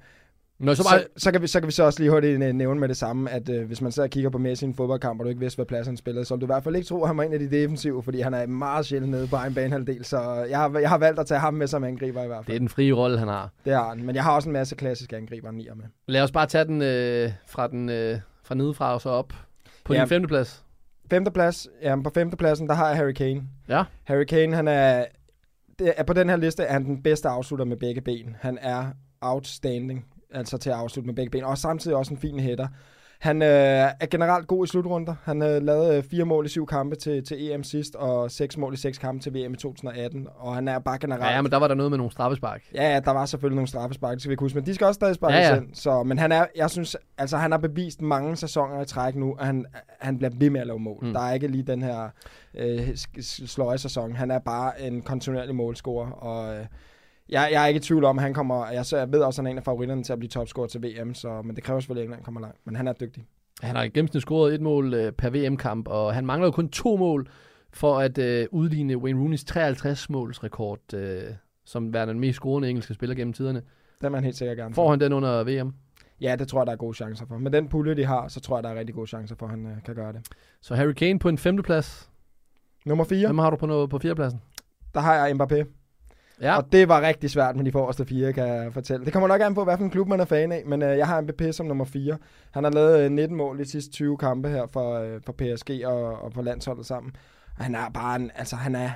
Nå, 0.62 0.74
så 0.74 0.82
bare- 0.90 1.00
så, 1.00 1.06
så, 1.16 1.32
kan 1.32 1.42
vi, 1.42 1.46
så 1.46 1.60
kan 1.60 1.66
vi 1.66 1.72
så 1.72 1.84
også 1.84 2.00
lige 2.00 2.10
hurtigt 2.10 2.42
øh, 2.42 2.52
nævne 2.52 2.80
med 2.80 2.88
det 2.88 2.96
samme, 2.96 3.30
at 3.30 3.48
øh, 3.48 3.66
hvis 3.66 3.80
man 3.80 3.92
så 3.92 4.08
kigger 4.08 4.30
på 4.30 4.38
Messi 4.38 4.64
i 4.64 4.68
en 4.68 4.74
fodboldkamp, 4.74 5.20
og 5.20 5.24
du 5.24 5.28
ikke 5.28 5.40
vidste, 5.40 5.56
hvad 5.56 5.66
plads 5.66 5.86
han 5.86 5.96
spillede, 5.96 6.24
så 6.24 6.34
vil 6.34 6.40
du 6.40 6.46
i 6.46 6.48
hvert 6.54 6.64
fald 6.64 6.76
ikke 6.76 6.86
tro, 6.88 7.02
at 7.02 7.08
han 7.08 7.16
var 7.16 7.22
en 7.22 7.32
af 7.32 7.38
de 7.38 7.50
defensive, 7.50 8.02
fordi 8.02 8.20
han 8.20 8.34
er 8.34 8.46
meget 8.46 8.86
sjældent 8.86 9.10
nede 9.10 9.26
på 9.26 9.36
egen 9.36 9.54
banehalvdel, 9.54 10.04
så 10.04 10.20
jeg 10.50 10.58
har, 10.58 10.78
jeg 10.78 10.88
har 10.88 10.98
valgt 10.98 11.20
at 11.20 11.26
tage 11.26 11.40
ham 11.40 11.54
med 11.54 11.66
som 11.66 11.84
angriber 11.84 12.22
i 12.22 12.26
hvert 12.26 12.38
Det 12.38 12.46
fald. 12.46 12.54
er 12.54 12.58
den 12.58 12.68
frie 12.68 12.92
rolle, 12.92 13.18
han 13.18 13.28
har. 13.28 13.50
Det 13.64 13.72
har 13.72 13.88
han, 13.88 14.04
men 14.04 14.14
jeg 14.14 14.24
har 14.24 14.34
også 14.34 14.48
en 14.48 14.52
masse 14.52 14.74
klassiske 14.76 15.16
angriber 15.16 15.50
nier 15.50 15.74
med. 15.74 15.84
Lad 16.08 16.22
os 16.22 16.32
bare 16.32 16.46
tage 16.46 16.64
den 16.64 16.82
øh, 16.82 17.30
fra, 17.46 17.66
den, 17.68 17.88
øh, 17.88 18.18
fra 18.44 18.54
nedefra 18.54 18.94
og 18.94 19.00
så 19.00 19.08
op 19.08 19.32
på 19.84 19.94
Ja. 19.94 20.00
din 20.00 20.08
femte 20.08 20.28
plads. 20.28 20.64
Femteplads, 21.10 21.68
ja, 21.82 21.96
på 22.04 22.10
femtepladsen, 22.14 22.68
der 22.68 22.74
har 22.74 22.88
jeg 22.88 22.96
Harry 22.96 23.12
Kane. 23.12 23.42
Ja. 23.68 23.84
Harry 24.04 24.24
Kane, 24.24 24.56
han 24.56 24.68
er, 24.68 25.04
det 25.78 25.92
er, 25.96 26.02
på 26.04 26.12
den 26.12 26.28
her 26.28 26.36
liste 26.36 26.62
er 26.62 26.72
han 26.72 26.84
den 26.84 27.02
bedste 27.02 27.28
afslutter 27.28 27.64
med 27.64 27.76
begge 27.76 28.00
ben. 28.00 28.36
Han 28.40 28.58
er 28.60 28.84
outstanding, 29.20 30.04
altså 30.34 30.58
til 30.58 30.70
at 30.70 30.76
afslutte 30.76 31.06
med 31.06 31.14
begge 31.14 31.30
ben, 31.30 31.44
og 31.44 31.58
samtidig 31.58 31.96
også 31.96 32.14
en 32.14 32.20
fin 32.20 32.40
hætter. 32.40 32.68
Han 33.22 33.42
øh, 33.42 33.48
er 34.00 34.06
generelt 34.10 34.46
god 34.46 34.66
i 34.66 34.68
slutrunder. 34.68 35.14
Han 35.24 35.42
øh, 35.42 35.62
lavede 35.62 35.96
øh, 35.96 36.02
fire 36.02 36.24
mål 36.24 36.46
i 36.46 36.48
syv 36.48 36.66
kampe 36.66 36.96
til, 36.96 37.24
til 37.24 37.50
EM 37.50 37.62
sidst, 37.62 37.94
og 37.94 38.30
seks 38.30 38.56
mål 38.56 38.74
i 38.74 38.76
seks 38.76 38.98
kampe 38.98 39.22
til 39.22 39.34
VM 39.34 39.52
i 39.52 39.56
2018. 39.56 40.28
Og 40.36 40.54
han 40.54 40.68
er 40.68 40.78
bare 40.78 40.98
generelt... 40.98 41.24
Ja, 41.24 41.34
ja, 41.34 41.42
men 41.42 41.52
der 41.52 41.56
var 41.56 41.68
der 41.68 41.74
noget 41.74 41.90
med 41.90 41.98
nogle 41.98 42.12
straffespark. 42.12 42.62
Ja, 42.74 42.92
ja, 42.92 43.00
der 43.00 43.10
var 43.10 43.26
selvfølgelig 43.26 43.54
nogle 43.54 43.68
straffespark, 43.68 44.12
det 44.12 44.22
skal 44.22 44.28
vi 44.28 44.32
ikke 44.32 44.40
huske, 44.42 44.58
men 44.58 44.66
de 44.66 44.74
skal 44.74 44.86
også 44.86 44.98
stadig 44.98 45.14
sparke 45.14 45.34
Ja, 45.34 45.48
ja. 45.48 45.56
ind. 45.56 45.74
Så, 45.74 46.02
men 46.02 46.18
han 46.18 46.32
er, 46.32 46.46
jeg 46.56 46.70
synes, 46.70 46.96
altså 47.18 47.36
han 47.36 47.50
har 47.50 47.58
bevist 47.58 48.02
mange 48.02 48.36
sæsoner 48.36 48.82
i 48.82 48.84
træk 48.84 49.14
nu, 49.16 49.32
at 49.32 49.46
han, 49.46 49.66
han 50.00 50.18
bliver 50.18 50.30
ved 50.34 50.50
med 50.50 50.60
at 50.60 50.66
lave 50.66 50.78
mål. 50.78 50.98
Mm. 51.02 51.12
Der 51.12 51.20
er 51.20 51.32
ikke 51.32 51.48
lige 51.48 51.62
den 51.62 51.82
her 51.82 52.08
øh, 52.54 52.88
sløje 53.22 53.78
sæson. 53.78 54.16
Han 54.16 54.30
er 54.30 54.38
bare 54.38 54.82
en 54.82 55.02
kontinuerlig 55.02 55.54
målscorer, 55.54 56.10
og 56.10 56.54
øh, 56.54 56.66
jeg, 57.28 57.48
jeg 57.52 57.62
er 57.62 57.66
ikke 57.66 57.78
i 57.78 57.80
tvivl 57.80 58.04
om, 58.04 58.18
at 58.18 58.22
han 58.22 58.34
kommer, 58.34 58.70
jeg, 58.70 58.86
så 58.86 58.96
jeg 58.96 59.12
ved 59.12 59.20
også, 59.20 59.40
at 59.40 59.44
han 59.44 59.46
er 59.46 59.50
en 59.50 59.58
af 59.58 59.64
favoritterne 59.64 60.02
til 60.02 60.12
at 60.12 60.18
blive 60.18 60.28
topscorer 60.28 60.66
til 60.66 60.82
VM, 60.82 61.14
så, 61.14 61.42
men 61.42 61.56
det 61.56 61.64
kræver 61.64 61.80
selvfølgelig, 61.80 62.02
at 62.02 62.06
England 62.06 62.24
kommer 62.24 62.40
langt. 62.40 62.58
Men 62.64 62.76
han 62.76 62.88
er 62.88 62.92
dygtig. 62.92 63.26
Han 63.62 63.76
har 63.76 63.82
i 63.82 63.88
gennemsnit 63.88 64.22
scoret 64.22 64.54
et 64.54 64.60
mål 64.60 64.94
øh, 64.94 65.12
per 65.12 65.30
VM-kamp, 65.30 65.88
og 65.88 66.14
han 66.14 66.26
mangler 66.26 66.46
jo 66.46 66.50
kun 66.50 66.68
to 66.68 66.96
mål 66.96 67.28
for 67.72 67.98
at 67.98 68.18
øh, 68.18 68.46
udligne 68.50 68.98
Wayne 68.98 69.20
Rooneys 69.20 69.44
53-måls 69.50 70.44
rekord, 70.44 70.94
øh, 70.94 71.22
som 71.64 71.92
værende 71.92 72.12
den 72.12 72.20
mest 72.20 72.36
scorende 72.36 72.68
engelske 72.68 72.94
spiller 72.94 73.16
gennem 73.16 73.32
tiderne. 73.32 73.62
Det 74.00 74.10
vil 74.10 74.14
han 74.14 74.24
helt 74.24 74.36
sikkert 74.36 74.56
gerne. 74.56 74.74
Får 74.74 74.90
han 74.90 75.00
den 75.00 75.12
under 75.12 75.44
VM? 75.44 75.74
Ja, 76.20 76.36
det 76.36 76.48
tror 76.48 76.60
jeg, 76.60 76.66
der 76.66 76.72
er 76.72 76.76
gode 76.76 76.94
chancer 76.94 77.26
for. 77.26 77.38
Med 77.38 77.50
den 77.50 77.68
pulje, 77.68 77.94
de 77.94 78.04
har, 78.04 78.28
så 78.28 78.40
tror 78.40 78.56
jeg, 78.56 78.64
der 78.64 78.70
er 78.70 78.74
rigtig 78.78 78.94
gode 78.94 79.06
chancer 79.06 79.36
for, 79.36 79.46
at 79.46 79.50
han 79.50 79.66
øh, 79.66 79.82
kan 79.84 79.94
gøre 79.94 80.12
det. 80.12 80.20
Så 80.60 80.74
Harry 80.74 80.92
Kane 80.92 81.18
på 81.18 81.28
en 81.28 81.38
femteplads. 81.38 82.10
Nummer 82.86 83.04
4. 83.04 83.26
Hvem 83.26 83.38
har 83.38 83.50
du 83.50 83.56
på, 83.56 83.66
noget, 83.66 83.90
på 83.90 83.98
fjerdepladsen? 83.98 84.40
Der 84.94 85.00
har 85.00 85.14
jeg 85.14 85.36
Mbappé. 85.36 85.81
Ja. 86.42 86.56
Og 86.56 86.72
det 86.72 86.88
var 86.88 87.00
rigtig 87.00 87.30
svært 87.30 87.56
med 87.56 87.64
de 87.64 87.72
forreste 87.72 88.06
fire, 88.06 88.32
kan 88.32 88.46
jeg 88.48 88.72
fortælle. 88.72 89.04
Det 89.04 89.12
kommer 89.12 89.28
nok 89.28 89.40
an 89.40 89.54
på, 89.54 89.64
hvilken 89.64 89.90
klub 89.90 90.08
man 90.08 90.20
er 90.20 90.24
fan 90.24 90.52
af, 90.52 90.62
men 90.66 90.82
øh, 90.82 90.98
jeg 90.98 91.06
har 91.06 91.22
Mbappé 91.22 91.52
som 91.52 91.66
nummer 91.66 91.84
4. 91.84 92.18
Han 92.50 92.64
har 92.64 92.70
lavet 92.70 93.04
øh, 93.04 93.10
19 93.10 93.36
mål 93.36 93.60
i 93.60 93.62
de 93.62 93.70
sidste 93.70 93.92
20 93.92 94.18
kampe 94.18 94.48
her 94.48 94.66
for, 94.66 94.94
øh, 94.94 95.20
for 95.26 95.32
PSG 95.32 95.70
og, 95.84 96.22
og 96.22 96.32
for 96.32 96.42
landsholdet 96.42 96.86
sammen. 96.86 97.12
Og 97.58 97.64
han 97.64 97.74
er 97.74 97.90
bare 97.94 98.16
en, 98.16 98.30
altså 98.34 98.56
han 98.56 98.74
er 98.74 98.90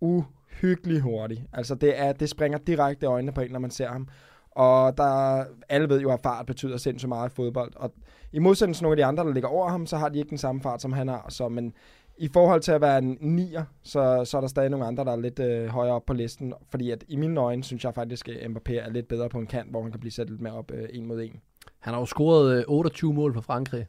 uhyggelig 0.00 1.00
hurtig. 1.00 1.46
Altså 1.52 1.74
det, 1.74 2.00
er, 2.00 2.12
det 2.12 2.28
springer 2.28 2.58
direkte 2.58 3.06
øjnene 3.06 3.32
på 3.32 3.40
en, 3.40 3.50
når 3.50 3.58
man 3.58 3.70
ser 3.70 3.88
ham. 3.88 4.08
Og 4.50 4.96
der, 4.96 5.44
alle 5.68 5.88
ved 5.88 6.00
jo, 6.00 6.12
at 6.12 6.20
fart 6.22 6.46
betyder 6.46 6.76
sindssygt 6.76 7.08
meget 7.08 7.30
i 7.30 7.34
fodbold. 7.34 7.72
Og 7.76 7.92
i 8.32 8.38
modsætning 8.38 8.76
til 8.76 8.82
nogle 8.82 8.92
af 8.92 8.96
de 8.96 9.04
andre, 9.04 9.24
der 9.24 9.32
ligger 9.32 9.48
over 9.48 9.68
ham, 9.68 9.86
så 9.86 9.96
har 9.96 10.08
de 10.08 10.18
ikke 10.18 10.30
den 10.30 10.38
samme 10.38 10.60
fart, 10.60 10.82
som 10.82 10.92
han 10.92 11.08
har. 11.08 11.26
Så, 11.28 11.48
men 11.48 11.72
i 12.16 12.28
forhold 12.28 12.60
til 12.60 12.72
at 12.72 12.80
være 12.80 12.98
en 12.98 13.18
nier, 13.20 13.64
så, 13.82 14.24
så 14.24 14.36
er 14.36 14.40
der 14.40 14.48
stadig 14.48 14.70
nogle 14.70 14.86
andre, 14.86 15.04
der 15.04 15.12
er 15.12 15.16
lidt 15.16 15.38
øh, 15.38 15.66
højere 15.66 15.94
op 15.94 16.06
på 16.06 16.12
listen. 16.12 16.54
Fordi 16.70 16.90
at 16.90 17.04
i 17.08 17.16
mine 17.16 17.40
øjne, 17.40 17.64
synes 17.64 17.84
jeg 17.84 17.94
faktisk, 17.94 18.28
at 18.28 18.50
Mbappé 18.50 18.72
er 18.72 18.90
lidt 18.90 19.08
bedre 19.08 19.28
på 19.28 19.38
en 19.38 19.46
kant, 19.46 19.70
hvor 19.70 19.82
han 19.82 19.90
kan 19.90 20.00
blive 20.00 20.12
sat 20.12 20.30
lidt 20.30 20.40
mere 20.40 20.52
op 20.52 20.70
øh, 20.70 20.88
en 20.92 21.06
mod 21.06 21.22
en. 21.22 21.40
Han 21.78 21.92
har 21.92 22.00
jo 22.00 22.06
scoret 22.06 22.58
øh, 22.58 22.64
28 22.68 23.12
mål 23.12 23.34
for 23.34 23.40
Frankrig, 23.40 23.86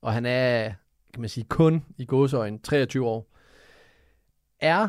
og 0.00 0.12
han 0.12 0.26
er, 0.26 0.72
kan 1.14 1.20
man 1.20 1.28
sige, 1.28 1.44
kun 1.44 1.84
i 1.98 2.04
gåseøjne 2.04 2.58
23 2.58 3.06
år. 3.06 3.26
Er 4.60 4.88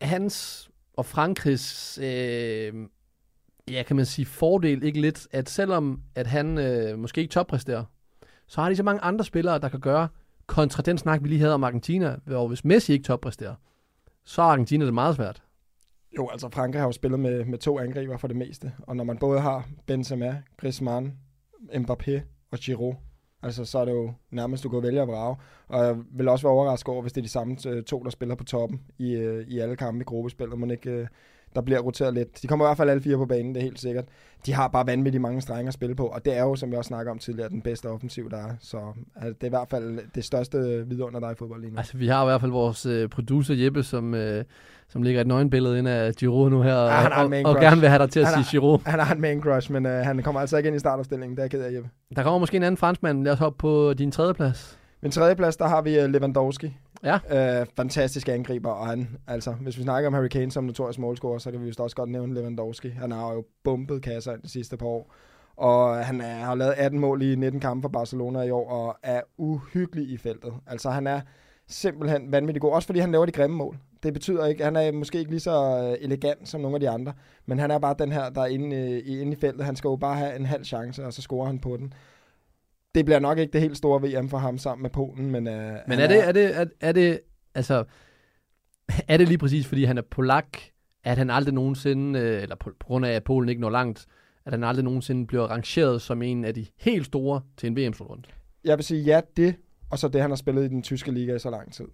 hans 0.00 0.68
og 0.96 1.06
Frankrigs, 1.06 1.98
øh, 2.02 2.72
ja, 3.70 3.82
kan 3.82 3.96
man 3.96 4.06
sige, 4.06 4.26
fordel 4.26 4.82
ikke 4.82 5.00
lidt, 5.00 5.28
at 5.30 5.48
selvom 5.48 6.02
at 6.14 6.26
han 6.26 6.58
øh, 6.58 6.98
måske 6.98 7.20
ikke 7.20 7.32
toppræsterer, 7.32 7.84
så 8.46 8.60
har 8.60 8.68
de 8.68 8.76
så 8.76 8.82
mange 8.82 9.00
andre 9.00 9.24
spillere, 9.24 9.58
der 9.58 9.68
kan 9.68 9.80
gøre, 9.80 10.08
kontra 10.48 10.82
den 10.82 10.98
snak, 10.98 11.22
vi 11.22 11.28
lige 11.28 11.40
havde 11.40 11.54
om 11.54 11.64
Argentina, 11.64 12.16
hvor 12.24 12.48
hvis 12.48 12.64
Messi 12.64 12.92
ikke 12.92 13.04
toppræsterer, 13.04 13.54
så 14.24 14.42
er 14.42 14.46
Argentina 14.46 14.84
det 14.84 14.94
meget 14.94 15.16
svært. 15.16 15.42
Jo, 16.16 16.28
altså 16.28 16.48
Frankrig 16.48 16.80
har 16.80 16.88
jo 16.88 16.92
spillet 16.92 17.20
med, 17.20 17.44
med 17.44 17.58
to 17.58 17.78
angriber 17.78 18.16
for 18.16 18.28
det 18.28 18.36
meste. 18.36 18.72
Og 18.82 18.96
når 18.96 19.04
man 19.04 19.18
både 19.18 19.40
har 19.40 19.68
Benzema, 19.86 20.42
Griezmann, 20.56 21.12
Mbappé 21.74 22.20
og 22.50 22.58
Giroud, 22.58 22.94
altså 23.42 23.64
så 23.64 23.78
er 23.78 23.84
det 23.84 23.92
jo 23.92 24.12
nærmest, 24.30 24.64
du 24.64 24.68
kan 24.68 24.82
vælge 24.82 25.02
at 25.02 25.08
vrage. 25.08 25.36
Og 25.68 25.84
jeg 25.84 25.96
vil 26.10 26.28
også 26.28 26.46
være 26.46 26.52
overrasket 26.52 26.88
over, 26.88 27.02
hvis 27.02 27.12
det 27.12 27.20
er 27.20 27.24
de 27.24 27.28
samme 27.28 27.56
øh, 27.66 27.82
to, 27.82 28.02
der 28.02 28.10
spiller 28.10 28.34
på 28.34 28.44
toppen 28.44 28.80
i, 28.98 29.12
øh, 29.12 29.48
i 29.48 29.58
alle 29.58 29.76
kampe 29.76 30.00
i 30.00 30.04
gruppespillet. 30.04 30.58
Man 30.58 30.70
ikke, 30.70 30.90
øh, 30.90 31.06
der 31.54 31.60
bliver 31.60 31.80
roteret 31.80 32.14
lidt. 32.14 32.42
De 32.42 32.46
kommer 32.46 32.64
i 32.64 32.68
hvert 32.68 32.76
fald 32.76 32.90
alle 32.90 33.02
fire 33.02 33.16
på 33.16 33.26
banen, 33.26 33.54
det 33.54 33.60
er 33.60 33.64
helt 33.64 33.80
sikkert. 33.80 34.04
De 34.46 34.52
har 34.54 34.68
bare 34.68 34.86
vanvittigt 34.86 35.22
mange 35.22 35.40
strenge 35.40 35.68
at 35.68 35.74
spille 35.74 35.94
på, 35.94 36.06
og 36.06 36.24
det 36.24 36.36
er 36.36 36.42
jo, 36.42 36.56
som 36.56 36.70
jeg 36.70 36.78
også 36.78 36.88
snakker 36.88 37.12
om 37.12 37.18
tidligere, 37.18 37.48
den 37.48 37.62
bedste 37.62 37.86
offensiv, 37.86 38.30
der 38.30 38.36
er. 38.36 38.50
Så 38.60 38.78
altså, 39.16 39.28
det 39.28 39.42
er 39.42 39.46
i 39.46 39.48
hvert 39.48 39.68
fald 39.68 39.98
det 40.14 40.24
største 40.24 40.84
vidunder, 40.88 41.20
der 41.20 41.26
er 41.26 41.32
i 41.32 41.34
fodbold 41.34 41.60
lige 41.60 41.70
nu. 41.70 41.78
Altså, 41.78 41.96
vi 41.96 42.08
har 42.08 42.22
i 42.22 42.26
hvert 42.26 42.40
fald 42.40 42.52
vores 42.52 42.86
øh, 42.86 43.08
producer 43.08 43.54
Jeppe, 43.54 43.82
som, 43.82 44.14
øh, 44.14 44.44
som 44.88 45.02
ligger 45.02 45.20
et 45.20 45.26
nøgenbillede 45.26 45.78
ind 45.78 45.88
af 45.88 46.14
Giroud 46.14 46.50
nu 46.50 46.62
her, 46.62 46.74
Ja, 46.74 46.88
han 46.88 47.12
har 47.12 47.24
en 47.24 47.32
og, 47.32 47.50
og, 47.50 47.56
og 47.56 47.62
gerne 47.62 47.80
vil 47.80 47.88
have 47.88 48.02
dig 48.02 48.10
til 48.10 48.20
at 48.20 48.26
Han 48.26 48.44
sige 48.44 48.60
Giroud. 48.60 48.78
Han 48.86 49.00
har 49.00 49.14
en 49.14 49.20
main 49.20 49.42
crush, 49.42 49.72
men 49.72 49.86
øh, 49.86 49.92
han 49.92 50.22
kommer 50.22 50.40
altså 50.40 50.56
ikke 50.56 50.66
ind 50.66 50.76
i 50.76 50.78
startopstillingen. 50.78 51.36
Det 51.36 51.40
er 51.40 51.44
jeg 51.44 51.50
ked 51.50 51.62
af, 51.62 51.72
Jeppe. 51.72 51.90
Der 52.16 52.22
kommer 52.22 52.38
måske 52.38 52.56
en 52.56 52.62
anden 52.62 52.76
franskmand. 52.76 53.24
Lad 53.24 53.32
os 53.32 53.38
hoppe 53.38 53.58
på 53.58 53.94
din 53.94 54.12
tredje 54.12 54.34
plads. 54.34 54.78
Min 55.02 55.10
tredje 55.10 55.36
plads, 55.36 55.56
der 55.56 55.68
har 55.68 55.82
vi 55.82 55.98
øh, 55.98 56.10
Lewandowski. 56.10 56.76
Ja. 57.04 57.60
Øh, 57.60 57.66
fantastisk 57.76 58.28
angriber, 58.28 58.70
og 58.70 58.86
han, 58.86 59.08
altså, 59.26 59.52
hvis 59.52 59.78
vi 59.78 59.82
snakker 59.82 60.06
om 60.06 60.14
Harry 60.14 60.28
Kane 60.28 60.50
som 60.50 60.64
notorisk 60.64 60.98
målscorer, 60.98 61.38
så 61.38 61.50
kan 61.50 61.60
vi 61.60 61.66
jo 61.68 61.72
også 61.84 61.96
godt 61.96 62.10
nævne 62.10 62.34
Lewandowski. 62.34 62.88
Han 62.88 63.10
har 63.12 63.32
jo 63.32 63.44
bumpet 63.64 64.02
kasser 64.02 64.36
de 64.36 64.48
sidste 64.48 64.76
par 64.76 64.86
år. 64.86 65.14
Og 65.56 65.96
han 66.06 66.20
er, 66.20 66.34
har 66.34 66.54
lavet 66.54 66.74
18 66.76 67.00
mål 67.00 67.22
i 67.22 67.34
19 67.34 67.60
kampe 67.60 67.82
for 67.84 67.88
Barcelona 67.88 68.42
i 68.42 68.50
år, 68.50 68.70
og 68.70 68.96
er 69.02 69.20
uhyggelig 69.38 70.08
i 70.10 70.16
feltet. 70.16 70.52
Altså, 70.66 70.90
han 70.90 71.06
er 71.06 71.20
simpelthen 71.68 72.32
vanvittig 72.32 72.60
god. 72.62 72.72
Også 72.72 72.86
fordi 72.86 72.98
han 73.00 73.12
laver 73.12 73.26
de 73.26 73.32
grimme 73.32 73.56
mål. 73.56 73.76
Det 74.02 74.12
betyder 74.12 74.46
ikke, 74.46 74.64
han 74.64 74.76
er 74.76 74.92
måske 74.92 75.18
ikke 75.18 75.30
lige 75.30 75.40
så 75.40 75.84
øh, 75.90 76.04
elegant 76.04 76.48
som 76.48 76.60
nogle 76.60 76.76
af 76.76 76.80
de 76.80 76.88
andre, 76.90 77.12
men 77.46 77.58
han 77.58 77.70
er 77.70 77.78
bare 77.78 77.94
den 77.98 78.12
her, 78.12 78.30
der 78.30 78.40
er 78.40 78.46
inde, 78.46 79.00
i- 79.00 79.20
inde 79.20 79.32
i 79.32 79.36
feltet. 79.40 79.64
Han 79.66 79.76
skal 79.76 79.88
jo 79.88 79.96
bare 79.96 80.16
have 80.16 80.36
en 80.36 80.46
halv 80.46 80.64
chance, 80.64 81.04
og 81.06 81.12
så 81.12 81.22
scorer 81.22 81.46
han 81.46 81.58
på 81.58 81.76
den. 81.76 81.92
Det 82.94 83.04
bliver 83.04 83.18
nok 83.18 83.38
ikke 83.38 83.52
det 83.52 83.60
helt 83.60 83.76
store 83.76 84.02
VM 84.02 84.28
for 84.28 84.38
ham 84.38 84.58
sammen 84.58 84.82
med 84.82 84.90
Polen, 84.90 85.30
men... 85.30 85.48
Øh, 85.48 85.78
Men 85.88 85.98
er 85.98 86.06
det, 86.06 86.28
er, 86.28 86.32
det, 86.32 86.56
er, 86.56 86.64
er 86.80 86.92
det, 86.92 87.20
altså, 87.54 87.84
er 89.08 89.16
det 89.16 89.28
lige 89.28 89.38
præcis, 89.38 89.66
fordi 89.66 89.84
han 89.84 89.98
er 89.98 90.02
polak, 90.02 90.58
at 91.04 91.18
han 91.18 91.30
aldrig 91.30 91.54
nogensinde, 91.54 92.20
øh, 92.20 92.42
eller 92.42 92.56
på, 92.56 92.70
på 92.80 92.86
grund 92.86 93.06
af, 93.06 93.10
at 93.10 93.24
Polen 93.24 93.48
ikke 93.48 93.60
når 93.60 93.70
langt, 93.70 94.06
at 94.46 94.52
han 94.52 94.64
aldrig 94.64 94.84
nogensinde 94.84 95.26
bliver 95.26 95.46
rangeret 95.46 96.02
som 96.02 96.22
en 96.22 96.44
af 96.44 96.54
de 96.54 96.66
helt 96.78 97.06
store 97.06 97.40
til 97.56 97.66
en 97.66 97.76
VM-slutrunde? 97.76 98.22
Jeg 98.64 98.78
vil 98.78 98.84
sige 98.84 99.02
ja, 99.02 99.20
det, 99.36 99.56
og 99.90 99.98
så 99.98 100.08
det, 100.08 100.20
han 100.20 100.30
har 100.30 100.36
spillet 100.36 100.64
i 100.64 100.68
den 100.68 100.82
tyske 100.82 101.12
liga 101.12 101.34
i 101.34 101.38
så 101.38 101.50
lang 101.50 101.72
tid. 101.72 101.86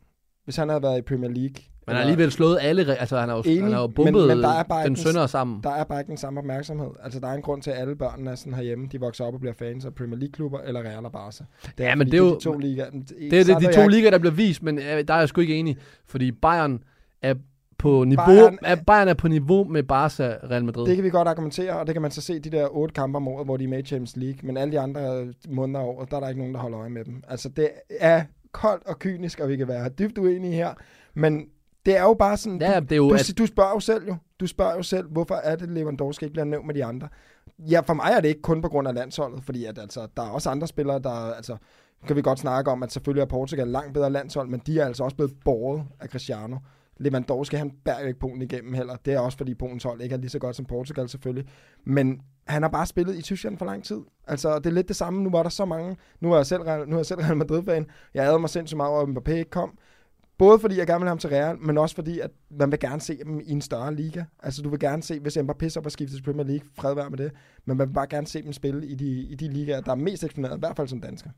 Hvis 0.45 0.57
han 0.57 0.69
havde 0.69 0.83
været 0.83 0.99
i 0.99 1.03
Premier 1.03 1.31
League... 1.31 1.55
Man 1.87 1.97
har 1.97 2.03
alligevel 2.03 2.31
slået 2.31 2.59
alle, 2.63 2.97
altså 2.99 3.19
han 3.19 3.29
har 3.29 3.37
jo, 3.37 3.43
Enig, 3.47 3.63
han 3.63 3.73
har 3.73 3.81
jo 3.81 3.87
bumpet 3.87 4.15
men, 4.15 4.29
men 4.29 4.39
der 4.39 4.49
er 4.49 4.63
bare 4.63 4.87
den 4.87 4.97
sønder 4.97 5.27
sammen. 5.27 5.61
Der 5.63 5.71
er 5.71 5.85
bare 5.85 6.01
ikke 6.01 6.09
den 6.09 6.17
samme 6.17 6.41
opmærksomhed. 6.41 6.91
Altså, 7.03 7.21
der 7.21 7.29
er 7.29 7.33
en 7.33 7.43
grund 7.43 7.63
til, 7.63 7.71
at 7.71 7.79
alle 7.79 7.97
børnene 7.97 8.31
er 8.31 8.35
sådan 8.35 8.55
herhjemme. 8.55 8.89
De 8.93 9.01
vokser 9.01 9.25
op 9.25 9.35
og 9.35 9.41
bliver 9.41 9.53
fans 9.55 9.85
af 9.85 9.95
Premier 9.95 10.19
League-klubber 10.19 10.59
eller 10.59 10.81
Real 10.81 11.05
og 11.05 11.13
Barca. 11.13 11.45
Det 11.79 11.85
er, 11.85 11.89
ja, 11.89 11.95
men 11.95 12.07
det 12.07 12.15
er 12.15 12.19
jo 12.19 12.35
de 12.35 12.41
to 12.41 12.59
ligaer. 12.59 12.91
Det 13.31 13.41
er 13.41 13.45
det, 13.45 13.69
de 13.69 13.73
to 13.73 13.89
ligaer, 13.89 14.11
der 14.11 14.19
bliver 14.19 14.33
vist, 14.35 14.63
men 14.63 14.77
der 14.77 15.15
er 15.15 15.19
jeg 15.19 15.29
sgu 15.29 15.41
ikke 15.41 15.55
enig, 15.55 15.77
fordi 16.07 16.33
Bayern 16.33 16.83
er 17.23 17.35
på 17.79 18.05
niveau, 18.05 18.27
Bayern 18.27 18.59
er, 18.63 18.77
Bayern 18.87 19.09
er 19.09 19.15
på 19.15 19.29
niveau 19.29 19.65
med 19.65 19.83
Barca 19.83 20.37
Real 20.51 20.65
Madrid. 20.65 20.87
Det 20.87 20.97
kan 20.97 21.05
vi 21.05 21.11
godt 21.11 21.29
argumentere, 21.29 21.73
og 21.73 21.87
det 21.87 21.95
kan 21.95 22.03
man 22.03 22.11
så 22.11 22.21
se 22.21 22.39
de 22.39 22.51
der 22.51 22.77
otte 22.77 22.93
kampe 22.93 23.17
om 23.17 23.29
året, 23.29 23.47
hvor 23.47 23.57
de 23.57 23.65
er 23.65 23.69
med 23.69 23.79
i 23.79 23.83
Champions 23.83 24.17
League. 24.17 24.39
Men 24.43 24.57
alle 24.57 24.73
de 24.73 24.81
andre 24.81 25.27
måneder 25.49 25.81
året, 25.81 26.11
der 26.11 26.17
er 26.17 26.21
der 26.21 26.29
ikke 26.29 26.41
nogen, 26.41 26.55
der 26.55 26.61
holder 26.61 26.81
øje 26.81 26.91
med 26.91 27.05
dem. 27.05 27.23
Altså, 27.29 27.49
det 27.49 27.71
er 28.01 28.23
koldt 28.55 28.87
og 28.87 28.99
kynisk, 28.99 29.41
og 29.41 29.49
vi 29.49 29.57
kan 29.57 29.69
være 29.69 29.89
dybt 29.89 30.19
uenige 30.19 30.53
her. 30.53 30.75
Men 31.15 31.47
det 31.87 31.97
er 31.97 32.03
jo 32.03 32.15
bare 32.15 32.37
sådan... 32.37 32.61
Ja, 32.61 32.81
du, 32.81 32.85
det 32.85 32.93
er 32.93 32.97
jo, 32.97 33.09
du, 33.09 33.15
at- 33.15 33.35
du 33.39 33.47
spørger 33.47 33.71
jo 33.75 33.81
selv 33.81 34.07
jo. 34.09 34.17
Du 34.41 34.47
spørger 34.47 34.77
jo 34.77 34.83
selv, 34.83 35.09
hvorfor 35.09 35.35
er 35.35 35.57
det, 35.57 35.69
Lewandowski 35.71 36.25
ikke 36.25 36.33
bliver 36.33 36.45
nævnt 36.45 36.67
med 36.67 36.75
de 36.75 36.85
andre? 36.85 37.09
Ja, 37.59 37.81
for 37.81 37.95
mig 37.95 38.13
er 38.17 38.21
det 38.21 38.29
ikke 38.29 38.43
kun 38.43 38.63
på 38.63 38.69
grund 38.69 38.89
af 38.89 38.95
landsholdet, 38.95 39.45
fordi 39.45 39.65
at, 39.65 39.79
altså, 39.79 40.07
der 40.17 40.23
er 40.23 40.31
også 40.31 40.51
andre 40.51 40.67
spillere, 40.67 40.99
der... 40.99 41.11
Altså, 41.11 41.57
kan 42.07 42.17
vi 42.17 42.23
godt 42.23 42.39
snakke 42.39 42.71
om, 42.71 42.83
at 42.83 42.93
selvfølgelig 42.93 43.23
er 43.23 43.27
Portugal 43.27 43.69
langt 43.69 43.95
bedre 43.95 44.11
landshold, 44.11 44.49
men 44.49 44.61
de 44.67 44.81
er 44.81 44.87
altså 44.87 45.05
også 45.05 45.17
blevet 45.17 45.33
båret 45.45 45.85
af 46.01 46.09
Cristiano. 46.09 46.57
Lewandowski, 46.97 47.57
han 47.57 47.71
bærer 47.85 48.01
jo 48.01 48.07
ikke 48.07 48.21
Polen 48.21 48.43
igennem 48.43 48.75
heller. 48.75 48.97
Det 49.05 49.15
er 49.15 49.19
også, 49.19 49.39
fordi 49.39 49.55
Polens 49.55 49.83
hold 49.85 50.01
ikke 50.01 50.13
er 50.15 50.19
lige 50.19 50.31
så 50.31 50.39
godt 50.39 50.57
som 50.57 50.65
Portugal 50.65 51.09
selvfølgelig. 51.09 51.49
Men 51.85 52.21
han 52.47 52.63
har 52.63 52.69
bare 52.69 52.87
spillet 52.87 53.17
i 53.17 53.23
Tyskland 53.23 53.59
for 53.59 53.67
lang 53.67 53.85
tid. 53.85 54.01
Altså, 54.27 54.59
det 54.59 54.67
er 54.67 54.71
lidt 54.71 54.89
det 54.89 54.97
samme. 54.97 55.23
Nu 55.23 55.31
var 55.31 55.43
der 55.43 55.51
så 55.51 55.65
mange. 55.65 55.97
Nu 56.21 56.33
er 56.33 56.37
jeg 56.37 56.47
selv, 56.47 56.63
nu 56.63 56.95
er 56.95 56.97
jeg 56.97 57.07
selv 57.07 57.21
Real 57.21 57.37
Madrid-fan. 57.37 57.87
Jeg 58.15 58.25
havde 58.25 58.39
mig 58.39 58.51
sindssygt 58.51 58.77
meget 58.77 58.93
over, 58.93 59.03
at 59.03 59.09
Mbappé 59.09 59.33
ikke 59.33 59.51
kom. 59.51 59.79
Både 60.39 60.59
fordi 60.59 60.79
jeg 60.79 60.87
gerne 60.87 61.01
vil 61.01 61.07
have 61.07 61.11
ham 61.11 61.19
til 61.19 61.31
Real, 61.31 61.59
men 61.59 61.79
også 61.79 61.95
fordi, 61.95 62.21
at 62.21 62.31
man 62.51 62.71
vil 62.71 62.81
gerne 62.81 63.01
se 63.01 63.19
dem 63.25 63.41
i 63.41 63.53
en 63.53 63.61
større 63.61 63.95
liga. 63.95 64.25
Altså, 64.43 64.63
du 64.63 64.69
vil 64.69 64.81
gerne 64.81 65.03
se, 65.03 65.21
hvis 65.21 65.37
Mbappé 65.37 65.69
så 65.69 65.81
var 65.81 65.91
skiftet 65.91 66.17
til 66.17 66.25
Premier 66.25 66.47
League, 66.47 66.69
fred 66.77 66.95
være 66.95 67.11
med 67.11 67.19
det. 67.19 67.33
Men 67.65 67.77
man 67.77 67.89
vil 67.89 67.95
bare 67.95 68.07
gerne 68.11 68.27
se 68.27 68.43
dem 68.43 68.53
spille 68.53 68.87
i 68.87 68.95
de, 68.95 69.07
i 69.07 69.35
de 69.35 69.49
ligaer, 69.49 69.81
der 69.81 69.91
er 69.91 69.97
mest 69.97 70.25
eksponeret, 70.25 70.57
i 70.57 70.59
hvert 70.59 70.77
fald 70.77 70.89
som 70.89 71.01
dansker. 71.01 71.31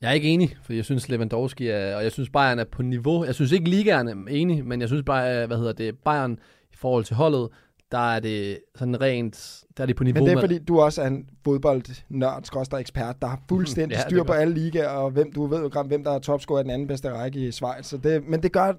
Jeg 0.00 0.08
er 0.08 0.12
ikke 0.12 0.28
enig, 0.28 0.56
for 0.62 0.72
jeg 0.72 0.84
synes 0.84 1.08
Lewandowski 1.08 1.68
er, 1.68 1.96
og 1.96 2.02
jeg 2.02 2.12
synes 2.12 2.30
Bayern 2.30 2.58
er 2.58 2.64
på 2.64 2.82
niveau. 2.82 3.24
Jeg 3.24 3.34
synes 3.34 3.52
ikke 3.52 3.70
ligaerne 3.70 4.10
er 4.10 4.30
enig, 4.30 4.66
men 4.66 4.80
jeg 4.80 4.88
synes 4.88 5.02
bare, 5.06 5.46
hvad 5.46 5.56
hedder 5.56 5.72
det, 5.72 5.98
Bayern 6.04 6.38
i 6.72 6.76
forhold 6.76 7.04
til 7.04 7.16
holdet, 7.16 7.48
der 7.92 8.14
er 8.14 8.20
det 8.20 8.58
sådan 8.74 9.00
rent, 9.00 9.64
der 9.76 9.82
er 9.82 9.86
det 9.86 9.96
på 9.96 10.04
niveau 10.04 10.24
Men 10.24 10.30
det 10.30 10.36
er 10.36 10.40
fordi, 10.40 10.58
du 10.58 10.80
også 10.80 11.02
er 11.02 11.06
en 11.06 11.28
fodboldnørd, 11.44 12.44
skråstrej 12.44 12.80
ekspert, 12.80 13.16
der 13.22 13.28
har 13.28 13.40
fuldstændig 13.48 13.96
Ja, 13.96 14.02
styr 14.02 14.22
på 14.22 14.32
alle 14.32 14.54
ligaer, 14.54 14.88
og 14.88 15.10
hvem, 15.10 15.32
du 15.32 15.46
ved 15.46 15.62
jo 15.62 15.82
hvem 15.82 16.04
der 16.04 16.10
er 16.10 16.18
topscorer 16.18 16.60
i 16.60 16.62
den 16.62 16.70
anden 16.70 16.88
bedste 16.88 17.12
række 17.12 17.48
i 17.48 17.52
Schweiz. 17.52 17.86
Så 17.86 17.96
det, 17.96 18.28
men 18.28 18.42
det 18.42 18.52
gør 18.52 18.72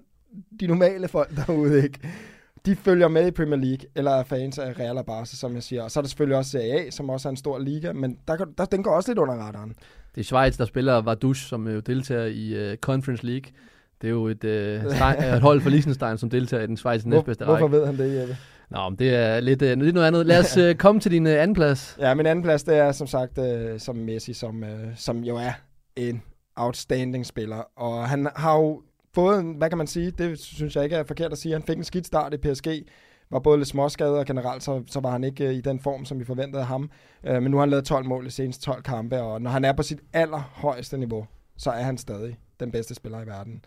de 0.60 0.68
normale 0.68 1.08
folk 1.08 1.36
derude 1.48 1.84
ikke. 1.84 2.00
De 2.66 2.76
følger 2.76 3.08
med 3.08 3.28
i 3.28 3.32
Premier 3.32 3.60
League, 3.60 3.88
eller 3.96 4.12
er 4.12 4.24
fans 4.24 4.60
af 4.60 4.80
Real 4.80 4.98
og 4.98 5.06
Barca, 5.06 5.36
som 5.36 5.54
jeg 5.54 5.64
siger. 5.64 5.84
Og 5.84 5.92
så 5.92 6.00
er 6.00 6.02
der 6.02 6.08
selvfølgelig 6.08 6.38
også 6.38 6.52
Serie 6.52 6.88
A, 6.88 6.90
som 6.90 7.10
også 7.10 7.28
er 7.28 7.30
en 7.30 7.38
stor 7.38 7.60
liga, 7.60 7.94
men 7.94 8.18
der, 8.28 8.36
der, 8.58 8.66
den 8.66 8.84
går 8.84 8.92
også 8.92 9.12
lidt 9.12 9.20
under 9.20 9.34
radaren. 9.36 9.74
Det 10.16 10.22
er 10.22 10.26
Schweiz, 10.26 10.58
der 10.58 10.66
spiller 10.66 11.02
Vaduz, 11.02 11.38
som 11.38 11.68
jo 11.68 11.80
deltager 11.80 12.26
i 12.26 12.72
uh, 12.72 12.78
Conference 12.78 13.26
League. 13.26 13.52
Det 14.02 14.08
er 14.08 14.12
jo 14.12 14.28
et, 14.28 14.44
uh, 14.86 14.94
stein, 14.94 15.34
et 15.34 15.42
hold 15.42 15.62
for 15.62 15.70
Liechtenstein, 15.70 16.18
som 16.18 16.30
deltager 16.30 16.64
i 16.64 16.68
den 16.68 16.78
Schweiz 16.78 17.06
næstbedste 17.06 17.46
Hvor, 17.46 17.54
række. 17.54 17.68
hvorfor 17.68 17.86
ved 17.86 17.86
han 17.86 17.98
det, 17.98 18.20
Jeppe? 18.20 18.38
Nå, 18.70 18.90
men 18.90 19.00
det 19.00 19.16
er 19.16 19.40
lidt, 19.40 19.62
uh, 19.62 19.68
lidt 19.68 19.94
noget 19.94 20.08
andet. 20.08 20.26
Lad 20.26 20.40
os 20.40 20.58
uh, 20.58 20.74
komme 20.74 21.02
til 21.02 21.12
din 21.12 21.26
uh, 21.26 21.32
anden 21.32 21.54
plads. 21.54 21.98
Ja, 22.00 22.14
min 22.14 22.26
anden 22.26 22.44
plads, 22.44 22.64
det 22.64 22.78
er 22.78 22.92
som 22.92 23.08
sagt 23.08 23.38
øh, 23.38 23.80
som 23.80 23.96
Messi, 23.96 24.34
som, 24.34 24.64
øh, 24.64 24.88
som 24.96 25.24
jo 25.24 25.36
er 25.36 25.52
en 25.96 26.22
outstanding 26.56 27.26
spiller. 27.26 27.64
Og 27.76 28.10
han 28.10 28.30
har 28.36 28.58
jo 28.58 28.82
fået, 29.16 29.40
en, 29.40 29.54
hvad 29.54 29.70
kan 29.70 29.78
man 29.78 29.88
sige, 29.88 30.12
det 30.12 30.40
synes 30.40 30.76
jeg 30.76 30.84
ikke 30.84 30.96
er 30.96 31.04
forkert 31.04 31.32
at 31.32 31.38
sige, 31.38 31.54
han 31.54 31.64
fik 31.64 31.78
en 31.78 31.84
skidt 31.84 32.08
start 32.08 32.34
i 32.34 32.38
PSG, 32.38 32.68
var 33.30 33.40
både 33.40 33.58
lidt 33.58 33.70
småskadet, 33.70 34.18
og 34.18 34.26
generelt 34.26 34.64
så, 34.64 34.84
så 34.88 35.00
var 35.00 35.12
han 35.12 35.24
ikke 35.24 35.48
øh, 35.48 35.54
i 35.54 35.62
den 35.62 35.80
form, 35.80 36.06
som 36.06 36.20
vi 36.20 36.26
forventede 36.26 36.62
af 36.62 36.68
ham. 36.68 36.92
Øh, 37.24 37.42
men 37.42 37.52
nu 37.52 37.58
har 37.58 37.62
han 37.62 37.70
lavet 37.70 37.86
12 37.86 38.06
mål 38.06 38.28
i 38.28 38.30
seneste 38.30 38.66
12 38.66 38.84
kampe, 38.84 39.22
og 39.22 39.42
når 39.42 39.52
han 39.52 39.66
er 39.66 39.74
på 39.74 39.84
sit 39.84 40.00
allerhøjeste 40.14 40.98
niveau, 40.98 41.28
så 41.58 41.70
er 41.70 41.84
han 41.84 41.98
stadig 41.98 42.38
den 42.60 42.72
bedste 42.72 42.96
spiller 42.96 43.22
i 43.22 43.28
verden. 43.28 43.62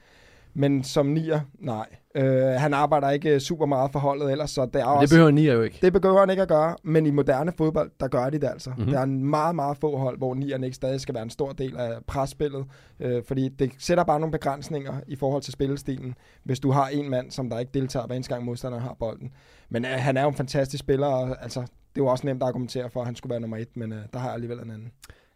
Men 0.55 0.85
som 0.85 1.07
nier, 1.07 1.41
nej. 1.59 1.87
Øh, 2.15 2.45
han 2.45 2.75
arbejder 2.75 3.11
ikke 3.11 3.41
super 3.41 3.67
meget 3.67 3.93
for 3.93 3.99
holdet 3.99 4.33
ellers, 4.33 4.51
så 4.51 4.67
det 4.67 4.81
er 4.81 4.85
også... 4.85 5.01
det 5.01 5.11
behøver 5.11 5.31
nier 5.31 5.53
jo 5.53 5.63
ikke. 5.63 5.79
Det 5.83 5.93
behøver 5.93 6.21
han 6.21 6.31
ikke 6.31 6.43
at 6.43 6.49
gøre, 6.49 6.77
men 6.85 7.07
i 7.07 7.11
moderne 7.11 7.53
fodbold, 7.59 7.91
der 8.01 8.09
gør 8.09 8.31
de 8.31 8.39
det 8.39 8.49
altså. 8.49 8.71
Mhm. 8.71 8.79
Mm-hmm. 8.79 8.93
Der 8.93 8.99
er 8.99 9.05
en 9.05 9.25
meget, 9.25 9.55
meget 9.55 9.77
få 9.77 9.97
hold, 9.97 10.19
hvor 10.19 10.35
nierne 10.35 10.67
ikke 10.67 10.77
stadig 10.77 11.01
skal 11.01 11.15
være 11.15 11.23
en 11.23 11.31
stor 11.31 11.53
del 11.53 11.77
af 11.77 11.93
presspillet, 12.07 12.65
øh, 13.01 13.23
fordi 13.25 13.49
det 13.49 13.73
sætter 13.79 14.05
bare 14.05 14.21
nogle 14.21 14.33
begrænsninger 14.33 14.95
i 15.07 15.17
forhold 15.17 15.43
til 15.43 15.53
spillestilen, 15.53 16.15
hvis 16.45 16.61
du 16.61 16.71
har 16.71 16.89
en 16.89 17.11
mand, 17.11 17.31
som 17.31 17.51
der 17.51 17.59
ikke 17.59 17.73
deltager 17.75 18.07
hver 18.07 18.17
eneste 18.17 18.35
gang 18.35 18.45
modstanderen 18.45 18.83
har 18.83 18.97
bolden. 19.01 19.33
Men 19.69 19.85
øh, 19.85 19.91
han 19.91 20.17
er 20.17 20.23
jo 20.23 20.29
en 20.29 20.35
fantastisk 20.35 20.81
spiller, 20.81 21.07
og 21.07 21.43
altså, 21.43 21.61
det 21.61 22.01
er 22.01 22.05
jo 22.05 22.07
også 22.07 22.27
nemt 22.27 22.43
at 22.43 22.47
argumentere 22.47 22.91
for, 22.91 23.01
at 23.01 23.07
han 23.07 23.17
skulle 23.17 23.31
være 23.31 23.41
nummer 23.41 23.57
et, 23.57 23.77
men 23.77 23.93
øh, 23.93 23.99
der 24.13 24.19
har 24.19 24.27
jeg 24.27 24.35
alligevel 24.35 24.59
en 24.59 24.71
anden. 24.71 24.91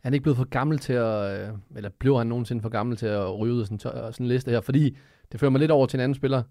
Er 0.04 0.08
han 0.08 0.14
ikke 0.14 0.22
blevet 0.22 0.36
for 0.36 0.44
gammel 0.44 0.78
til 0.78 0.92
at, 0.92 1.40
øh, 1.48 1.54
eller 1.76 1.90
blev 1.98 2.16
han 2.18 2.26
nogensinde 2.26 2.62
for 2.62 2.68
gammel 2.68 2.96
til 2.96 3.06
at 3.06 3.38
ryge 3.38 3.54
ud 3.54 3.60
af 3.60 3.66
sådan, 3.66 3.78
to- 3.78 3.90
sådan 3.90 4.14
en 4.18 4.28
liste 4.28 4.50
her? 4.50 4.60
Fordi 4.60 4.96
det 5.32 5.40
fører 5.40 5.50
mig 5.50 5.58
lidt 5.60 5.70
over 5.70 5.86
til 5.86 5.96
en 5.96 6.00
anden 6.00 6.14
spiller. 6.14 6.42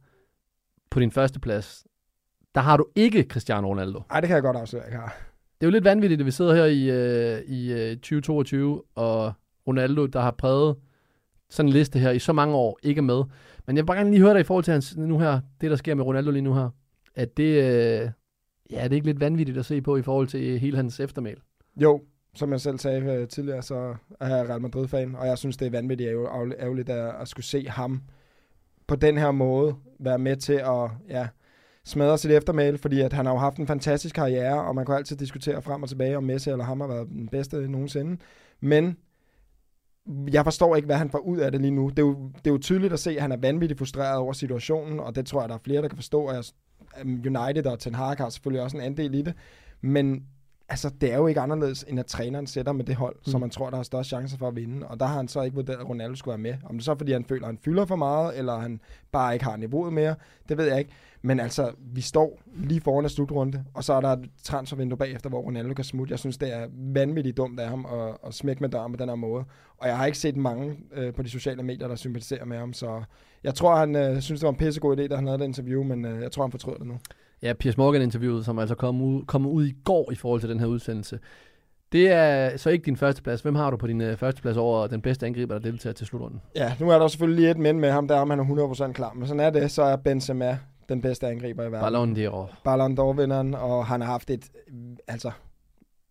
På 0.91 0.99
din 0.99 1.11
første 1.11 1.39
plads, 1.39 1.85
der 2.55 2.61
har 2.61 2.77
du 2.77 2.85
ikke 2.95 3.23
Cristiano 3.29 3.67
Ronaldo. 3.67 4.01
Ej, 4.11 4.19
det 4.19 4.27
kan 4.27 4.35
jeg 4.35 4.43
godt 4.43 4.57
afsløre, 4.57 4.83
jeg 4.91 4.99
har. 4.99 5.15
Det 5.61 5.65
er 5.65 5.67
jo 5.67 5.71
lidt 5.71 5.83
vanvittigt, 5.83 6.21
at 6.21 6.25
vi 6.25 6.31
sidder 6.31 6.55
her 6.55 6.65
i, 6.65 6.89
øh, 6.89 7.41
i 7.47 7.73
øh, 7.73 7.95
2022, 7.95 8.83
og 8.95 9.33
Ronaldo, 9.67 10.05
der 10.05 10.19
har 10.21 10.31
præget 10.31 10.75
sådan 11.49 11.69
en 11.69 11.73
liste 11.73 11.99
her 11.99 12.11
i 12.11 12.19
så 12.19 12.33
mange 12.33 12.55
år, 12.55 12.79
ikke 12.83 12.99
er 12.99 13.03
med. 13.03 13.23
Men 13.67 13.75
jeg 13.77 13.83
vil 13.83 13.87
bare 13.87 13.97
gerne 13.97 14.11
lige 14.11 14.21
høre 14.21 14.33
dig 14.33 14.39
i 14.41 14.43
forhold 14.43 14.63
til 14.63 14.71
hans, 14.71 14.97
nu 14.97 15.19
her, 15.19 15.39
det 15.61 15.69
der 15.71 15.75
sker 15.77 15.95
med 15.95 16.03
Ronaldo 16.05 16.31
lige 16.31 16.41
nu 16.41 16.53
her. 16.53 16.69
At 17.15 17.37
det, 17.37 17.43
øh, 17.43 18.09
ja, 18.71 18.83
det 18.83 18.91
er 18.91 18.95
ikke 18.95 19.05
lidt 19.07 19.19
vanvittigt 19.19 19.57
at 19.57 19.65
se 19.65 19.81
på 19.81 19.97
i 19.97 20.01
forhold 20.01 20.27
til 20.27 20.59
hele 20.59 20.77
hans 20.77 20.99
eftermæl. 20.99 21.37
Jo, 21.81 22.01
som 22.35 22.51
jeg 22.51 22.61
selv 22.61 22.79
sagde 22.79 23.01
øh, 23.01 23.27
tidligere, 23.27 23.61
så 23.61 23.95
er 24.19 24.35
jeg 24.35 24.49
Real 24.49 24.61
Madrid-fan, 24.61 25.15
og 25.15 25.27
jeg 25.27 25.37
synes, 25.37 25.57
det 25.57 25.65
er 25.65 25.71
vanvittigt 25.71 26.09
ærgerligt 26.09 26.89
at, 26.89 27.21
at 27.21 27.27
skulle 27.27 27.45
se 27.45 27.69
ham 27.69 28.01
på 28.87 28.95
den 28.95 29.17
her 29.17 29.31
måde 29.31 29.75
være 29.99 30.19
med 30.19 30.35
til 30.35 30.53
at 30.53 30.89
ja, 31.09 31.27
smadre 31.85 32.17
sit 32.17 32.31
eftermæl, 32.31 32.77
fordi 32.77 33.01
at 33.01 33.13
han 33.13 33.25
har 33.25 33.33
jo 33.33 33.39
haft 33.39 33.57
en 33.57 33.67
fantastisk 33.67 34.15
karriere, 34.15 34.63
og 34.63 34.75
man 34.75 34.85
kan 34.85 34.95
altid 34.95 35.17
diskutere 35.17 35.61
frem 35.61 35.83
og 35.83 35.89
tilbage, 35.89 36.17
om 36.17 36.23
Messi 36.23 36.49
eller 36.49 36.65
ham 36.65 36.81
har 36.81 36.87
været 36.87 37.07
den 37.07 37.27
bedste 37.27 37.67
nogensinde. 37.71 38.17
Men 38.61 38.97
jeg 40.33 40.43
forstår 40.43 40.75
ikke, 40.75 40.85
hvad 40.85 40.95
han 40.95 41.09
får 41.09 41.19
ud 41.19 41.37
af 41.37 41.51
det 41.51 41.61
lige 41.61 41.71
nu. 41.71 41.89
Det 41.89 41.99
er, 41.99 42.03
jo, 42.03 42.31
det 42.35 42.47
er 42.47 42.51
jo 42.51 42.57
tydeligt 42.57 42.93
at 42.93 42.99
se, 42.99 43.11
at 43.11 43.21
han 43.21 43.31
er 43.31 43.37
vanvittigt 43.37 43.77
frustreret 43.77 44.17
over 44.17 44.33
situationen, 44.33 44.99
og 44.99 45.15
det 45.15 45.25
tror 45.25 45.41
jeg, 45.41 45.49
der 45.49 45.55
er 45.55 45.59
flere, 45.63 45.81
der 45.81 45.87
kan 45.87 45.97
forstå. 45.97 46.21
Og 46.21 46.35
jeg, 46.35 46.43
United 47.05 47.65
og 47.65 47.79
Ten 47.79 47.95
Hag 47.95 48.17
har 48.17 48.29
selvfølgelig 48.29 48.63
også 48.63 48.77
en 48.77 48.83
andel 48.83 49.15
i 49.15 49.21
det. 49.21 49.33
Men 49.81 50.23
altså, 50.73 50.89
det 51.01 51.13
er 51.13 51.17
jo 51.17 51.27
ikke 51.27 51.41
anderledes, 51.41 51.85
end 51.87 51.99
at 51.99 52.05
træneren 52.05 52.47
sætter 52.47 52.71
med 52.71 52.85
det 52.85 52.95
hold, 52.95 53.15
mm. 53.15 53.31
som 53.31 53.41
man 53.41 53.49
tror, 53.49 53.69
der 53.69 53.77
har 53.77 53.83
størst 53.83 54.09
chancer 54.09 54.37
for 54.37 54.47
at 54.47 54.55
vinde. 54.55 54.87
Og 54.87 54.99
der 54.99 55.05
har 55.05 55.15
han 55.15 55.27
så 55.27 55.41
ikke 55.41 55.55
vurderet, 55.55 55.77
at 55.77 55.89
Ronaldo 55.89 56.15
skulle 56.15 56.31
være 56.31 56.53
med. 56.53 56.55
Om 56.69 56.75
det 56.75 56.85
så 56.85 56.91
er, 56.91 56.95
fordi 56.95 57.11
han 57.11 57.25
føler, 57.25 57.41
at 57.41 57.47
han 57.47 57.57
fylder 57.65 57.85
for 57.85 57.95
meget, 57.95 58.37
eller 58.37 58.57
han 58.57 58.79
bare 59.11 59.33
ikke 59.33 59.45
har 59.45 59.57
niveauet 59.57 59.93
mere, 59.93 60.15
det 60.49 60.57
ved 60.57 60.65
jeg 60.65 60.79
ikke. 60.79 60.91
Men 61.21 61.39
altså, 61.39 61.71
vi 61.79 62.01
står 62.01 62.41
lige 62.55 62.81
foran 62.81 63.05
en 63.05 63.09
slutrunde, 63.09 63.63
og 63.73 63.83
så 63.83 63.93
er 63.93 64.01
der 64.01 64.09
et 64.09 64.29
transfervindue 64.43 64.97
bagefter, 64.97 65.29
hvor 65.29 65.41
Ronaldo 65.41 65.73
kan 65.73 65.85
smutte. 65.85 66.11
Jeg 66.11 66.19
synes, 66.19 66.37
det 66.37 66.53
er 66.53 66.67
vanvittigt 66.93 67.37
dumt 67.37 67.59
af 67.59 67.69
ham 67.69 67.85
at, 67.85 68.17
at 68.27 68.33
smække 68.33 68.61
med 68.63 68.69
døren 68.69 68.91
på 68.91 68.97
den 68.97 69.09
her 69.09 69.15
måde. 69.15 69.43
Og 69.77 69.87
jeg 69.87 69.97
har 69.97 70.05
ikke 70.05 70.17
set 70.17 70.37
mange 70.37 70.77
øh, 70.93 71.13
på 71.13 71.23
de 71.23 71.29
sociale 71.29 71.63
medier, 71.63 71.87
der 71.87 71.95
sympatiserer 71.95 72.45
med 72.45 72.57
ham, 72.57 72.73
så 72.73 73.03
jeg 73.43 73.55
tror, 73.55 73.75
han 73.75 73.95
øh, 73.95 74.21
synes, 74.21 74.39
det 74.39 74.45
var 74.45 74.51
en 74.51 74.57
pissegod 74.57 74.97
idé, 74.97 75.07
da 75.07 75.15
han 75.15 75.27
havde 75.27 75.39
det 75.39 75.45
interview, 75.45 75.83
men 75.83 76.05
øh, 76.05 76.21
jeg 76.21 76.31
tror, 76.31 76.43
han 76.43 76.51
fortryder 76.51 76.77
det 76.77 76.87
nu. 76.87 76.97
Ja, 77.43 77.53
Piers 77.53 77.77
Morgan-interviewet, 77.77 78.45
som 78.45 78.59
altså 78.59 78.75
kom 78.75 79.01
ud, 79.01 79.25
kom 79.25 79.45
ud 79.45 79.65
i 79.65 79.73
går 79.83 80.11
i 80.11 80.15
forhold 80.15 80.41
til 80.41 80.49
den 80.49 80.59
her 80.59 80.67
udsendelse. 80.67 81.19
Det 81.91 82.11
er 82.11 82.57
så 82.57 82.69
ikke 82.69 82.85
din 82.85 82.97
første 82.97 83.23
plads. 83.23 83.41
Hvem 83.41 83.55
har 83.55 83.71
du 83.71 83.77
på 83.77 83.87
din 83.87 84.01
øh, 84.01 84.17
første 84.17 84.41
plads 84.41 84.57
over 84.57 84.87
den 84.87 85.01
bedste 85.01 85.25
angriber, 85.25 85.53
der 85.59 85.71
deltager 85.71 85.93
til 85.93 86.07
slutrunden? 86.07 86.41
Ja, 86.55 86.75
nu 86.79 86.89
er 86.89 86.99
der 86.99 87.07
selvfølgelig 87.07 87.39
lige 87.39 87.51
et 87.51 87.57
men 87.57 87.79
med 87.79 87.91
ham, 87.91 88.07
der 88.07 88.15
er, 88.15 88.19
om 88.19 88.29
han 88.29 88.39
er 88.39 88.43
100% 88.89 88.91
klar. 88.91 89.13
Men 89.13 89.27
sådan 89.27 89.39
er 89.39 89.49
det, 89.49 89.71
så 89.71 89.83
er 89.83 89.95
Benzema 89.95 90.57
den 90.89 91.01
bedste 91.01 91.27
angriber 91.27 91.63
i 91.63 91.71
verden. 91.71 91.81
Ballon 91.81 92.17
d'Or. 92.17 92.55
Ballon 92.63 92.99
d'Or-vinderen, 92.99 93.57
og 93.57 93.85
han 93.85 94.01
har 94.01 94.11
haft 94.11 94.29
et... 94.29 94.49
Altså, 95.07 95.31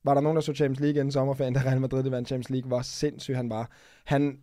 var 0.05 0.15
der 0.15 0.21
nogen, 0.21 0.37
der 0.37 0.43
så 0.43 0.55
Champions 0.55 0.81
League 0.81 1.01
inden 1.01 1.13
sommerferien, 1.13 1.55
da 1.55 1.61
Real 1.61 1.81
Madrid 1.81 2.11
vandt 2.11 2.29
Champions 2.29 2.51
League, 2.51 2.69
hvor 2.69 2.81
sindssyg 2.83 3.37
han 3.37 3.51
var. 3.51 3.71
Han 4.05 4.39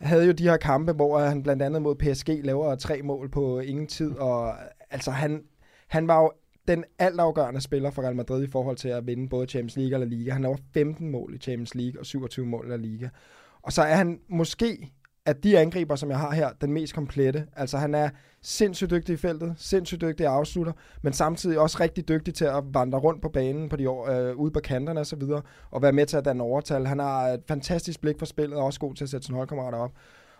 havde 0.00 0.26
jo 0.26 0.32
de 0.32 0.42
her 0.42 0.56
kampe, 0.56 0.92
hvor 0.92 1.18
han 1.18 1.42
blandt 1.42 1.62
andet 1.62 1.82
mod 1.82 1.94
PSG 1.94 2.28
laver 2.44 2.74
tre 2.74 3.02
mål 3.02 3.30
på 3.30 3.58
ingen 3.58 3.86
tid, 3.86 4.16
og 4.16 4.52
altså 4.90 5.10
han, 5.10 5.42
han 5.88 6.08
var 6.08 6.22
jo 6.22 6.32
den 6.68 6.84
altafgørende 6.98 7.60
spiller 7.60 7.90
for 7.90 8.02
Real 8.02 8.16
Madrid 8.16 8.44
i 8.44 8.50
forhold 8.50 8.76
til 8.76 8.88
at 8.88 9.06
vinde 9.06 9.28
både 9.28 9.46
Champions 9.46 9.76
League 9.76 9.96
og 9.96 10.00
La 10.00 10.06
Liga. 10.06 10.32
Han 10.32 10.42
laver 10.42 10.56
15 10.74 11.10
mål 11.10 11.34
i 11.34 11.38
Champions 11.38 11.74
League 11.74 12.00
og 12.00 12.06
27 12.06 12.46
mål 12.46 12.66
i 12.66 12.70
La 12.70 12.76
Liga. 12.76 13.08
Og 13.62 13.72
så 13.72 13.82
er 13.82 13.94
han 13.94 14.20
måske 14.28 14.92
af 15.28 15.36
de 15.36 15.58
angriber, 15.58 15.96
som 15.96 16.10
jeg 16.10 16.18
har 16.18 16.30
her, 16.30 16.50
den 16.60 16.72
mest 16.72 16.94
komplette. 16.94 17.46
Altså 17.56 17.78
han 17.78 17.94
er 17.94 18.08
sindssygt 18.42 18.90
dygtig 18.90 19.12
i 19.12 19.16
feltet, 19.16 19.54
sindssygt 19.56 20.00
dygtig 20.00 20.26
at 20.26 20.32
afslutter, 20.32 20.72
men 21.02 21.12
samtidig 21.12 21.58
også 21.58 21.76
rigtig 21.80 22.08
dygtig 22.08 22.34
til 22.34 22.44
at 22.44 22.64
vandre 22.72 22.98
rundt 22.98 23.22
på 23.22 23.28
banen 23.28 23.68
på 23.68 23.76
de 23.76 23.90
år, 23.90 24.10
øh, 24.10 24.36
ude 24.36 24.50
på 24.50 24.60
kanterne 24.60 25.00
osv., 25.00 25.22
og, 25.22 25.42
og 25.70 25.82
være 25.82 25.92
med 25.92 26.06
til 26.06 26.16
at 26.16 26.24
danne 26.24 26.42
overtal. 26.42 26.86
Han 26.86 26.98
har 26.98 27.28
et 27.28 27.42
fantastisk 27.48 28.00
blik 28.00 28.18
for 28.18 28.26
spillet, 28.26 28.58
og 28.58 28.64
også 28.64 28.80
god 28.80 28.94
til 28.94 29.04
at 29.04 29.10
sætte 29.10 29.26
sine 29.26 29.36
holdkammerater 29.36 29.78
op. 29.78 29.92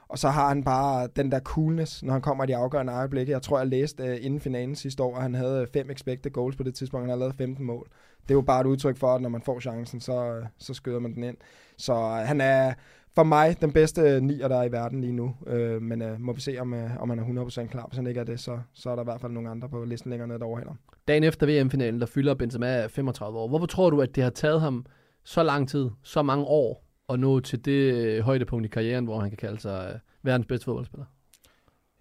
Og 0.09 0.19
så 0.19 0.29
har 0.29 0.49
han 0.49 0.65
bare 0.65 1.09
den 1.17 1.33
der 1.33 1.41
coolness, 1.41 2.03
når 2.03 2.13
han 2.13 2.23
kommer 2.23 2.45
i 2.45 2.47
de 2.47 2.57
afgørende 2.57 2.93
øjeblikke. 2.93 3.33
Jeg 3.33 3.43
tror, 3.43 3.59
jeg 3.59 3.67
læste 3.67 4.03
uh, 4.03 4.25
inden 4.25 4.41
finalen 4.41 4.75
sidste 4.75 5.03
år, 5.03 5.17
at 5.17 5.23
han 5.23 5.35
havde 5.35 5.61
øh, 5.61 5.67
fem 5.67 5.91
expected 5.91 6.31
goals 6.31 6.57
på 6.57 6.63
det 6.63 6.75
tidspunkt. 6.75 7.03
Han 7.03 7.11
havde 7.11 7.21
lavet 7.21 7.35
15 7.35 7.65
mål. 7.65 7.89
Det 8.23 8.31
er 8.31 8.35
jo 8.35 8.41
bare 8.41 8.61
et 8.61 8.67
udtryk 8.67 8.97
for, 8.97 9.15
at 9.15 9.23
når 9.23 9.29
man 9.29 9.43
får 9.43 9.61
chancen, 9.61 10.01
så, 10.01 10.25
øh, 10.25 10.47
så 10.59 10.75
skyder 10.75 10.99
man 10.99 11.15
den 11.15 11.23
ind. 11.23 11.37
Så 11.77 11.95
uh, 11.95 12.11
han 12.11 12.41
er 12.41 12.75
for 13.15 13.23
mig 13.25 13.61
den 13.61 13.73
bedste 13.73 14.21
nier, 14.21 14.49
der 14.49 14.57
er 14.57 14.65
i 14.65 14.73
verden 14.73 15.01
lige 15.01 15.13
nu. 15.13 15.35
Uh, 15.41 15.83
men 15.83 16.03
uh, 16.03 16.21
må 16.21 16.33
vi 16.33 16.41
se, 16.41 16.57
om, 16.61 16.73
uh, 16.73 17.03
om 17.03 17.11
han 17.11 17.19
er 17.19 17.45
100% 17.45 17.67
klar. 17.67 17.87
Hvis 17.87 17.97
han 17.97 18.07
ikke 18.07 18.21
er 18.21 18.25
det, 18.25 18.41
så, 18.41 18.59
så 18.75 18.91
er 18.91 18.95
der 18.95 19.03
i 19.03 19.05
hvert 19.05 19.21
fald 19.21 19.33
nogle 19.33 19.51
andre 19.51 19.69
på 19.69 19.85
listen 19.85 20.11
længere 20.11 20.29
ned, 20.29 20.39
der 20.39 20.45
overhælder. 20.45 20.75
Dagen 21.09 21.25
efter 21.25 21.47
VM-finalen, 21.47 22.01
der 22.01 22.07
fylder 22.07 22.35
Benzema 22.35 22.87
35 22.87 23.39
år. 23.39 23.49
Hvorfor 23.49 23.67
tror 23.67 23.91
du, 23.91 24.01
at 24.01 24.15
det 24.15 24.23
har 24.23 24.31
taget 24.31 24.61
ham 24.61 24.87
så 25.25 25.43
lang 25.43 25.69
tid, 25.69 25.91
så 26.03 26.23
mange 26.23 26.45
år, 26.45 26.88
at 27.09 27.21
nå 27.21 27.41
til 27.41 27.65
det 27.65 27.95
øh, 27.95 28.21
højdepunkt 28.25 28.67
i 28.67 28.69
karrieren, 28.69 29.05
hvor 29.05 29.21
han 29.21 29.29
kan 29.31 29.37
kalde 29.37 29.61
sig 29.61 29.91
øh, 29.95 30.01
verdens 30.23 30.47
bedste 30.47 30.65
fodboldspiller? 30.65 31.07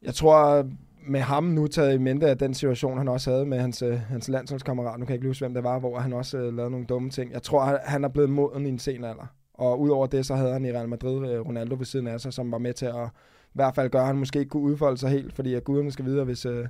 Jeg 0.01 0.13
tror, 0.13 0.45
øh, 0.59 0.65
med 1.07 1.19
ham 1.19 1.43
nu 1.43 1.67
taget 1.67 1.93
i 1.93 1.97
mente 1.97 2.27
af 2.29 2.37
den 2.37 2.53
situation, 2.53 2.97
han 2.97 3.07
også 3.07 3.31
havde 3.31 3.45
med 3.45 3.59
hans, 3.59 3.83
hans 4.09 4.27
landsholdskammerat, 4.29 4.99
nu 4.99 5.05
kan 5.05 5.13
jeg 5.13 5.17
ikke 5.17 5.27
huske, 5.27 5.45
hvem 5.45 5.53
det 5.53 5.63
var, 5.63 5.79
hvor 5.79 5.99
han 5.99 6.13
også 6.13 6.37
øh, 6.37 6.55
lavede 6.55 6.71
nogle 6.71 6.85
dumme 6.85 7.09
ting. 7.09 7.31
Jeg 7.31 7.43
tror, 7.43 7.63
han- 7.65 7.79
han 7.83 8.03
er 8.03 8.07
blevet 8.09 8.29
moden 8.29 8.65
i 8.65 8.69
en 8.69 8.79
sen 8.79 9.03
alder. 9.03 9.33
Og 9.53 9.79
udover 9.81 10.07
det, 10.07 10.25
så 10.25 10.35
havde 10.35 10.53
han 10.53 10.65
i 10.65 10.71
Real 10.71 10.89
Madrid 10.89 11.29
øh, 11.31 11.39
Ronaldo 11.39 11.75
ved 11.75 11.85
siden 11.85 12.07
af 12.07 12.21
sig, 12.21 12.33
som 12.33 12.51
var 12.51 12.57
med 12.57 12.73
til 12.73 12.85
at 12.85 13.07
i 13.47 13.51
hvert 13.53 13.75
fald 13.75 13.89
gøre, 13.89 14.01
at 14.01 14.07
han 14.07 14.17
måske 14.17 14.39
ikke 14.39 14.49
kunne 14.49 14.63
udfolde 14.63 14.97
sig 14.97 15.09
helt, 15.09 15.33
fordi 15.33 15.53
at 15.53 15.63
guderne 15.63 15.91
skal 15.91 16.05
videre, 16.05 16.25
hvis, 16.25 16.45
øh, 16.45 16.65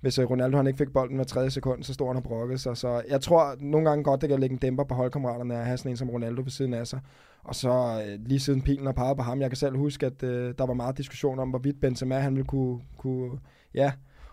hvis 0.00 0.18
øh, 0.18 0.30
Ronaldo 0.30 0.56
han 0.56 0.66
ikke 0.66 0.78
fik 0.78 0.92
bolden 0.92 1.16
hver 1.16 1.24
tredje 1.24 1.50
sekund, 1.50 1.82
så 1.82 1.94
stod 1.94 2.06
han 2.06 2.16
og 2.16 2.22
brokkede 2.22 2.58
sig. 2.58 2.76
Så 2.76 3.02
jeg 3.08 3.20
tror 3.20 3.56
nogle 3.60 3.88
gange 3.88 4.04
godt, 4.04 4.20
det 4.20 4.28
kan 4.28 4.40
lægge 4.40 4.52
en 4.52 4.58
dæmper 4.58 4.84
på 4.84 4.94
holdkammeraterne 4.94 5.56
at 5.58 5.66
have 5.66 5.76
sådan 5.78 5.90
en 5.90 5.96
som 5.96 6.10
Ronaldo 6.10 6.42
ved 6.42 6.50
siden 6.50 6.74
af 6.74 6.86
sig. 6.86 7.00
Og 7.44 7.54
så 7.54 8.02
øh, 8.08 8.18
lige 8.26 8.40
siden 8.40 8.62
pilen 8.62 8.86
har 8.86 8.92
peget 8.92 9.16
på 9.16 9.22
ham, 9.22 9.40
jeg 9.40 9.50
kan 9.50 9.56
selv 9.56 9.76
huske, 9.76 10.06
at 10.06 10.22
øh, 10.22 10.54
der 10.58 10.66
var 10.66 10.74
meget 10.74 10.98
diskussion 10.98 11.38
om, 11.38 11.50
hvorvidt 11.50 11.80
Benzema 11.80 12.18
han 12.18 12.34
ville 12.34 12.46
kunne, 12.46 12.80
kunne 12.98 13.30
ja, 13.74 13.92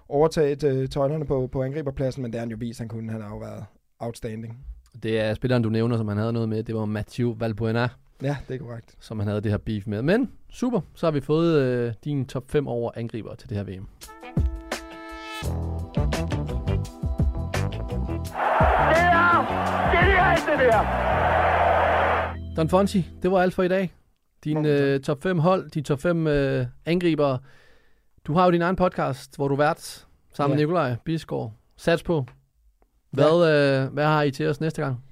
overtage 0.10 0.68
øh, 0.68 0.90
tøjlerne 0.90 1.26
på, 1.26 1.48
på 1.52 1.64
angriberpladsen, 1.64 2.22
men 2.22 2.32
det 2.32 2.40
har 2.40 2.46
han 2.46 2.52
jo 2.52 2.58
vist, 2.60 2.80
han 2.80 2.88
kunne. 2.88 3.12
Han 3.12 3.22
har 3.22 3.30
jo 3.30 3.38
været 3.38 3.66
outstanding. 4.00 4.58
Det 5.04 5.20
er 5.20 5.34
spilleren, 5.34 5.64
du 5.64 5.70
nævner, 5.70 5.98
som 5.98 6.08
han 6.08 6.18
havde 6.18 6.34
noget 6.34 6.50
med. 6.50 6.64
Det 6.64 6.76
var 6.76 6.86
Mathieu 6.86 7.36
Valbuena, 7.40 7.88
Ja, 8.22 8.38
det 8.48 8.56
er 8.56 8.60
korrekt. 8.60 8.96
som 9.00 9.20
han 9.20 9.28
havde 9.28 9.42
det 9.42 9.52
her 9.52 9.58
beef 9.58 9.88
med. 9.88 10.02
Men 10.02 10.32
super, 10.50 10.82
så 10.96 11.06
har 11.06 11.12
vi 11.12 11.22
fået 11.22 11.60
øh, 11.62 11.94
din 12.04 12.26
top 12.26 12.50
5 12.50 12.68
over 12.68 12.92
angriber 12.96 13.36
til 13.36 13.50
det 13.50 13.58
her 13.58 13.64
VM. 13.64 13.88
Det 20.52 20.60
der! 20.60 20.82
Don 22.58 22.70
Fonsi, 22.70 23.10
det 23.22 23.32
var 23.32 23.42
alt 23.42 23.54
for 23.54 23.64
i 23.64 23.68
dag. 23.68 23.94
Din 24.44 24.66
øh, 24.66 25.00
top 25.00 25.24
5 25.24 25.40
hold, 25.40 25.70
de 25.70 25.82
top 25.82 26.00
5 26.02 26.28
øh, 26.28 26.66
angribere. 26.86 27.40
Du 28.28 28.34
har 28.34 28.46
jo 28.46 28.52
din 28.52 28.62
egen 28.62 28.76
podcast, 28.76 29.36
hvor 29.36 29.48
du 29.48 29.54
er 29.54 29.58
vært 29.58 30.06
sammen 30.34 30.56
med 30.56 30.60
Ja. 30.60 30.66
Nikolaj 30.66 30.96
Bisgaard. 31.06 31.52
Sats 31.78 32.04
på. 32.04 32.26
Hvad, 33.12 33.26
øh, 33.34 33.94
hvad 33.94 34.06
har 34.06 34.24
I 34.24 34.32
til 34.32 34.48
os 34.50 34.62
næste 34.62 34.82
gang? 34.82 35.04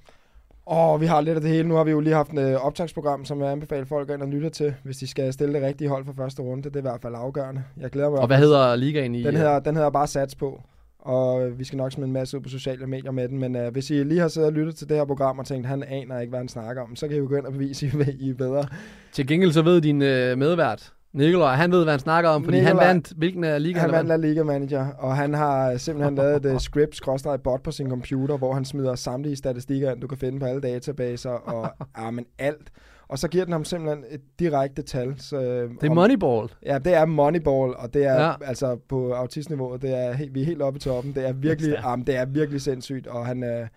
Og 0.66 1.02
vi 1.02 1.06
har 1.06 1.22
lidt 1.22 1.36
af 1.36 1.42
det 1.42 1.52
hele. 1.52 1.68
Nu 1.68 1.76
har 1.76 1.84
vi 1.84 1.92
jo 1.92 2.00
lige 2.00 2.14
haft 2.16 2.34
et 2.34 2.40
øh, 2.40 2.66
optagsprogram, 2.66 3.26
som 3.26 3.42
jeg 3.42 3.52
anbefaler 3.52 3.86
folk 3.86 4.10
at 4.10 4.30
lytte 4.30 4.50
til, 4.50 4.74
hvis 4.84 4.98
de 4.98 5.08
skal 5.08 5.34
stille 5.34 5.54
det 5.54 5.62
rigtige 5.64 5.90
hold 5.90 6.06
for 6.06 6.14
første 6.18 6.42
runde. 6.42 6.64
Det 6.64 6.76
er 6.76 6.80
i 6.80 6.82
hvert 6.82 7.02
fald 7.02 7.14
afgørende. 7.16 7.64
Jeg 7.78 7.90
glæder 7.92 8.10
mig. 8.10 8.20
Og 8.20 8.28
hvad 8.28 8.38
hedder 8.38 8.76
ligaen 8.76 9.16
i? 9.16 9.24
Den 9.24 9.36
hedder, 9.36 9.60
den 9.60 9.76
hedder 9.76 9.90
bare 9.90 10.08
Sats 10.08 10.36
på. 10.36 10.62
Og 11.06 11.60
vi 11.60 11.64
skal 11.64 11.78
nok 11.78 11.92
smide 11.92 12.08
en 12.08 12.14
masse 12.14 12.38
ud 12.38 12.42
på 12.42 12.50
sociale 12.50 12.88
medier 12.88 13.12
med 13.12 13.30
den. 13.30 13.40
Men 13.40 13.56
uh, 13.56 13.68
hvis 13.68 13.90
I 13.90 14.04
lige 14.04 14.20
har 14.20 14.28
siddet 14.28 14.48
og 14.48 14.54
lyttet 14.54 14.76
til 14.76 14.90
det 14.90 14.98
her 14.98 15.06
program 15.06 15.40
og 15.40 15.46
tænkt, 15.46 15.68
han 15.68 15.84
aner 15.84 16.20
ikke, 16.20 16.30
hvad 16.30 16.40
han 16.40 16.48
snakker 16.48 16.82
om, 16.82 16.96
så 16.96 17.08
kan 17.08 17.16
I 17.18 17.20
jo 17.20 17.28
gå 17.30 17.36
ind 17.36 17.46
og 17.46 17.54
bevise, 17.54 17.86
at 18.00 18.16
I 18.20 18.30
er 18.30 18.34
bedre. 18.34 18.66
Til 19.12 19.28
gengæld 19.28 19.52
så 19.52 19.62
ved 19.62 19.82
din 19.82 20.02
øh, 20.02 20.38
medvært, 20.38 20.94
Nikolaj, 21.16 21.56
han 21.56 21.72
ved, 21.72 21.84
hvad 21.84 21.94
han 21.94 22.00
snakker 22.00 22.30
om, 22.30 22.44
fordi 22.44 22.58
Nikolaj, 22.58 22.86
han 22.86 22.96
vandt, 22.96 23.14
hvilken 23.18 23.44
er 23.44 23.58
liga 23.58 23.80
Han 23.80 23.92
vandt 23.92 24.08
La 24.08 24.16
Liga 24.16 24.44
Manager, 24.44 24.88
og 24.98 25.16
han 25.16 25.34
har 25.34 25.78
simpelthen 25.78 26.16
lavet 26.22 26.46
et 26.46 26.62
script, 26.62 26.96
skråstrej 26.96 27.38
bot 27.38 27.64
på 27.64 27.72
sin 27.72 27.90
computer, 27.90 28.38
hvor 28.38 28.54
han 28.54 28.66
smider 28.66 28.96
samtlige 28.96 29.36
statistikker 29.36 29.92
ind, 29.92 30.02
du 30.02 30.08
kan 30.08 30.18
finde 30.18 30.40
på 30.40 30.46
alle 30.46 30.62
databaser, 30.62 31.30
og 31.30 31.70
ja, 31.98 32.12
men 32.18 32.26
alt. 32.40 32.72
Og 33.08 33.20
så 33.20 33.28
giver 33.28 33.44
den 33.44 33.52
ham 33.52 33.66
simpelthen 33.66 34.04
et 34.10 34.22
direkte 34.40 34.82
tal. 34.82 35.16
Så, 35.18 35.40
det 35.42 35.84
er 35.84 35.90
om, 35.90 35.96
Moneyball. 35.96 36.50
Ja, 36.66 36.78
det 36.78 36.94
er 36.94 37.06
Moneyball, 37.06 37.74
og 37.76 37.94
det 37.94 38.06
er 38.06 38.22
ja. 38.22 38.34
altså 38.46 38.76
på 38.90 39.14
autistniveauet, 39.14 39.82
det 39.82 39.98
er, 39.98 40.18
vi 40.32 40.42
er 40.42 40.46
helt 40.46 40.62
oppe 40.62 40.78
i 40.78 40.80
toppen. 40.80 41.14
Det 41.14 41.28
er 41.28 41.34
virkelig, 41.34 41.78
ja, 41.84 41.96
det 42.08 42.16
er 42.16 42.26
virkelig 42.26 42.62
sindssygt, 42.62 43.08
og 43.08 43.26
han 43.26 43.44
er, 43.44 43.68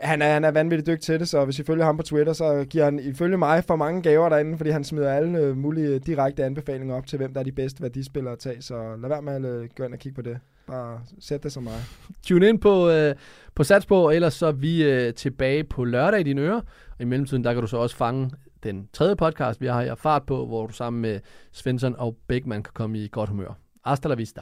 han 0.00 0.22
er, 0.22 0.32
han 0.32 0.44
er 0.44 0.50
vanvittigt 0.50 0.86
dygtig 0.86 1.02
til 1.02 1.20
det, 1.20 1.28
så 1.28 1.44
hvis 1.44 1.58
I 1.58 1.64
følger 1.64 1.84
ham 1.84 1.96
på 1.96 2.02
Twitter, 2.02 2.32
så 2.32 2.64
giver 2.70 2.84
han 2.84 2.98
ifølge 2.98 3.36
mig 3.36 3.64
for 3.64 3.76
mange 3.76 4.02
gaver 4.02 4.28
derinde, 4.28 4.56
fordi 4.56 4.70
han 4.70 4.84
smider 4.84 5.12
alle 5.12 5.38
øh, 5.38 5.56
mulige 5.56 5.98
direkte 5.98 6.44
anbefalinger 6.44 6.94
op 6.94 7.06
til, 7.06 7.16
hvem 7.16 7.32
der 7.32 7.40
er 7.40 7.44
de 7.44 7.52
bedste 7.52 7.82
værdispillere 7.82 8.32
at 8.32 8.38
tage. 8.38 8.62
Så 8.62 8.96
lad 9.00 9.08
være 9.08 9.22
med 9.22 9.32
at 9.32 9.44
øh, 9.44 9.68
gå 9.76 9.84
ind 9.84 9.92
og 9.92 9.98
kigge 9.98 10.16
på 10.16 10.22
det. 10.22 10.38
Bare 10.66 11.00
sæt 11.20 11.42
det 11.42 11.52
som 11.52 11.62
mig. 11.62 11.80
Tune 12.22 12.48
ind 12.48 12.58
på, 12.58 12.90
øh, 12.90 13.14
på 13.54 13.64
Satsbo, 13.64 13.94
og 13.94 14.14
ellers 14.14 14.34
så 14.34 14.46
er 14.46 14.52
vi 14.52 14.84
øh, 14.84 15.14
tilbage 15.14 15.64
på 15.64 15.84
lørdag 15.84 16.20
i 16.20 16.22
dine 16.22 16.40
ører. 16.40 16.60
Og 16.90 17.00
i 17.00 17.04
mellemtiden, 17.04 17.44
der 17.44 17.52
kan 17.52 17.62
du 17.62 17.66
så 17.68 17.76
også 17.76 17.96
fange 17.96 18.30
den 18.62 18.88
tredje 18.92 19.16
podcast, 19.16 19.60
vi 19.60 19.66
har 19.66 19.82
her, 19.82 19.94
Fart 19.94 20.26
på, 20.26 20.46
hvor 20.46 20.66
du 20.66 20.72
sammen 20.72 21.02
med 21.02 21.20
Svensson 21.52 21.94
og 21.98 22.16
Beckmann 22.28 22.62
kan 22.62 22.72
komme 22.74 22.98
i 22.98 23.08
godt 23.12 23.28
humør. 23.28 23.52
Hasta 23.84 24.08
la 24.08 24.14
vista. 24.14 24.40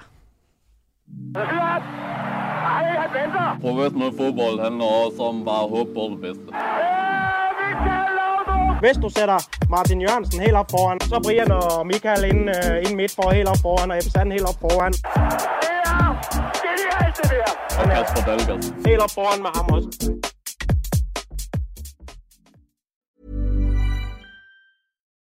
Professionel 3.61 4.13
fodbold 4.17 4.61
handler 4.61 4.85
også 4.85 5.23
om 5.23 5.45
bare 5.45 5.65
at 5.65 5.71
håbe 5.71 5.95
på 5.95 6.01
det 6.11 6.21
bedste. 6.21 6.49
Hvis 8.81 8.97
du 9.03 9.09
sætter 9.09 9.39
Martin 9.71 10.01
Jørgensen 10.01 10.41
helt 10.41 10.55
op 10.55 10.71
foran, 10.71 11.01
så 11.01 11.21
Brian 11.25 11.51
og 11.51 11.87
Michael 11.87 12.25
ind, 12.25 12.43
uh, 12.57 12.77
ind 12.85 12.95
midt 12.97 13.13
for 13.15 13.31
helt 13.31 13.49
op 13.49 13.61
foran, 13.63 13.91
og 13.91 13.97
Ebbe 13.99 14.11
Sand 14.11 14.33
helt 14.33 14.49
op 14.51 14.59
foran. 14.61 14.93
Det 14.93 15.03
er 15.85 16.09
genialt, 16.67 17.17
det 17.17 17.31
der! 17.31 17.51
Og 17.81 17.85
Kasper 17.95 18.23
Dahlgaard. 18.29 18.63
Helt 18.89 19.01
op 19.07 19.13
foran 19.19 19.41
med 19.45 19.51
ham 19.57 19.67
også. 19.77 19.89